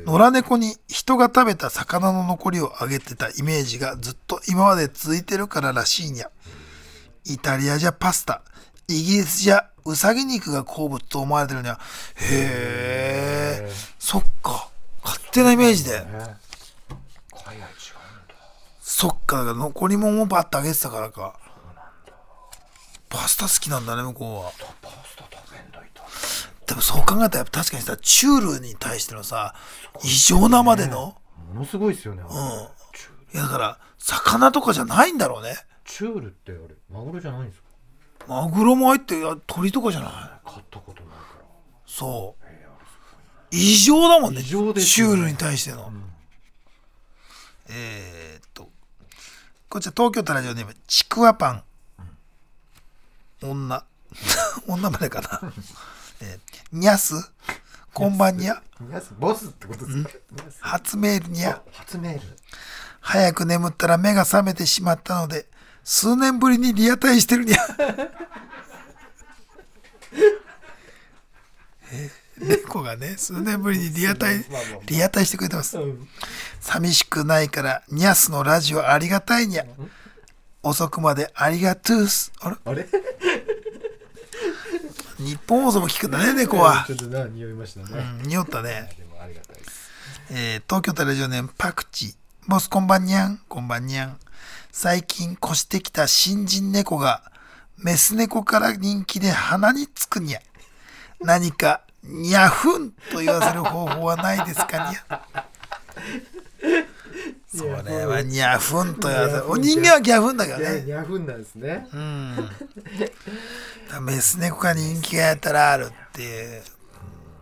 [0.06, 6.30] 野良猫に人が食べた魚の残りをあげてたイメージがずっと今まで続いてるかららしいにゃ。
[7.24, 8.42] イタリアじゃパスタ、
[8.88, 11.78] イギリスじゃウサギ肉が好物と思われてるにゃ。
[12.16, 14.70] へえ、そっか。
[15.06, 15.98] 勝手なイメージで。
[15.98, 16.34] 海外違うんだ。
[18.80, 21.38] そっか、残り物をバッとあげてたからか。
[23.08, 24.52] パスタ好きなんだね向こうは。
[24.82, 26.02] パスタ食べんといた。
[26.66, 29.54] でもそう考えたら確かにさチュールに対してのさ
[30.02, 31.16] 異常なまでの、
[31.54, 32.36] ものすごいですよねうん。
[33.32, 35.54] いやだから魚とかじゃないんだろうね。
[35.84, 37.68] チュールってあれマグロじゃないんですか？
[38.26, 39.14] マグロも入って
[39.46, 40.10] 鳥とかじゃない。
[40.10, 41.44] 買ったことないから。
[41.86, 42.45] そう
[43.50, 44.40] 異常だもんね。
[44.40, 45.08] 異常ですね。
[45.08, 45.92] ュールに対しての、
[47.68, 48.68] えー、っと
[49.68, 51.62] こちら東京都ラジオネームちくわパン。
[53.42, 53.84] 女。
[54.66, 55.52] 女までかな、
[56.20, 57.14] えー、にゃす
[57.92, 58.62] こんばんにゃ。
[58.80, 60.52] 皆さんボスってことですか皆さん。
[60.70, 61.62] 初メールにゃ。
[61.72, 62.20] 初メール。
[63.00, 65.46] 早く眠ったら目が覚めてしまったので
[65.84, 67.58] 数年ぶりにリアタイしてるにゃ。
[71.92, 72.10] え
[72.76, 74.44] 猫がね数年ぶりにリアタイ
[74.86, 75.78] リアタイしてくれてます。
[76.60, 79.64] 寂しくないからニャスのラジオありがたいにゃ。
[80.62, 82.32] 遅くまでありがとうす。
[82.40, 82.56] あれ？
[82.64, 82.86] あれ？
[85.18, 86.84] 日本放送も聞くんだね猫は。
[86.86, 87.86] ちょっとな匂いましたね、
[88.22, 88.90] うん匂ったね。
[90.30, 92.14] えー東京都ラジオネームパクチー。
[92.48, 94.18] ボスこんばんにゃん、こんばんにゃん。
[94.72, 97.22] 最近越してきた新人猫が、
[97.78, 100.40] メス猫から人気で鼻につくにゃ。
[101.20, 104.90] 何か、にゃふんと言わせる方法はないですか？
[104.90, 105.24] にゃ。
[107.56, 109.50] それはにゃふんと言わせる。
[109.50, 110.80] お人間はギャフンだけどいやね。
[110.82, 112.50] ニャフンなんですねうん。
[114.02, 116.62] メス猫から人気がやったらあるっていう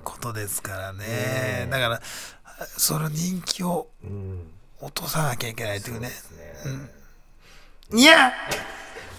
[0.04, 1.66] ことですからね。
[1.70, 2.00] だから、
[2.76, 4.50] その人気をうん
[4.80, 6.10] 落とさなきゃいけないっていうね。
[7.90, 7.96] うん。
[7.98, 8.32] にゃ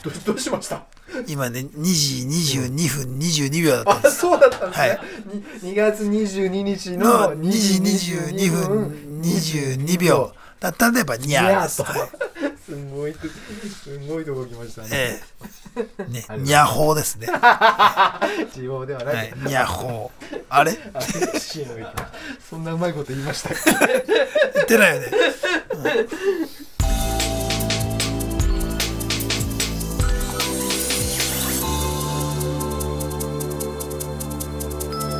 [0.03, 0.85] ど どうしました？
[1.27, 4.17] 今ね、2時22分22秒だったんであす。
[4.19, 4.99] そうだったんですね、はい。
[5.33, 7.81] に 2, 月22日のの2時
[8.29, 11.83] 22分22秒だったんで、やっぱにニャゃーです。
[11.83, 12.09] はい。
[12.65, 15.21] すごいとすごいとこ来ましたね、え
[15.77, 16.03] え。
[16.11, 17.27] ね、にゃほうですね。
[18.53, 20.35] 地方ではない、にゃほう。
[20.49, 20.75] あれ？
[22.49, 23.51] そんなうまいこと言いましたっ
[24.55, 25.11] 言ってないよね。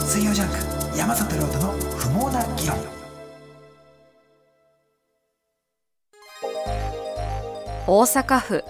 [0.07, 0.49] 水曜ジャン
[0.91, 0.97] ク。
[0.97, 2.77] 山里亮太の不毛な議論。
[7.87, 8.63] 大阪府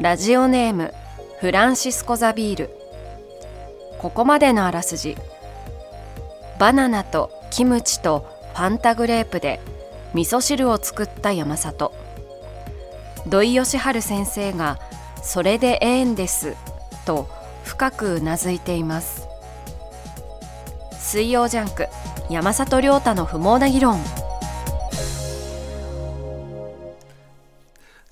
[0.00, 0.94] ラジオネーム
[1.38, 2.70] フランシスコ・ザビール。
[3.98, 5.18] ここまでのあらすじ。
[6.58, 9.60] バナナとキムチとファンタグレープで
[10.14, 11.92] 味噌汁を作った山里。
[13.26, 14.78] 土井善晴先生が
[15.22, 16.56] 「それでええんです」
[17.04, 17.28] と
[17.64, 19.29] 深くうなずいています。
[21.00, 21.88] 水曜ジャンク
[22.28, 23.98] 山里亮太の不毛な議論。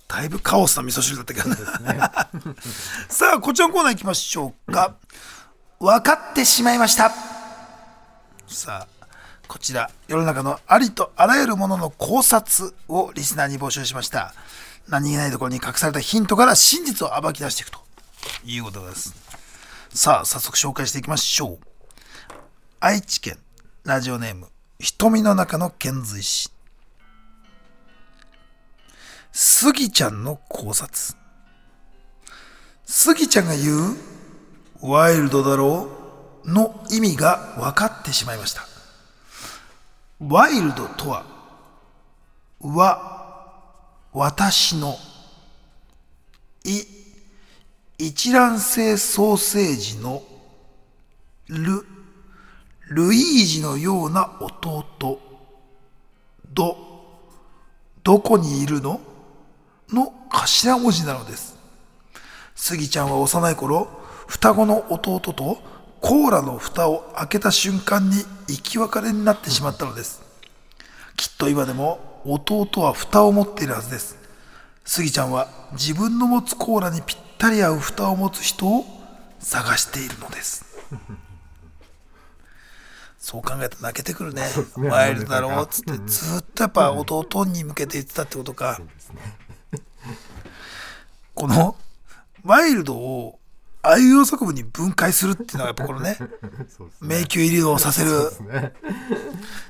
[0.09, 2.01] だいぶカオスな味噌汁だったけどね。
[3.09, 4.97] さあこちらのコーナー行きましょうか。
[5.79, 7.13] 分かってしまいました。
[8.49, 9.07] さあ
[9.47, 14.35] こちら世の中のありとあらゆるものの考察をリスナーに募集しました。
[14.89, 17.81] 何気ないところに隠されたヒントから真実を暴き出していくと
[18.45, 19.15] いうことです。
[19.95, 21.68] さあ早速紹介していきましょう
[22.81, 23.37] 愛知県
[23.83, 24.47] ラジオネーム
[24.79, 26.49] 瞳の中の遣隋使
[29.33, 31.17] スギちゃんの考察。
[32.85, 33.97] スギちゃんが言う、
[34.81, 35.89] ワイルドだろ
[36.45, 38.63] うの意味が分かってしまいました。
[40.21, 41.27] ワイルドとは、
[42.61, 43.61] わ、
[44.13, 44.97] 私の、
[46.65, 46.83] い、
[47.99, 50.23] 一卵性ソーセージの、
[51.49, 51.85] ル、
[52.91, 54.85] ルイージのような弟、
[56.53, 56.77] ど、
[58.03, 59.01] どこにいるの？
[59.91, 61.57] の頭文字なのです。
[62.55, 63.89] スギちゃんは幼い頃、
[64.27, 65.59] 双子の弟と
[66.01, 68.17] コーラの蓋を開けた瞬間に
[68.47, 70.23] 生き別れになってしまったのです。
[71.17, 74.17] きっと今でも弟は蓋を持っているはずです。
[74.85, 78.85] スギちゃんは自分の持つコーラにぴったり合う蓋を持つ人を
[79.39, 80.65] 探しているのです。
[83.29, 84.41] そう考えたら泣けてくるね。
[84.79, 88.81] ねワイルドだろうっつって、ずっとやっぱ弟に向けて言ってたってことか。
[91.35, 91.77] この
[92.43, 93.39] ワイルドを
[93.83, 96.17] あいうえお作文に分解するっていうのがやっぱこのね、
[96.75, 98.33] そうです迷宮入りをさせる。
[98.51, 98.73] ね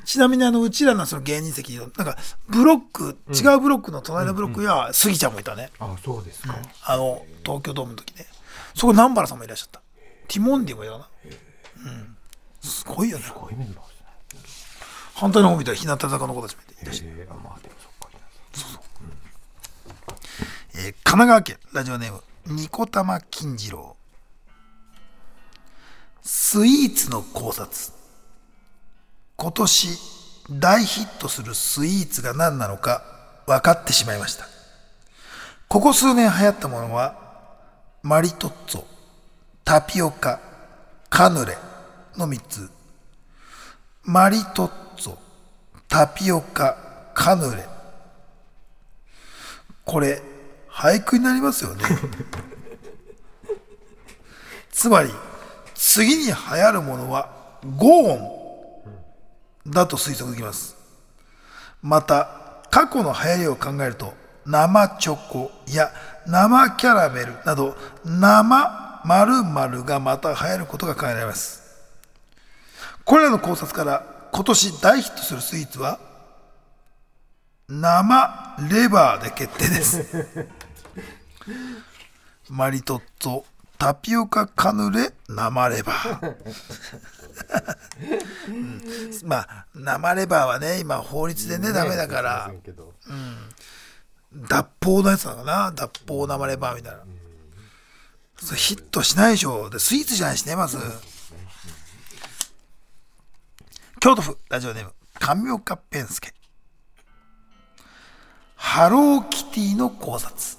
[0.04, 2.16] ちなみにあの、うちらのその芸人席の、なんか、
[2.48, 5.72] ブロック、違うブロックの隣のブロックには、スギちゃんもいたね。
[5.80, 8.28] あそうですか、あの、東京ドームの時ね。
[8.76, 9.82] そこ南原さんもいらっしゃった。
[10.28, 11.08] ティモンディもいたな。
[12.62, 12.70] うん。
[12.70, 13.24] すごいよね。
[13.34, 14.06] こういうメンバーですね
[15.14, 17.10] 反対の方見たら日向坂の子たちもいらっしゃる。
[17.18, 18.08] えー、あまあでもそっか
[20.74, 23.96] えー神奈川県ラジオネームニコタマ金次郎
[26.22, 27.92] スイーツの考察
[29.36, 29.88] 今年
[30.50, 33.02] 大ヒットするスイーツが何なのか
[33.46, 34.46] 分かってしまいました
[35.68, 37.16] ここ数年流行ったものは
[38.02, 38.84] マリトッツォ
[39.64, 40.40] タピオカ
[41.10, 41.56] カヌレ
[42.18, 42.70] の3つ。
[44.02, 45.16] マリトッツォ
[45.88, 46.76] タピオカ
[47.14, 47.64] カヌレ。
[49.84, 50.20] これ
[50.70, 51.84] 俳句になりますよね。
[54.70, 55.12] つまり
[55.74, 57.30] 次に流行るものは
[57.76, 60.76] ゴーンだと推測できます。
[61.82, 62.28] また
[62.70, 64.14] 過去の流行りを考えると
[64.44, 65.90] 生チョコや
[66.26, 71.57] 生キャラメルなど生〇〇がまた流行ることが考えられます
[73.08, 75.98] これらの考察から今年大ヒットするスイーツは
[77.66, 80.26] 生レバーで決定です。
[82.50, 83.44] マリトッツォ
[83.78, 86.36] タピオカカヌレ生レバー、
[88.48, 88.82] う ん
[89.24, 92.52] まあ生レバーはね今法律でねダメだから。
[92.62, 92.92] けど。
[94.34, 95.72] 脱法のやつなのかな？
[95.72, 97.00] 脱法生レバーみたいな、
[98.38, 99.70] それヒットしないでしょ。
[99.70, 100.76] でスイーツじゃないしねまず、
[104.00, 106.32] 京都府ラジオネーム神岡ペンスケ
[108.54, 110.56] ハローキティの考察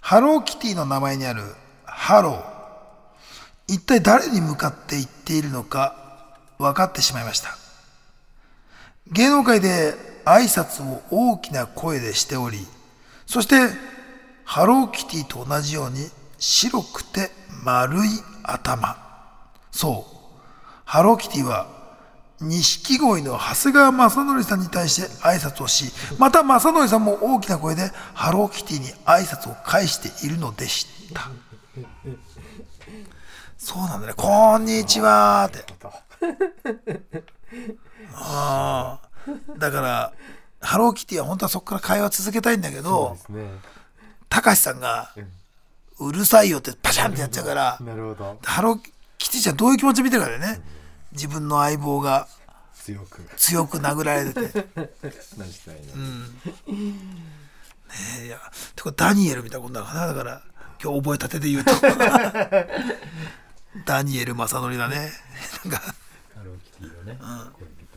[0.00, 1.42] ハローキティの名前にある
[1.84, 2.44] ハロー
[3.66, 7.56] 一体誰に向かって言っているのか分かってしまいました
[9.12, 9.94] 芸能界で
[10.28, 12.58] 挨拶を大きな声でしており、
[13.24, 13.56] そして
[14.44, 16.06] ハローキティと同じように
[16.38, 17.30] 白くて
[17.64, 18.08] 丸い
[18.42, 18.96] 頭。
[19.70, 20.17] そう。
[20.88, 21.66] ハローキティは
[22.40, 31.28] 錦鯉の長谷川雅紀さんに対して挨拶をし、また雅紀さんも大きな声でハローキティに挨拶を返しているのでした。
[33.58, 34.14] そうなんだね。
[34.16, 35.66] こんにちはーって。
[38.14, 39.58] ああ。
[39.58, 40.12] だから、
[40.62, 43.18] ハローキティは本当はそこから会話続けたいんだけど、
[44.30, 45.12] たかしさんが、
[45.98, 47.78] うるさいよってパシャンってやっちゃうから、
[48.42, 48.78] ハロー
[49.18, 50.60] キティちゃんどういう気持ちで見てるかだよね。
[51.12, 52.28] 自分の相棒が
[52.74, 54.64] 強く強く殴られてて。
[55.36, 55.80] 何したいな、
[58.22, 58.38] えいや、
[58.76, 60.06] てかダニエルみたいなことだからな。
[60.06, 60.42] だから、
[60.82, 61.72] 今日覚えたてで言うと。
[63.84, 65.12] ダニエル正則だね。
[65.64, 65.82] なんか、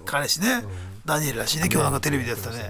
[0.05, 0.63] 彼氏ね、
[1.05, 1.69] ダニエルらしいね。
[1.71, 2.57] 今日なんかテレビでやってたね。
[2.57, 2.63] ね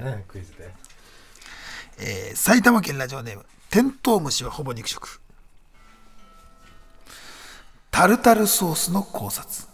[1.98, 5.21] えー埼玉県ラジオネームテントウムシはほぼ肉食
[7.92, 9.68] タルタルソースの考察。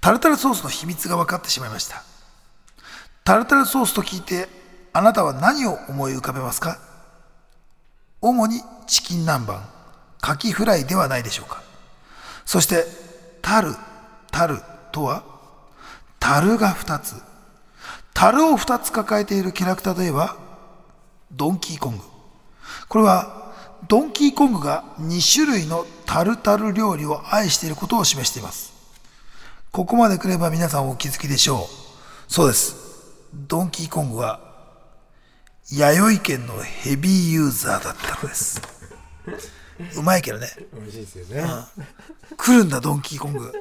[0.00, 2.02] タルタルソースの秘密が分かってしまいました。
[3.24, 4.48] タルタルソースと聞いて
[4.92, 6.78] あなたは何を思い浮かべますか？
[8.20, 9.60] 主にチキン南蛮
[10.20, 11.62] カキフライではないでしょうか。
[12.44, 12.84] そして
[13.42, 13.74] タル
[14.32, 14.58] タル
[14.90, 15.24] とは
[16.18, 17.14] 樽が2つ。
[18.14, 20.36] 樽を2つ抱えているキャラクターといえば
[21.30, 22.04] ドンキーコング。
[22.88, 23.41] これは、
[23.88, 28.72] ドンキーコングが2種類のタルタル料理を愛していることを示しています。
[29.70, 31.68] ここまで来れば皆さんお気づきでしょ
[32.28, 32.32] う。
[32.32, 32.76] そうです。
[33.34, 34.40] ドンキーコングは、
[35.70, 38.60] 弥生県のヘビーユーザーだったのです。
[39.96, 40.48] うまいけどね。
[40.74, 41.48] 美味しいですよね、
[42.36, 43.52] 来るんだ、ドンキーコング。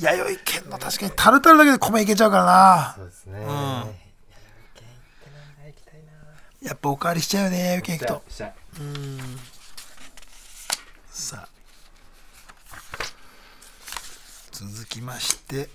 [0.00, 2.94] 弥生県の確かにタルタルだけで米いけちゃうからな。
[2.96, 3.40] そうですね、
[6.62, 8.22] やっぱおかわりしちゃうよね、弥生県行くと。
[8.78, 8.84] しゃ
[11.10, 11.48] さあ。
[14.52, 15.68] 続きまして。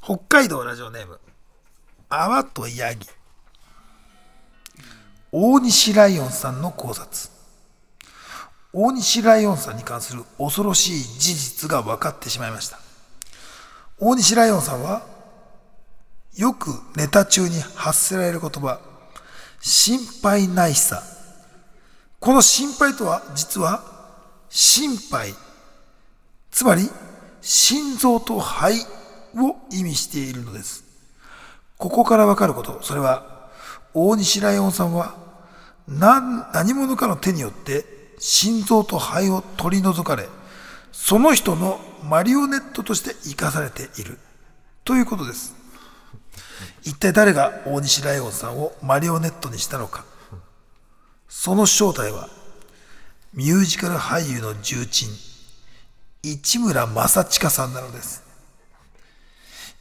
[0.00, 1.18] 北海道ラジオネーム。
[2.08, 3.08] 泡とヤギ。
[5.32, 7.28] 大西ライオンさんの考察。
[8.72, 12.78] 大西ライオンさんに関する恐ろしい事実が分かってしまいました。
[13.98, 15.02] 大西ライオンさんは
[16.36, 18.80] よくネタ中に発せられる言葉
[19.60, 21.02] 心配ないさ。
[22.20, 23.82] この心配とは実は
[24.48, 25.34] 心肺
[26.50, 26.88] つまり
[27.40, 28.84] 心臓と肺
[29.36, 30.84] を意味しているのです。
[31.76, 32.82] ここからわかること。
[32.82, 33.48] それは
[33.94, 35.14] 大西ライオンさんは
[35.86, 37.84] 何何者かの手によって
[38.18, 40.28] 心臓と肺を取り除かれ
[40.92, 44.18] その人のマリオネットとして生かされている。
[44.84, 45.54] ということです。
[46.88, 50.06] 一体誰が大西ライオンさんをマリオネットにしたのか
[51.28, 52.30] その正体は、
[53.34, 55.10] ミュージカル俳優の重鎮、
[56.22, 58.24] 市村正親さんなのです。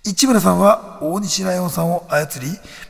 [0.03, 2.47] 市村さんは大西ライオンさんを操り、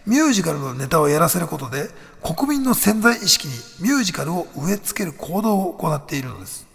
[0.08, 1.88] ミュージカルのネタをやらせることで、
[2.24, 3.54] 国民の潜在意識に
[3.88, 6.66] ミュージカルを植え付ける行動を行っているのです。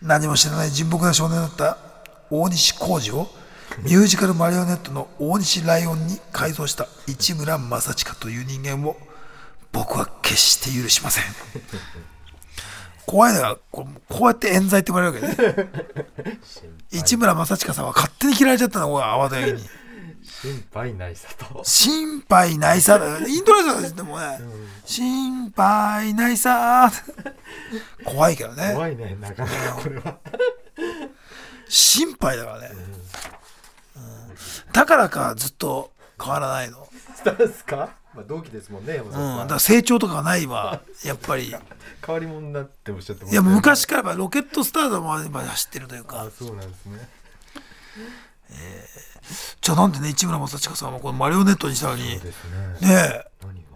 [0.00, 1.76] 何も知らない人木な少年だった
[2.30, 3.28] 大西浩二を、
[3.80, 8.96] ミュージカルマリオネットの大西ライオンに改造した市村正親という人間を、
[9.72, 11.24] 僕は決して許しません。
[13.06, 15.68] 怖いのが、こうこうやって冤罪って言われるわけね。
[16.92, 19.68] 市村正親さんは勝手に嫌われちゃったの、俺は慌たげに。
[20.22, 21.64] 心配ないさと。
[21.64, 22.98] 心配ないさ。
[22.98, 24.38] だイントネーションですでもね、
[24.84, 26.92] 心配ないさ。
[28.04, 28.72] 怖いけどね。
[28.74, 30.18] 怖いねなかなかこれは。
[31.68, 33.02] 心配だからね、うん
[34.72, 35.92] だからかずっと
[36.22, 36.88] 変わらないの、
[37.38, 37.90] ですか？
[38.14, 40.82] まあ同期ですもんね山うん、だから成長とかがないわ。
[41.04, 41.48] やっぱり。
[41.48, 41.54] い
[42.04, 43.24] 変わり者になっておっしゃって。
[43.24, 47.08] まやもう昔からロケットスタートまで今走ってるというあかそうなんですね。
[49.62, 52.20] じゃあなんでね市村正親さんはこのマリオネットにしたのに。
[52.20, 52.20] ね。
[52.80, 53.24] ね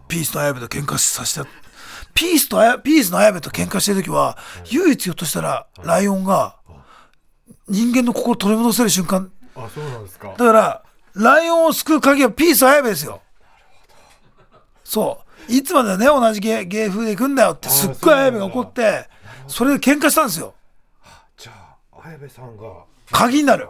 [0.09, 1.49] ピースと綾部と喧嘩させた
[2.15, 4.39] ピースとあやピースの綾部と喧嘩してる時は
[4.71, 6.57] 唯一ひょっとしたらライオンが
[7.69, 10.29] 人間の心を取り戻せる瞬間あそうなんですか。
[10.29, 10.83] だから
[11.15, 13.23] ライオンを救う鍵はピースと綾部ですよ。
[14.85, 15.53] そう。
[15.53, 19.09] いつまではね同じ芸芸風で行くんだよってすっごい綾部が怒って
[19.47, 20.55] それで喧嘩したんですよ。
[21.37, 21.53] じゃ
[21.93, 22.65] あ綾部さんが。
[23.11, 23.69] 鍵になる。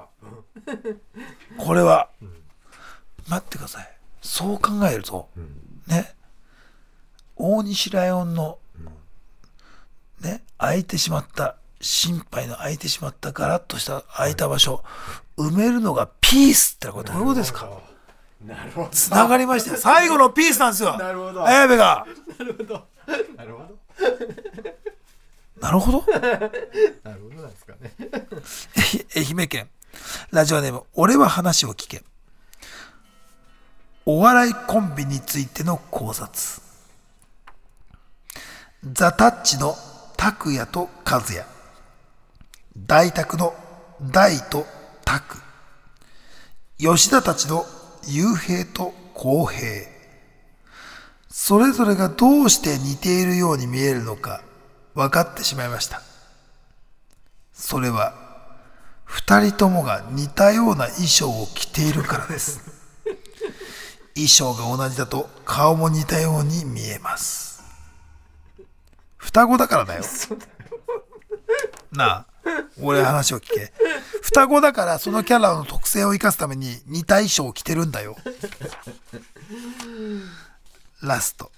[1.58, 2.08] これは。
[3.28, 3.96] 待ってください。
[4.22, 5.28] そう考えると
[5.86, 6.14] ね。
[7.36, 8.58] 大西ライオンの
[10.22, 14.82] ね空いてしまった心配の空いてしまったガラッとした空いた場所。
[15.36, 17.68] 埋めるのがピースってこれどういうことですか。
[18.44, 18.88] なるほど。
[18.90, 19.76] つながりましたよ。
[19.76, 20.96] 最後のピースなんですよ。
[20.96, 21.44] なるほど。
[21.46, 22.06] 綾部が。
[22.38, 22.86] なるほど。
[23.36, 23.76] なるほど。
[25.60, 26.04] なるほど。
[26.12, 27.92] なるほどなんですかね。
[29.16, 29.68] 愛媛県。
[30.30, 32.02] ラジオネーム俺は話を聞け。
[34.04, 36.62] お笑いコンビについての考察。
[38.92, 39.74] ザ・タッチの
[40.16, 41.44] 拓也と和也
[42.84, 43.54] 大拓の
[44.02, 44.66] 大と
[45.04, 45.38] 拓
[46.78, 47.64] 吉田たちの
[48.06, 49.86] 雄平と公平。
[51.30, 54.42] それぞれがどうして似ているように見えるのか
[54.94, 56.02] 分かってしまいました。
[57.54, 58.14] それは
[59.04, 62.60] 二人ともが似たような衣装を着ているからです。
[64.14, 67.64] 衣装が同じだと顔も似たように見えます。
[69.16, 70.04] 双子だからだよ。
[71.92, 72.35] なあ
[72.80, 73.72] 俺話を聞け。
[74.22, 78.16] 双子だからそのキャラの特性を生かすために似た衣を着てるんだよ。
[81.02, 81.50] ラスト。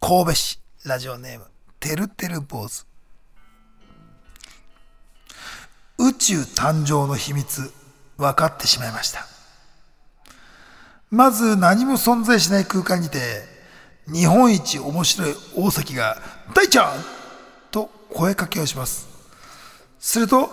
[0.00, 1.46] 神戸市ラジオネーム。
[1.80, 2.86] てるてる坊主。
[5.98, 7.72] 宇宙誕生の秘密。
[8.18, 9.26] 分かってしまいました。
[11.10, 13.18] まず何も存在しない空間にて
[14.06, 16.20] 日本一面白い大崎が
[16.54, 17.04] 「大ちゃん!」
[17.70, 19.07] と声かけをします。
[19.98, 20.50] すると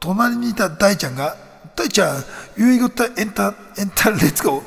[0.00, 1.36] 隣にいた大ちゃんが
[1.76, 2.24] 「大ちゃん
[2.56, 4.62] You got エンタエンタレッツゴー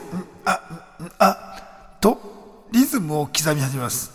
[0.46, 0.52] あ
[1.04, 4.12] んあ」とリズムを刻み始めます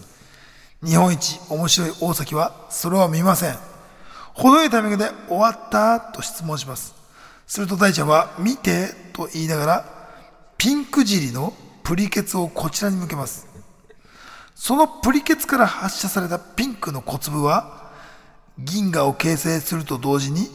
[0.84, 3.76] 日本一面白い大崎はそれを見ません
[4.36, 6.94] 程よいタイミングで終わったと質問します。
[7.46, 9.84] すると大ちゃんは見てと言いながら
[10.58, 13.46] ピンク尻のプリケツをこちらに向けます。
[14.54, 17.85] そのプリケツから発射されたピンクの小粒は
[18.58, 20.48] 銀河を形成すると同時に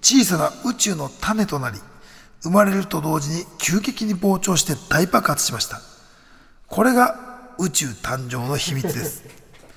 [0.00, 1.78] 小さな宇宙の種となり
[2.42, 5.80] 生まれると同時に急激に膨張して大爆発しました。
[6.68, 9.22] これが宇宙誕生の秘密です。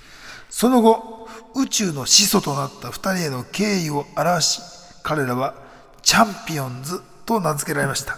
[0.49, 4.61] その後、宇宙の始祖となった二人への敬意を表し、
[5.01, 5.55] 彼らは
[6.03, 8.17] チャンピオンズと名付けられました。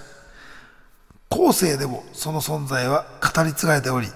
[1.30, 4.10] 後世でもその存在は語り継がれており、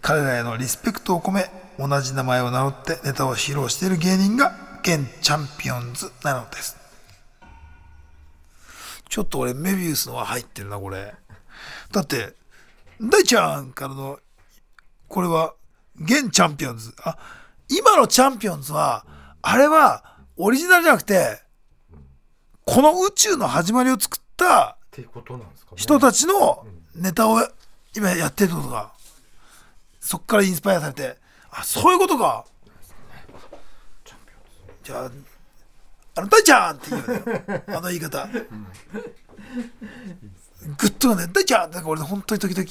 [0.00, 6.76] 彼らへのリスペクトを込め、同じ名前を名乗ってネタを披露している芸人が現チャンピオンズなのです。
[9.08, 11.12] ちょっと俺メビウスのは入ってるな、これ。
[11.90, 12.34] だって、
[13.00, 14.20] 大ちゃんからの、
[15.08, 15.54] これは
[16.00, 16.94] 現チャンピオンズ。
[17.02, 17.18] あ、
[17.68, 19.04] 今のチャンピオンズは、
[19.42, 20.04] あれは
[20.36, 21.40] オリジナルじゃなくて、
[22.64, 26.64] この宇宙の始まりを作ったっていうことなんですかね人たちの
[26.94, 27.40] ネタを
[27.96, 28.92] 今やってるってことか。
[29.98, 31.16] そっからインスパイアされて、
[31.50, 32.44] あ、そういうことか。
[34.86, 35.10] じゃあ、
[36.16, 37.06] あの、大ちゃんって言うよ
[37.58, 37.64] ね。
[37.68, 38.26] あの言い方。
[38.26, 38.46] グ
[40.86, 42.66] ッとね、大ちゃんって俺本当に時々、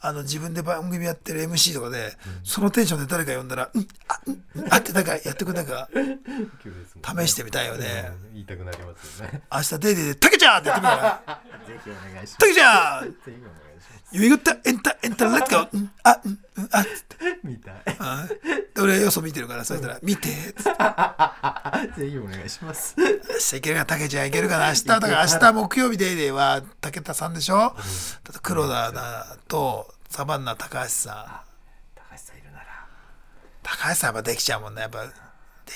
[0.00, 5.88] あの自分で番組やってる MC とかで、そのテンションで誰か呼んだら「うんあうんうんあ」ってなんかやってくれなんか
[7.24, 11.20] 試してみたいよねうん言いたくなりますよね明日デイデイで「たけちゃん!」ってやってみたら
[11.66, 13.08] ぜひお願いし「たけちゃん
[14.12, 17.16] ぜひお願いしますゆいぐったエンタエンタレッツゴーうんあうんうんあ」っつって。
[17.44, 17.74] みたい。
[17.98, 18.26] あ
[18.74, 20.72] で俺よそ見てるからそしたら「見て」っつっ
[21.96, 22.00] て。
[22.00, 22.94] ぜひお願いします。
[22.98, 27.76] 明日いけるかたけちゃんいけるかな 明日だから明日木曜日デイデイは武田さんでしょ、
[28.24, 31.14] だと黒田だとサバンナ高橋さん。
[31.94, 32.64] 高橋さんいるなら。
[33.62, 34.82] 高橋さんやっぱできちゃうもんね。
[34.82, 35.12] やっぱで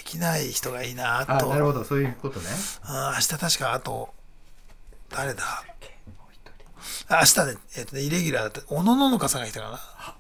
[0.05, 1.49] きない人がいいなあと。
[1.49, 1.85] なるほど。
[1.85, 2.49] そういうことね。
[2.89, 4.15] うん明日確かあと
[5.11, 5.65] 誰だ？
[7.11, 10.15] 明日ね,、えっとねイレギュラーだって小野ののかさんが来たかな。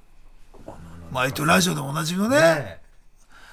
[1.11, 2.39] まあ一応ラジオでもおなじみのね。
[2.39, 2.81] ね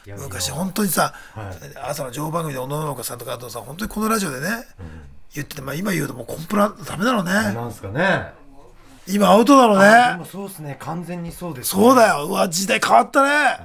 [0.07, 0.14] え。
[0.18, 1.77] 昔本当にさ、はい。
[1.77, 4.47] 朝の情報番組で小野ののかさんとかあとさ本当にこのラジオでね、
[5.35, 7.31] 言ってて、まあ、今言うともうコンプラダメだろうね。
[7.31, 8.34] なんすかね。
[9.07, 10.26] 今アウトだろうね。
[10.31, 10.77] そうですね。
[10.80, 11.84] 完全にそうですね。
[11.84, 12.26] そうだよ。
[12.27, 13.57] うわ時代変わったね。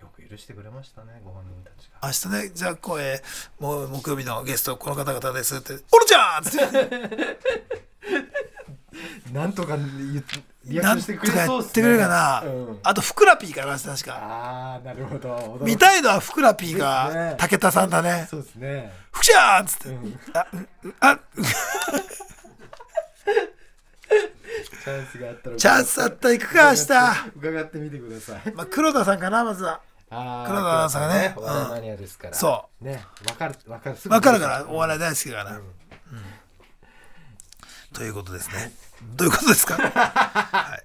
[0.00, 2.08] よく許してくれましたねご本人たちが。
[2.32, 7.38] 明日ねじゃあこう、えーもう木曜日のゲストこの方々ですって「おるちゃん!」って
[9.32, 10.24] なんとか言っ
[10.64, 11.70] リアクなんションしてくれそうっすね。
[11.70, 14.12] ってくれるかな、うんあとふくら P かな確か。
[14.14, 15.58] ああなるほど。
[15.62, 18.26] 見たいのはふくら P ですがね武田さんだね。
[18.30, 19.88] そうですね「ふくちゃん!」っつって
[20.34, 20.68] 「あうん。
[21.00, 21.18] あ
[24.82, 26.84] チャンスがあったらチャンスあったら行くか明日。
[27.36, 28.52] 伺ってみてください。
[28.54, 29.80] まあ黒田さんかなまずは。
[30.10, 31.34] 黒田さんがね。
[31.36, 32.34] お笑いマニアですから。
[32.34, 33.96] そねわかるわかる。
[33.96, 35.64] すぐ分かるからお笑い大好きだから、うん。
[37.92, 38.72] ということですね
[39.16, 40.78] どういうことですか、 は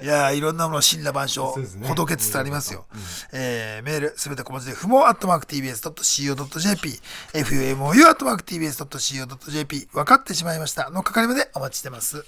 [0.00, 2.86] い、いやーいろんなもの神羅万象ほどけつつありますよ、
[3.32, 7.00] えーメールすべて小文字で不毛アットマーク TBS.CO.JP
[7.32, 10.90] FUMOU アットマーク TBS.CO.JP 分かってしまいました。
[10.90, 12.24] の係までお待ちしてます。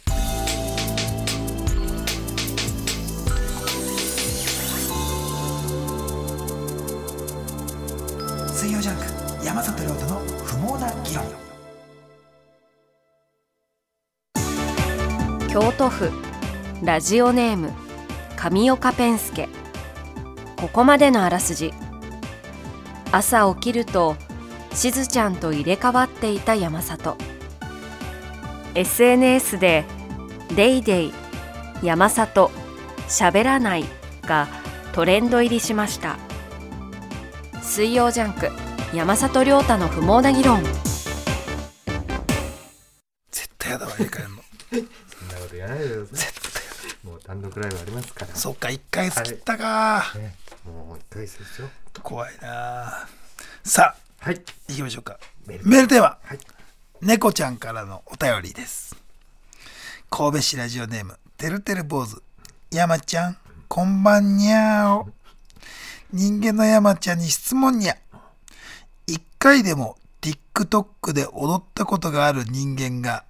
[8.52, 11.43] 水曜ジャンク山里亮太の不毛な議論
[15.54, 16.10] 京都府。
[16.82, 17.70] ラジオネーム
[18.34, 19.48] 上岡ペンスケ。
[20.56, 21.72] ここまでのあらすじ。
[23.12, 24.16] 朝起きると
[24.72, 27.16] しずちゃんと入れ替わっていた山里。
[28.74, 29.84] SNS で
[30.56, 31.14] 「デイデイ
[31.84, 32.50] 山里
[33.06, 33.84] しゃべらない」
[34.26, 34.48] が
[34.92, 36.16] トレンド入りしました。
[37.62, 38.50] 水曜ジャンク
[38.92, 40.64] 山里亮太の不毛な議論。
[43.30, 44.88] 絶対やだわ入れ替えるの
[45.66, 47.06] そんないでください。
[47.06, 48.34] もう単独ライブありますから。
[48.34, 50.34] そっか1ヶ月切ったか、ね
[50.64, 51.68] もう一ヶ月ですよ。
[52.02, 53.06] 怖いな。
[53.62, 54.40] さあはい。
[54.68, 55.18] 行きましょうか。
[55.46, 56.38] メメールテーマ、はい。
[57.02, 58.96] 猫ちゃんからのお便りです。
[60.10, 62.22] 神戸市ラジオネームてるてる坊主。
[62.70, 63.36] 山ちゃん
[63.68, 65.08] こんばんにゃーお。
[66.12, 67.96] 人間の山ちゃんに質問にゃ。
[69.06, 73.24] 一回でも TikTok で踊ったことがある人間が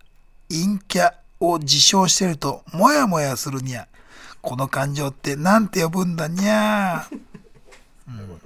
[0.48, 3.88] 陰キャを自称してるとモヤモヤするにゃ
[4.44, 7.16] この感情ってなんて呼ぶんだにゃー、
[8.08, 8.40] うん。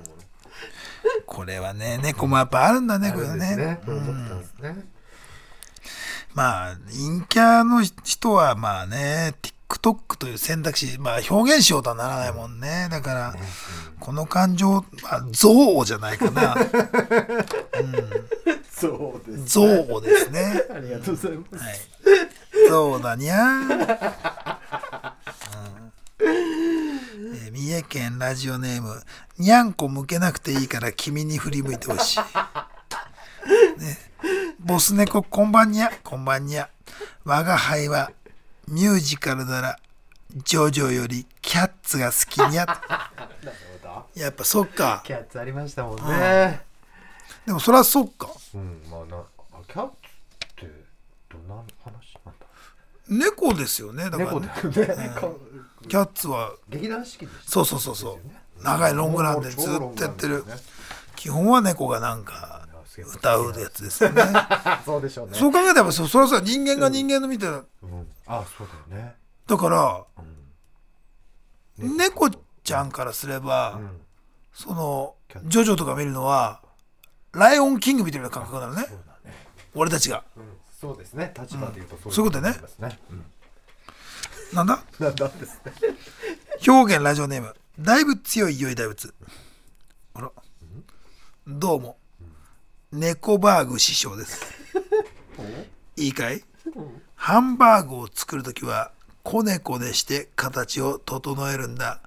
[1.26, 3.56] これはね猫もやっぱあるんだねこれはね。
[3.56, 3.80] ね。
[3.86, 4.04] 思っ
[4.62, 4.84] たん。
[6.34, 9.34] まあ陰キャの人はまあね
[9.68, 12.86] TikTok という選択肢まあ表現しようとはならないもんね。
[12.90, 13.34] だから
[13.98, 16.56] この感情、まあ、憎悪じゃないかな。
[18.70, 20.62] そうです憎悪ですね。
[20.72, 21.64] ありがとうございます。
[21.64, 21.78] はい
[22.68, 23.60] そうだにゃー、
[25.40, 25.92] うん。
[26.20, 29.02] えー三重県ラジオネーム
[29.38, 32.18] にゃんこ向けなくていいから君に振り向いてほしい、
[33.80, 33.98] ね、
[34.58, 35.90] ボス猫こんばんにゃ。
[36.02, 36.68] こんばんにゃ。
[37.24, 38.10] 我が輩は
[38.66, 39.78] ミュージカルなら
[40.44, 42.66] ジョジョよりキャッツが好きにゃ。
[44.14, 45.02] やっぱそっか。
[45.04, 46.60] キャッツありましたもんね。
[47.46, 48.28] でもそりゃそっか。
[48.54, 49.22] うんまあなあ
[49.66, 50.70] キャッツって
[51.30, 52.46] どんな話なんだ
[53.08, 54.04] 猫ですよね。
[54.04, 55.08] だから猫ねだよね。
[55.08, 55.28] か
[55.88, 56.52] キャッツは。
[56.68, 58.18] 劇団そうそうそうそ
[58.60, 58.62] う。
[58.62, 60.44] 長いロングランでずっとやってる。
[61.16, 62.68] 基本は猫がなんか
[63.14, 64.22] 歌うやつですよね。
[64.84, 65.38] そうでしょうね。
[65.38, 68.08] そう考えたらそそれはさ人間が人間の見てるうん。
[68.26, 69.16] あそうだよね。
[69.46, 70.04] だから
[71.78, 74.00] 猫ちゃんからすれば、ん。
[74.52, 75.14] その
[75.44, 76.60] ジョジョとか見るのは
[77.32, 78.86] ライオンキングみたいな感覚なのね。
[79.74, 80.24] 俺たちが。
[80.36, 81.34] うんそうですね。
[81.36, 82.98] 立場で言うとそういうことね思ますね。
[83.10, 83.24] うん。
[84.54, 84.80] なんだ？
[85.00, 85.72] なんだですね
[86.68, 87.52] 表現ラジオネーム。
[87.80, 89.12] だいぶ強い酔い大仏。
[90.14, 90.30] あら。
[91.48, 91.96] どうも。
[92.92, 94.40] 猫バーグ師匠です。
[95.96, 96.44] いいかい？
[97.16, 98.92] ハンバーグを作るときは
[99.24, 102.00] 子猫でして形を整えるんだ。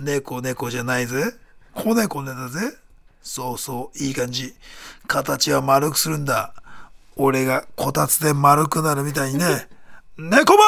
[0.00, 1.32] 猫猫じゃないぜ。
[1.74, 2.76] 子猫ねだぜ。
[3.22, 4.54] そうそう、いい感じ。
[5.06, 6.54] 形は丸くするんだ。
[7.16, 9.68] 俺がこたつで丸くなるみたいにね。
[10.16, 10.62] 猫バ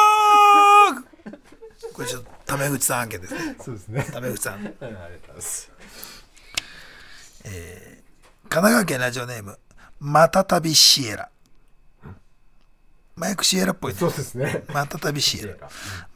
[0.93, 1.39] ーグ
[1.93, 3.57] これちょっとタメ口さん案件ですね。
[3.61, 4.55] そうですねタメ口さん。
[4.57, 5.73] ありがとうございます
[8.53, 9.59] 神奈川県ラジオネーム、
[9.99, 11.31] またたびシエラ。
[13.17, 13.99] マイクシエラっぽいね。
[13.99, 15.69] そうですねまたたびシエラ。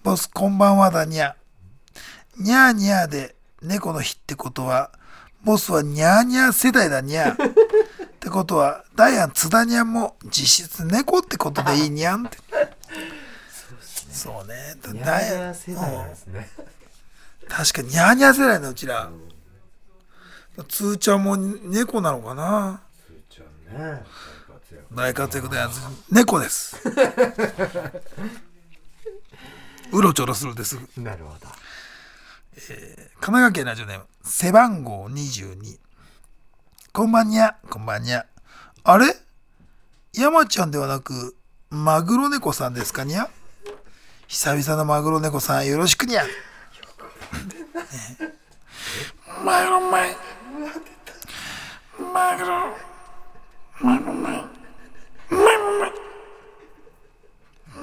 [0.03, 1.35] ボス、こんばんはだにゃ。
[2.36, 4.90] にゃーにゃーで猫の日ってことは、
[5.43, 7.36] ボスはにゃーにゃー世代だにゃ。
[8.27, 12.39] ってことは、ダイアン津田にゃんも実質猫ってことでいいにゃんって。
[14.11, 14.74] そうね。
[15.05, 16.48] ダイアン世代なんですね
[17.48, 19.09] 確かにニャーニャー世代のうちら。
[20.66, 24.03] つーちゃんも猫なのかなつーちゃんね
[24.93, 25.70] 大活躍だよ。
[26.11, 26.78] 猫です。
[29.93, 30.78] うろちょろするです。
[30.97, 31.47] 神なるほど
[33.20, 35.85] 奈川県ラジオネーム、背番号22。
[36.97, 38.24] こんばんにゃ、こんばんにゃ。
[38.82, 39.14] あれ？
[40.14, 41.36] 山ちゃんではなく、
[41.68, 43.28] マグロ猫さんですかにゃ？
[44.28, 46.24] 久々のマグロ猫さんよろしくにゃ。
[46.24, 46.31] ね
[49.44, 50.16] マグロマイ。
[52.14, 52.74] マグロ。
[53.82, 54.44] マグロマイ。
[55.28, 55.93] マグロマイ。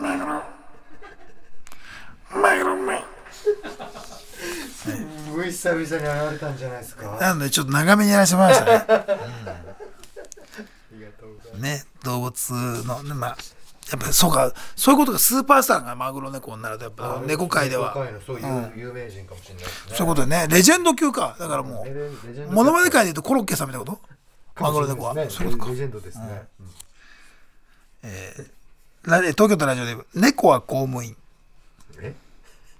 [0.01, 0.41] マグロ。
[2.41, 3.03] マグロマイ。
[4.75, 5.97] すごい久々に現
[6.33, 7.17] れたんじゃないですか。
[7.19, 9.05] なのでちょっと長めにやらせてもらいましたね。
[11.55, 12.51] うね、動物
[12.85, 13.37] の、ね、まあ、
[13.91, 19.69] やっぱりそうか、そういうことがスーパースターがマグロ猫になると、やっぱ猫界では、猫界のそういう有名人かもしれないね。
[19.89, 21.35] そういうことでね、レジェンド級か。
[21.39, 24.01] だからもう、ドモノマネ界で言うとコロッケさんみたいなこと？
[24.55, 25.13] かマグロ猫は？
[25.29, 25.69] そういうことか。
[25.69, 26.43] レジェンドですね。
[28.03, 29.11] うん。
[29.11, 31.15] ラ東京都ラジオで、猫は公務員。
[31.99, 32.15] え？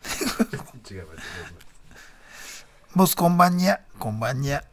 [0.90, 1.53] 違います
[2.96, 4.64] ボスこんばんにゃ、こんばんにゃ。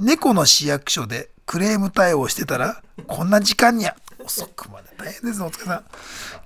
[0.00, 3.94] 猫の市役所でクレーム対応してたら、こんな時間にゃ。
[4.18, 5.84] 遅くまで大変です、お疲れさん。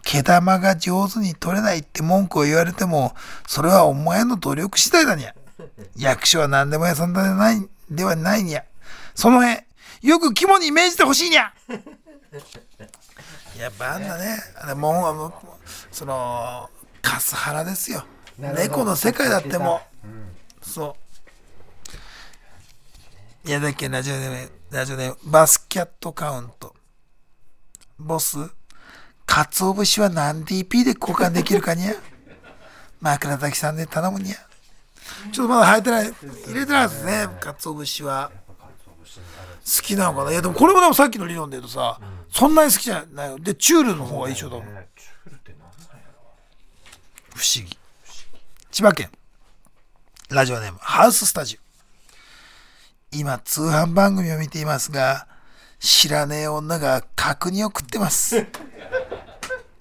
[0.03, 3.15] 毛玉が上手に取れないって文句を言われても、
[3.47, 5.35] それはお前の努力次第だにゃ。
[5.97, 8.63] 役所は何でも屋さんではない、ではないにゃ。
[9.15, 9.63] その辺、
[10.03, 11.55] よく肝に銘じてほしいにゃ。
[13.59, 15.33] やっぱあんなね、あれもう、あの
[15.91, 16.69] その、
[17.01, 18.05] カスハラですよ。
[18.39, 19.81] 猫の世界だっても
[20.63, 21.04] う、そう。
[23.45, 26.75] 宮崎県ラジオネーム、ラジオネーム、バスキャットカウント。
[27.99, 28.39] ボス、
[29.27, 31.93] 鰹節は何 DP で交換できるかにゃ？
[33.03, 34.37] 枕崎さんで頼むにゃ。
[35.31, 36.15] ちょっとまだ生えてない、
[36.47, 38.31] 入れてないですね、鰹節は。
[39.67, 40.31] 好きなのかな？
[40.31, 42.01] いやでもこれもでもさっきの理論で言うとさ、
[42.31, 43.39] そんなに好きじゃないよ。
[43.39, 44.65] で、チュールの方が一緒だもん。
[44.65, 44.81] 不思
[47.65, 47.79] 議。
[48.71, 49.11] 千葉県。
[50.31, 51.64] ラジオネーム、ハウススタジオ。
[53.15, 55.27] 今、通販番組を見ていますが、
[55.79, 58.47] 知らねえ女が角煮を食ってます。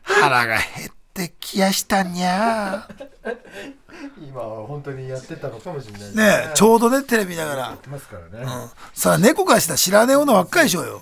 [0.04, 2.88] 腹が減ってきやしたにゃ
[4.22, 6.16] 今は本当にやってたのかもしれない。
[6.16, 7.62] ねえ、ちょうどね、テレビ見ながら。
[7.62, 7.78] やっ。
[7.78, 11.02] てますからね、うん、さあ、猫からしたら知らねえ女ばっかりでしょうよ。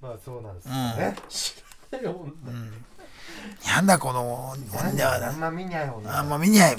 [0.00, 1.54] まあそうなんですよね、知
[1.92, 2.32] らない女。
[3.66, 6.18] なんだこの女はあんま見ない女。
[6.18, 6.76] あんま見にゃい。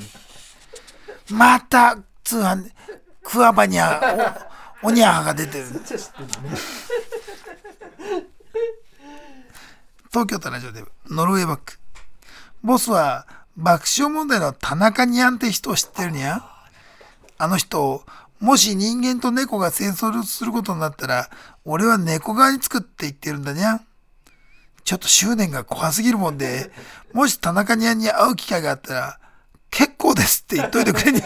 [1.29, 2.71] また、通販で、
[3.23, 4.48] クワバニャ、
[4.81, 5.65] お、にゃーが出てる。
[10.09, 11.79] 東京都ラジオでノルウェーバック。
[12.63, 16.43] ボスは爆笑問題の田中ニャンって人を知ってるにゃ
[17.37, 18.03] あの人、
[18.39, 21.29] もし人間と猫が戦争することになったら、
[21.65, 23.81] 俺は猫側につくって言ってるんだにゃ
[24.83, 26.71] ちょっと執念が怖すぎるもんで、
[27.13, 29.19] もし田中ニャンに会う機会があったら、
[29.69, 31.23] 結構ですって言っといてくれにゃ。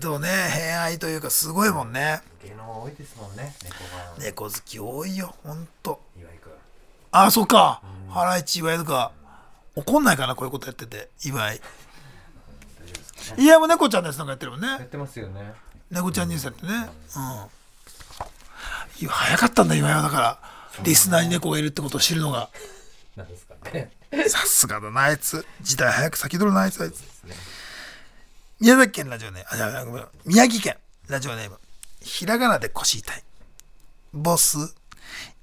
[0.00, 2.22] なるほどね偏愛というかすごいもんね。
[2.42, 6.00] 芸能多いですもんね猫が猫好き多いよ、ほんと。
[6.18, 6.52] 岩井君
[7.12, 7.82] ああ、そっか。
[8.08, 9.12] ハライチ岩井とか、
[9.76, 11.60] 怒んないかな、こういうことやってて、岩井。
[13.36, 14.68] いや、もう猫ちゃんですなんかやってるもんね。
[14.68, 15.52] やってますよね
[15.90, 16.88] 猫ちゃんニュースやってね。
[19.02, 19.08] うん。
[19.08, 20.38] 早かったんだ、岩井はだから。
[20.82, 22.48] リスナーに猫がいるってことを知るのが。
[23.16, 23.90] なんですかね
[24.28, 25.44] さすがだな、あいつ。
[25.60, 27.02] 時代早く先取るな、あいつ、あいつ。
[28.60, 30.04] 宮崎県ラジオネーム、あ、じゃあごめん。
[30.26, 30.76] 宮城県
[31.08, 31.56] ラジオネーム。
[32.02, 33.22] ひらがなで腰痛い。
[34.12, 34.58] ボス、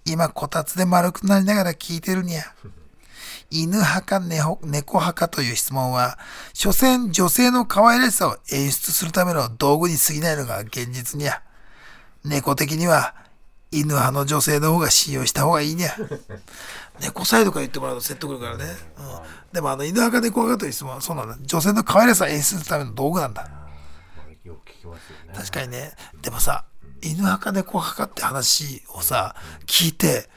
[0.05, 2.43] 今こたつで丸くなりながら聞いてるにゃ。
[3.49, 6.19] 犬派か猫猫派かという質問は、
[6.53, 11.41] 所詮女性の可愛らしさを演出するための道具に過ぎないのが現実にゃ。
[12.23, 13.15] 猫的には、
[13.71, 15.95] 犬派の女性の方が信用した方がいいにゃ。
[17.01, 19.19] 猫サイドから言ってもらうと説得力あるね、うん、
[19.57, 21.37] でもあの犬派猫派という質問はそうなんだ。
[21.41, 23.49] 女性の可愛らしさを演出するための道具なんだ。
[24.43, 25.33] よく聞きますよね。
[25.35, 25.93] 確かにね。
[26.21, 26.65] でもさ
[27.01, 29.35] 犬派か猫派かって話をさ
[29.65, 30.29] 聞いて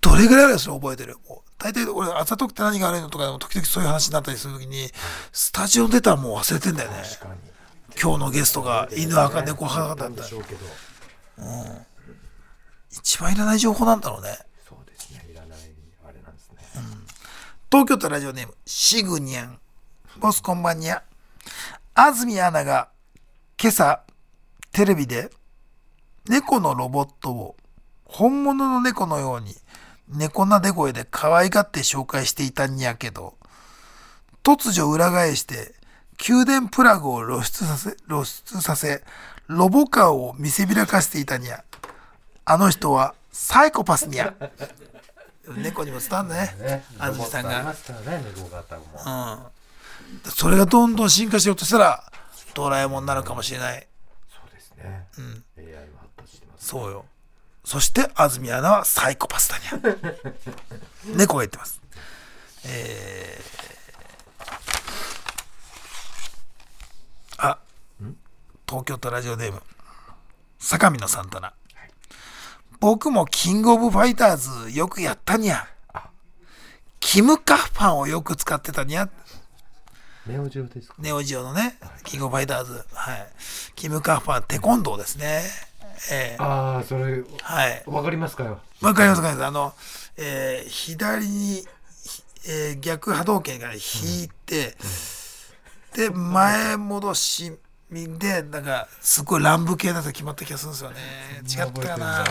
[0.00, 1.16] どれぐらいはそれ覚えてる。
[1.26, 4.90] もう大体俺朝トークって何が悪いのとかでも時々そういう話になったりするときに
[5.32, 7.02] スタジオ出たらもう忘れてんだよね。
[8.00, 10.66] 今日のゲストが犬派か猫派だったらでしょうけど
[12.92, 14.38] 一番いらない情報なんだろうね
[14.68, 15.58] そうですねいらない
[16.06, 16.58] あれなんですね
[17.70, 19.58] 東京都ラジオネームシグニャン。
[20.20, 21.02] ボスこんばんにゃ。
[21.94, 22.88] 安住アナが
[23.60, 24.00] 今朝
[24.72, 25.28] テレビで
[26.30, 27.56] 猫のロボットを
[28.06, 29.54] 本物の猫のように
[30.08, 33.34] 猫なで声で可愛がって紹介していたんやけど
[34.42, 35.74] 突如裏返して
[36.16, 39.02] 給電プラグを露出させ露出させ
[39.46, 41.62] ロボカーを見せびらかしていたにゃ
[42.46, 44.32] あの人はサイコパスにゃ。
[45.56, 46.54] 猫にも伝わんだね。
[46.60, 46.84] ね。
[46.98, 47.74] 安住さんが。
[50.24, 52.04] それがどんどん進化しようとしたら
[52.54, 53.86] ドラえもんになるかもしれない。
[54.28, 55.06] そうですね。
[55.58, 57.04] AI は発達してますそうよ。
[57.64, 59.96] そして安住アナはサイコパスだにゃ
[61.16, 61.80] 猫が言ってます。
[62.64, 67.58] えー、あ。
[68.66, 69.62] 東京都ラジオネーム。
[70.58, 71.52] 相模のサンタナ
[72.80, 75.66] 僕もキングオブファイターズよくやったにゃ。
[77.00, 79.08] キムカファンをよく使ってたにゃ。
[80.26, 80.94] ネオジオですか？
[80.98, 83.28] ネオジオのね、キングオブファイターズ、はい。
[83.74, 85.42] キム・カファン、テコンドーですね。
[86.12, 87.82] えーああそれはい。
[87.86, 88.60] わかりますかよ。
[88.80, 89.46] わかりますわかります。
[89.46, 89.72] あの、
[90.16, 91.64] えー左に、
[92.04, 93.80] ひえー逆波動拳から引
[94.24, 94.76] いて、
[95.94, 97.58] で、前戻し
[97.90, 100.96] で、なんか、すごい乱舞系だと決まった気がするんですよね。
[101.48, 102.24] 違ったかな。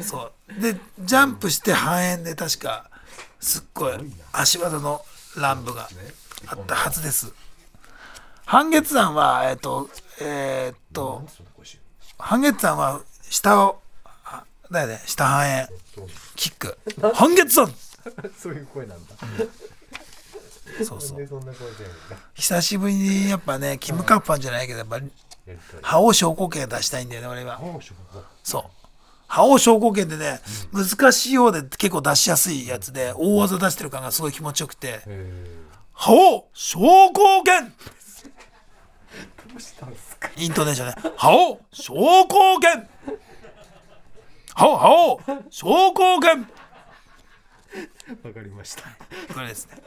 [0.00, 0.60] そう。
[0.60, 2.88] で、ジャンプして半円で確か、
[3.40, 3.94] すっごい
[4.32, 5.04] 足技の
[5.36, 5.88] 乱舞が
[6.46, 7.32] あったはずです。
[8.46, 9.90] 半月山は、えっ、と、
[10.20, 11.26] えーっと、
[12.18, 13.00] 半月山は
[13.30, 13.80] 下を、
[14.24, 15.68] あだよね、下半円、
[16.36, 16.78] キック。
[17.14, 17.72] 半月山
[18.38, 19.14] そういう声なんだ
[20.84, 21.28] そうそう。
[22.34, 24.98] 久しぶりにやっぱね、キムカッパンじゃないけど、やっぱ、
[25.82, 27.60] 覇王昇降拳出したいんだよね、俺は。
[28.42, 28.64] そう。
[29.26, 30.40] 覇王昇降拳でね、
[30.72, 35.46] 難しいようで結構出しやすいやつで、大技出してる感がすごい気持ちよくて、え
[35.94, 37.70] 覇王昇降拳ー、
[39.50, 40.30] どうしたんですか？
[40.36, 40.94] イントネーションね。
[41.16, 42.88] 覇王昇降拳
[44.54, 45.20] 覇王覇王
[45.50, 46.48] 昇降拳
[48.24, 48.82] わかりました。
[49.32, 49.78] これですね。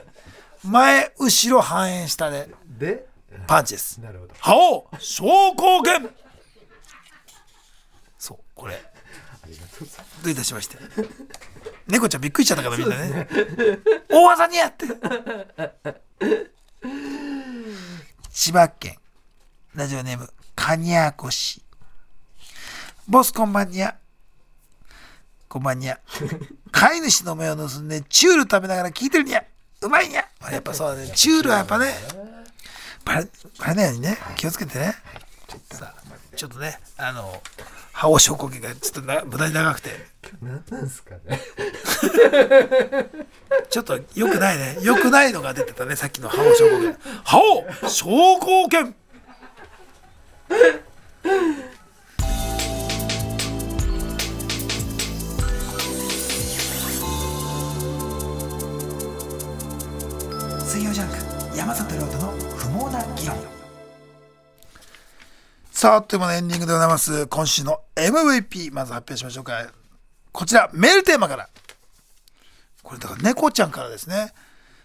[0.66, 3.08] 前、後ろ、半円下でで？
[3.48, 4.00] パンチです。
[4.02, 5.26] なるほど覇王昇
[5.56, 6.10] 降拳
[8.18, 8.82] そう、これ。
[10.24, 10.78] どういたしまして。
[11.88, 13.28] 猫ちゃんびっくりしちゃったからみんなね。
[14.10, 14.88] 大技にやって。
[18.32, 18.96] 千葉県
[19.76, 21.62] ラジオネームカニャコシ。
[23.08, 23.96] ボスこんばんにゃ。
[25.48, 26.00] こんばんにゃ。
[26.72, 29.44] 飼い主の目を盗んでチュール食べながら聞いてるにゃ。
[29.82, 30.26] うまいにゃ。
[30.52, 31.12] やっぱそうだね。
[31.16, 31.94] チュールはやっぱね、
[33.04, 33.28] バレ
[33.60, 34.96] バレないようにね、気をつけてね。
[35.72, 36.02] さあ、
[36.36, 37.42] ちょっとね、あの、
[37.92, 39.90] 覇王昇降機がちょっとな無駄に長くて、
[40.42, 41.40] 何なんですかね
[43.70, 44.78] ちょっと良くないね。
[44.82, 46.98] 良くないのが出てたね、さっきの覇王昇降拳。
[47.24, 47.44] 覇
[47.84, 48.06] 王昇
[48.40, 48.96] 降拳
[60.86, 61.58] 水曜ジャンク。
[61.58, 63.36] 山里亮太の不毛な議論。
[65.72, 67.26] さああっという間のエンディングでございます。
[67.26, 69.66] 今週の MVP まず発表しましょうか。
[70.32, 71.50] こちらメールテーマから。
[72.84, 74.32] これだから猫ちゃんからですね。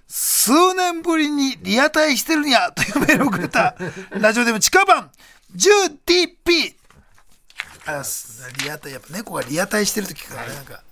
[0.08, 3.76] 数年ぶりにリアタイしてるにゃというメールをくれた
[4.18, 5.10] ラジオでも地下版
[5.54, 6.76] 10TP
[7.84, 8.50] あす。
[8.62, 10.82] リアタイやっぱ猫がリアタイしてる時からねなんか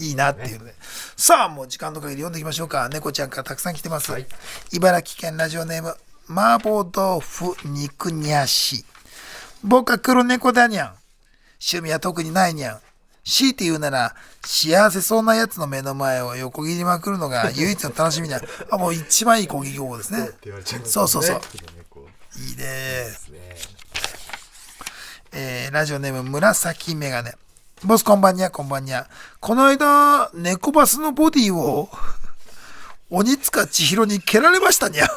[0.00, 0.74] いいなっていうので、
[1.16, 2.88] さあもう時間の限り読んでいきましょうか。
[2.88, 4.12] 猫ちゃんからたくさん来てます、
[4.72, 5.96] 茨城県ラジオネーム
[6.28, 8.84] 麻婆豆腐肉にゃし
[9.62, 10.94] 僕は黒猫だにゃん。
[11.62, 12.80] 趣味は特にないにゃん。
[13.24, 18.40] 強いて言うなら幸せそうなやつの目の前を横切りまくるのが 唯一の楽しみにゃ
[18.70, 20.30] あもう一番いい攻撃方法ですね。
[20.84, 21.40] そうそうそう。
[22.36, 23.56] いいねですね。
[25.32, 27.34] えーラジオネーム紫メガネ。
[27.84, 29.06] ボスこんばんにゃ、こんばんにゃ。
[29.40, 31.88] この間、猫バスのボディを、
[33.08, 35.08] 鬼塚千尋に蹴られましたにゃ。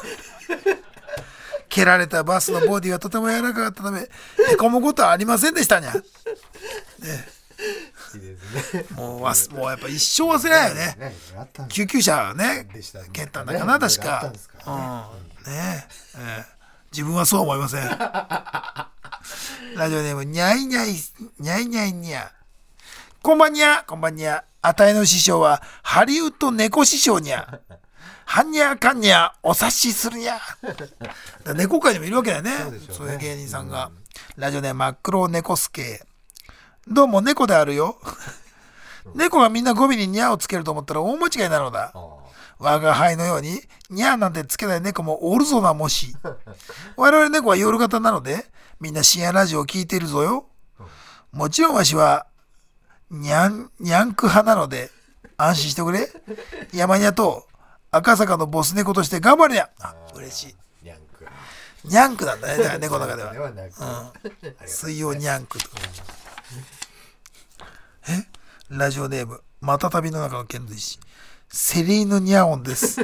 [1.68, 4.08] 蹴られたバスのボディはとても柔らかかったため、へ
[4.56, 5.92] こむことはありませんでしたにゃ。
[5.92, 5.96] い
[8.18, 11.14] いですもう忘もうやっぱ一生忘れないよね。
[11.68, 12.66] 救急車ね。
[12.72, 13.08] でしたね。
[13.12, 14.32] ケンタンだかな確か
[14.66, 14.74] うん
[15.52, 15.58] ね。
[15.86, 15.86] え
[16.16, 16.54] ええ
[16.92, 18.88] 自分はそう思いませんラ
[19.90, 20.94] ジオネームにゃいにゃい
[21.40, 22.30] にゃいにゃいにゃ
[23.24, 23.82] こんばんにゃ。
[23.86, 24.44] こんばんにゃ。
[24.60, 27.58] あたいの師匠はハリウッド猫師匠にゃ。
[28.26, 30.38] はんにゃかんにゃお察しするにゃ。
[31.56, 32.50] 猫界にもいるわけだよね。
[32.58, 32.80] そうね。
[32.90, 33.90] そういう芸人さんが、
[34.36, 36.06] ラジオネーム真っ黒猫助。
[36.86, 37.98] どうも猫であるよ。
[39.14, 41.92] 猫がみんな語尾ににゃをつけると思ったら大間違いなのだ。
[41.94, 42.16] あ
[42.58, 46.14] 我が輩のように、にゃーなんてつけない猫もおるぞな、もし。
[46.98, 48.44] 我々猫は夜型なので、
[48.80, 50.44] みんな深夜ラジオを聞いているぞよ。
[51.32, 52.26] もちろんわしは、
[53.10, 54.90] にゃん、にゃんく派なので、
[55.36, 56.08] 安心してくれ。
[56.72, 57.46] 山にゃと、
[57.90, 59.70] 赤坂のボス猫として頑張れや。
[59.80, 61.88] あ、嬉しニャンクい。
[61.88, 63.38] にゃんくなんだね、だから 猫の中ではで。
[63.38, 65.76] はなく水曜にゃんくとか。
[68.08, 68.26] え？
[68.70, 70.98] ラジオネーム、また旅の中の剣士。
[71.48, 73.00] セリーヌ・ニャオンです。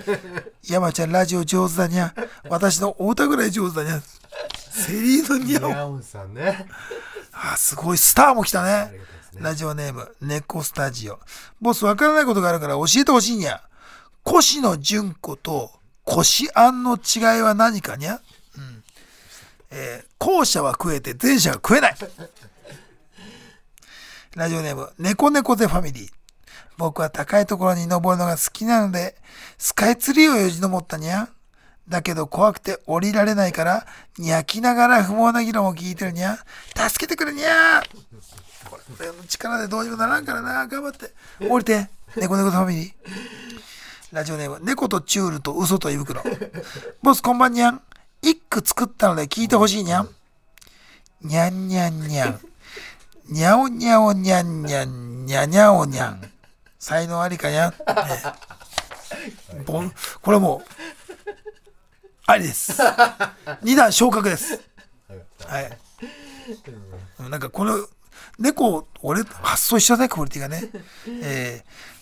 [0.62, 2.14] 山ちゃん、ラジオ上手だにゃ。
[2.50, 4.02] 私のお歌ぐらい上手だにゃ。
[4.70, 5.72] セリーヌ・ニニャオン。
[5.72, 6.68] ャンさんね
[7.32, 9.00] あ、すごい、スターも来たね。
[9.38, 11.20] ラジオネーム、猫スタジオ。
[11.60, 13.62] ボス、わからないことがあるから教えてほしいにゃ。
[14.22, 15.70] 腰の純子と
[16.04, 18.20] 腰あんの違いは何かにゃ？
[18.56, 18.82] うん。
[19.70, 21.96] えー後者は食えて前者は食えない。
[24.34, 26.10] ラジオネーム、猫猫ゼファミリー。
[26.78, 29.16] 僕は高いところに登るのが好きなので、
[29.58, 31.28] スカイツリーをよじ登ったにゃ。
[31.88, 33.86] だけど怖くて降りられないから、
[34.18, 36.38] にゃきながら不毛な議論を聞いてるにゃ。
[36.74, 37.82] 助けてくれにゃ
[38.70, 40.66] これ、俺の力でどうにもならんからな。
[40.66, 41.12] 頑張って。
[41.48, 41.88] 降りて。
[42.16, 42.92] 猫猫ゼファミリー。
[44.12, 46.22] ラジオネーム、猫とチュールと嘘と胃袋。
[47.02, 47.82] ボスこんばんにゃん。
[48.22, 50.08] 一句作ったので聞いてほしいにゃん。
[51.20, 52.40] にゃんにゃんにゃん。
[53.28, 56.30] にゃおにゃおにゃんにゃん、にゃにゃおにゃん。
[56.78, 57.70] 才能ありかにゃん。
[57.72, 57.76] ね
[60.22, 60.70] これもう、
[62.26, 62.80] ありです。
[63.62, 64.60] 二段昇格です。
[65.46, 65.78] はい。
[67.18, 67.76] うんなんかこの、
[68.38, 70.64] 猫、俺、発想一緒だね、クオリティがね。
[71.22, 71.96] えー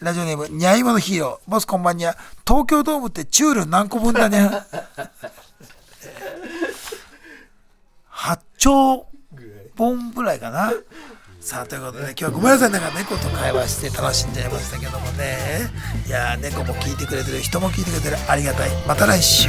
[0.00, 1.50] ラジオネーム、にゃいものヒーロー。
[1.50, 2.14] ボスこんばんにゃ。
[2.46, 4.66] 東京ドームってチュール何個分だにゃ。
[8.12, 9.06] 8兆
[9.78, 10.72] 本ぐらいかな。
[11.40, 12.70] さあ、ということで、今日はごめんなさい。
[12.70, 15.70] なんか猫と会話して楽しんじゃいましたけどもね。
[16.06, 18.16] いやー、猫も聞いてくれてる、人も聞いてくれてる。
[18.28, 18.70] ありがたい。
[18.86, 19.48] また来週。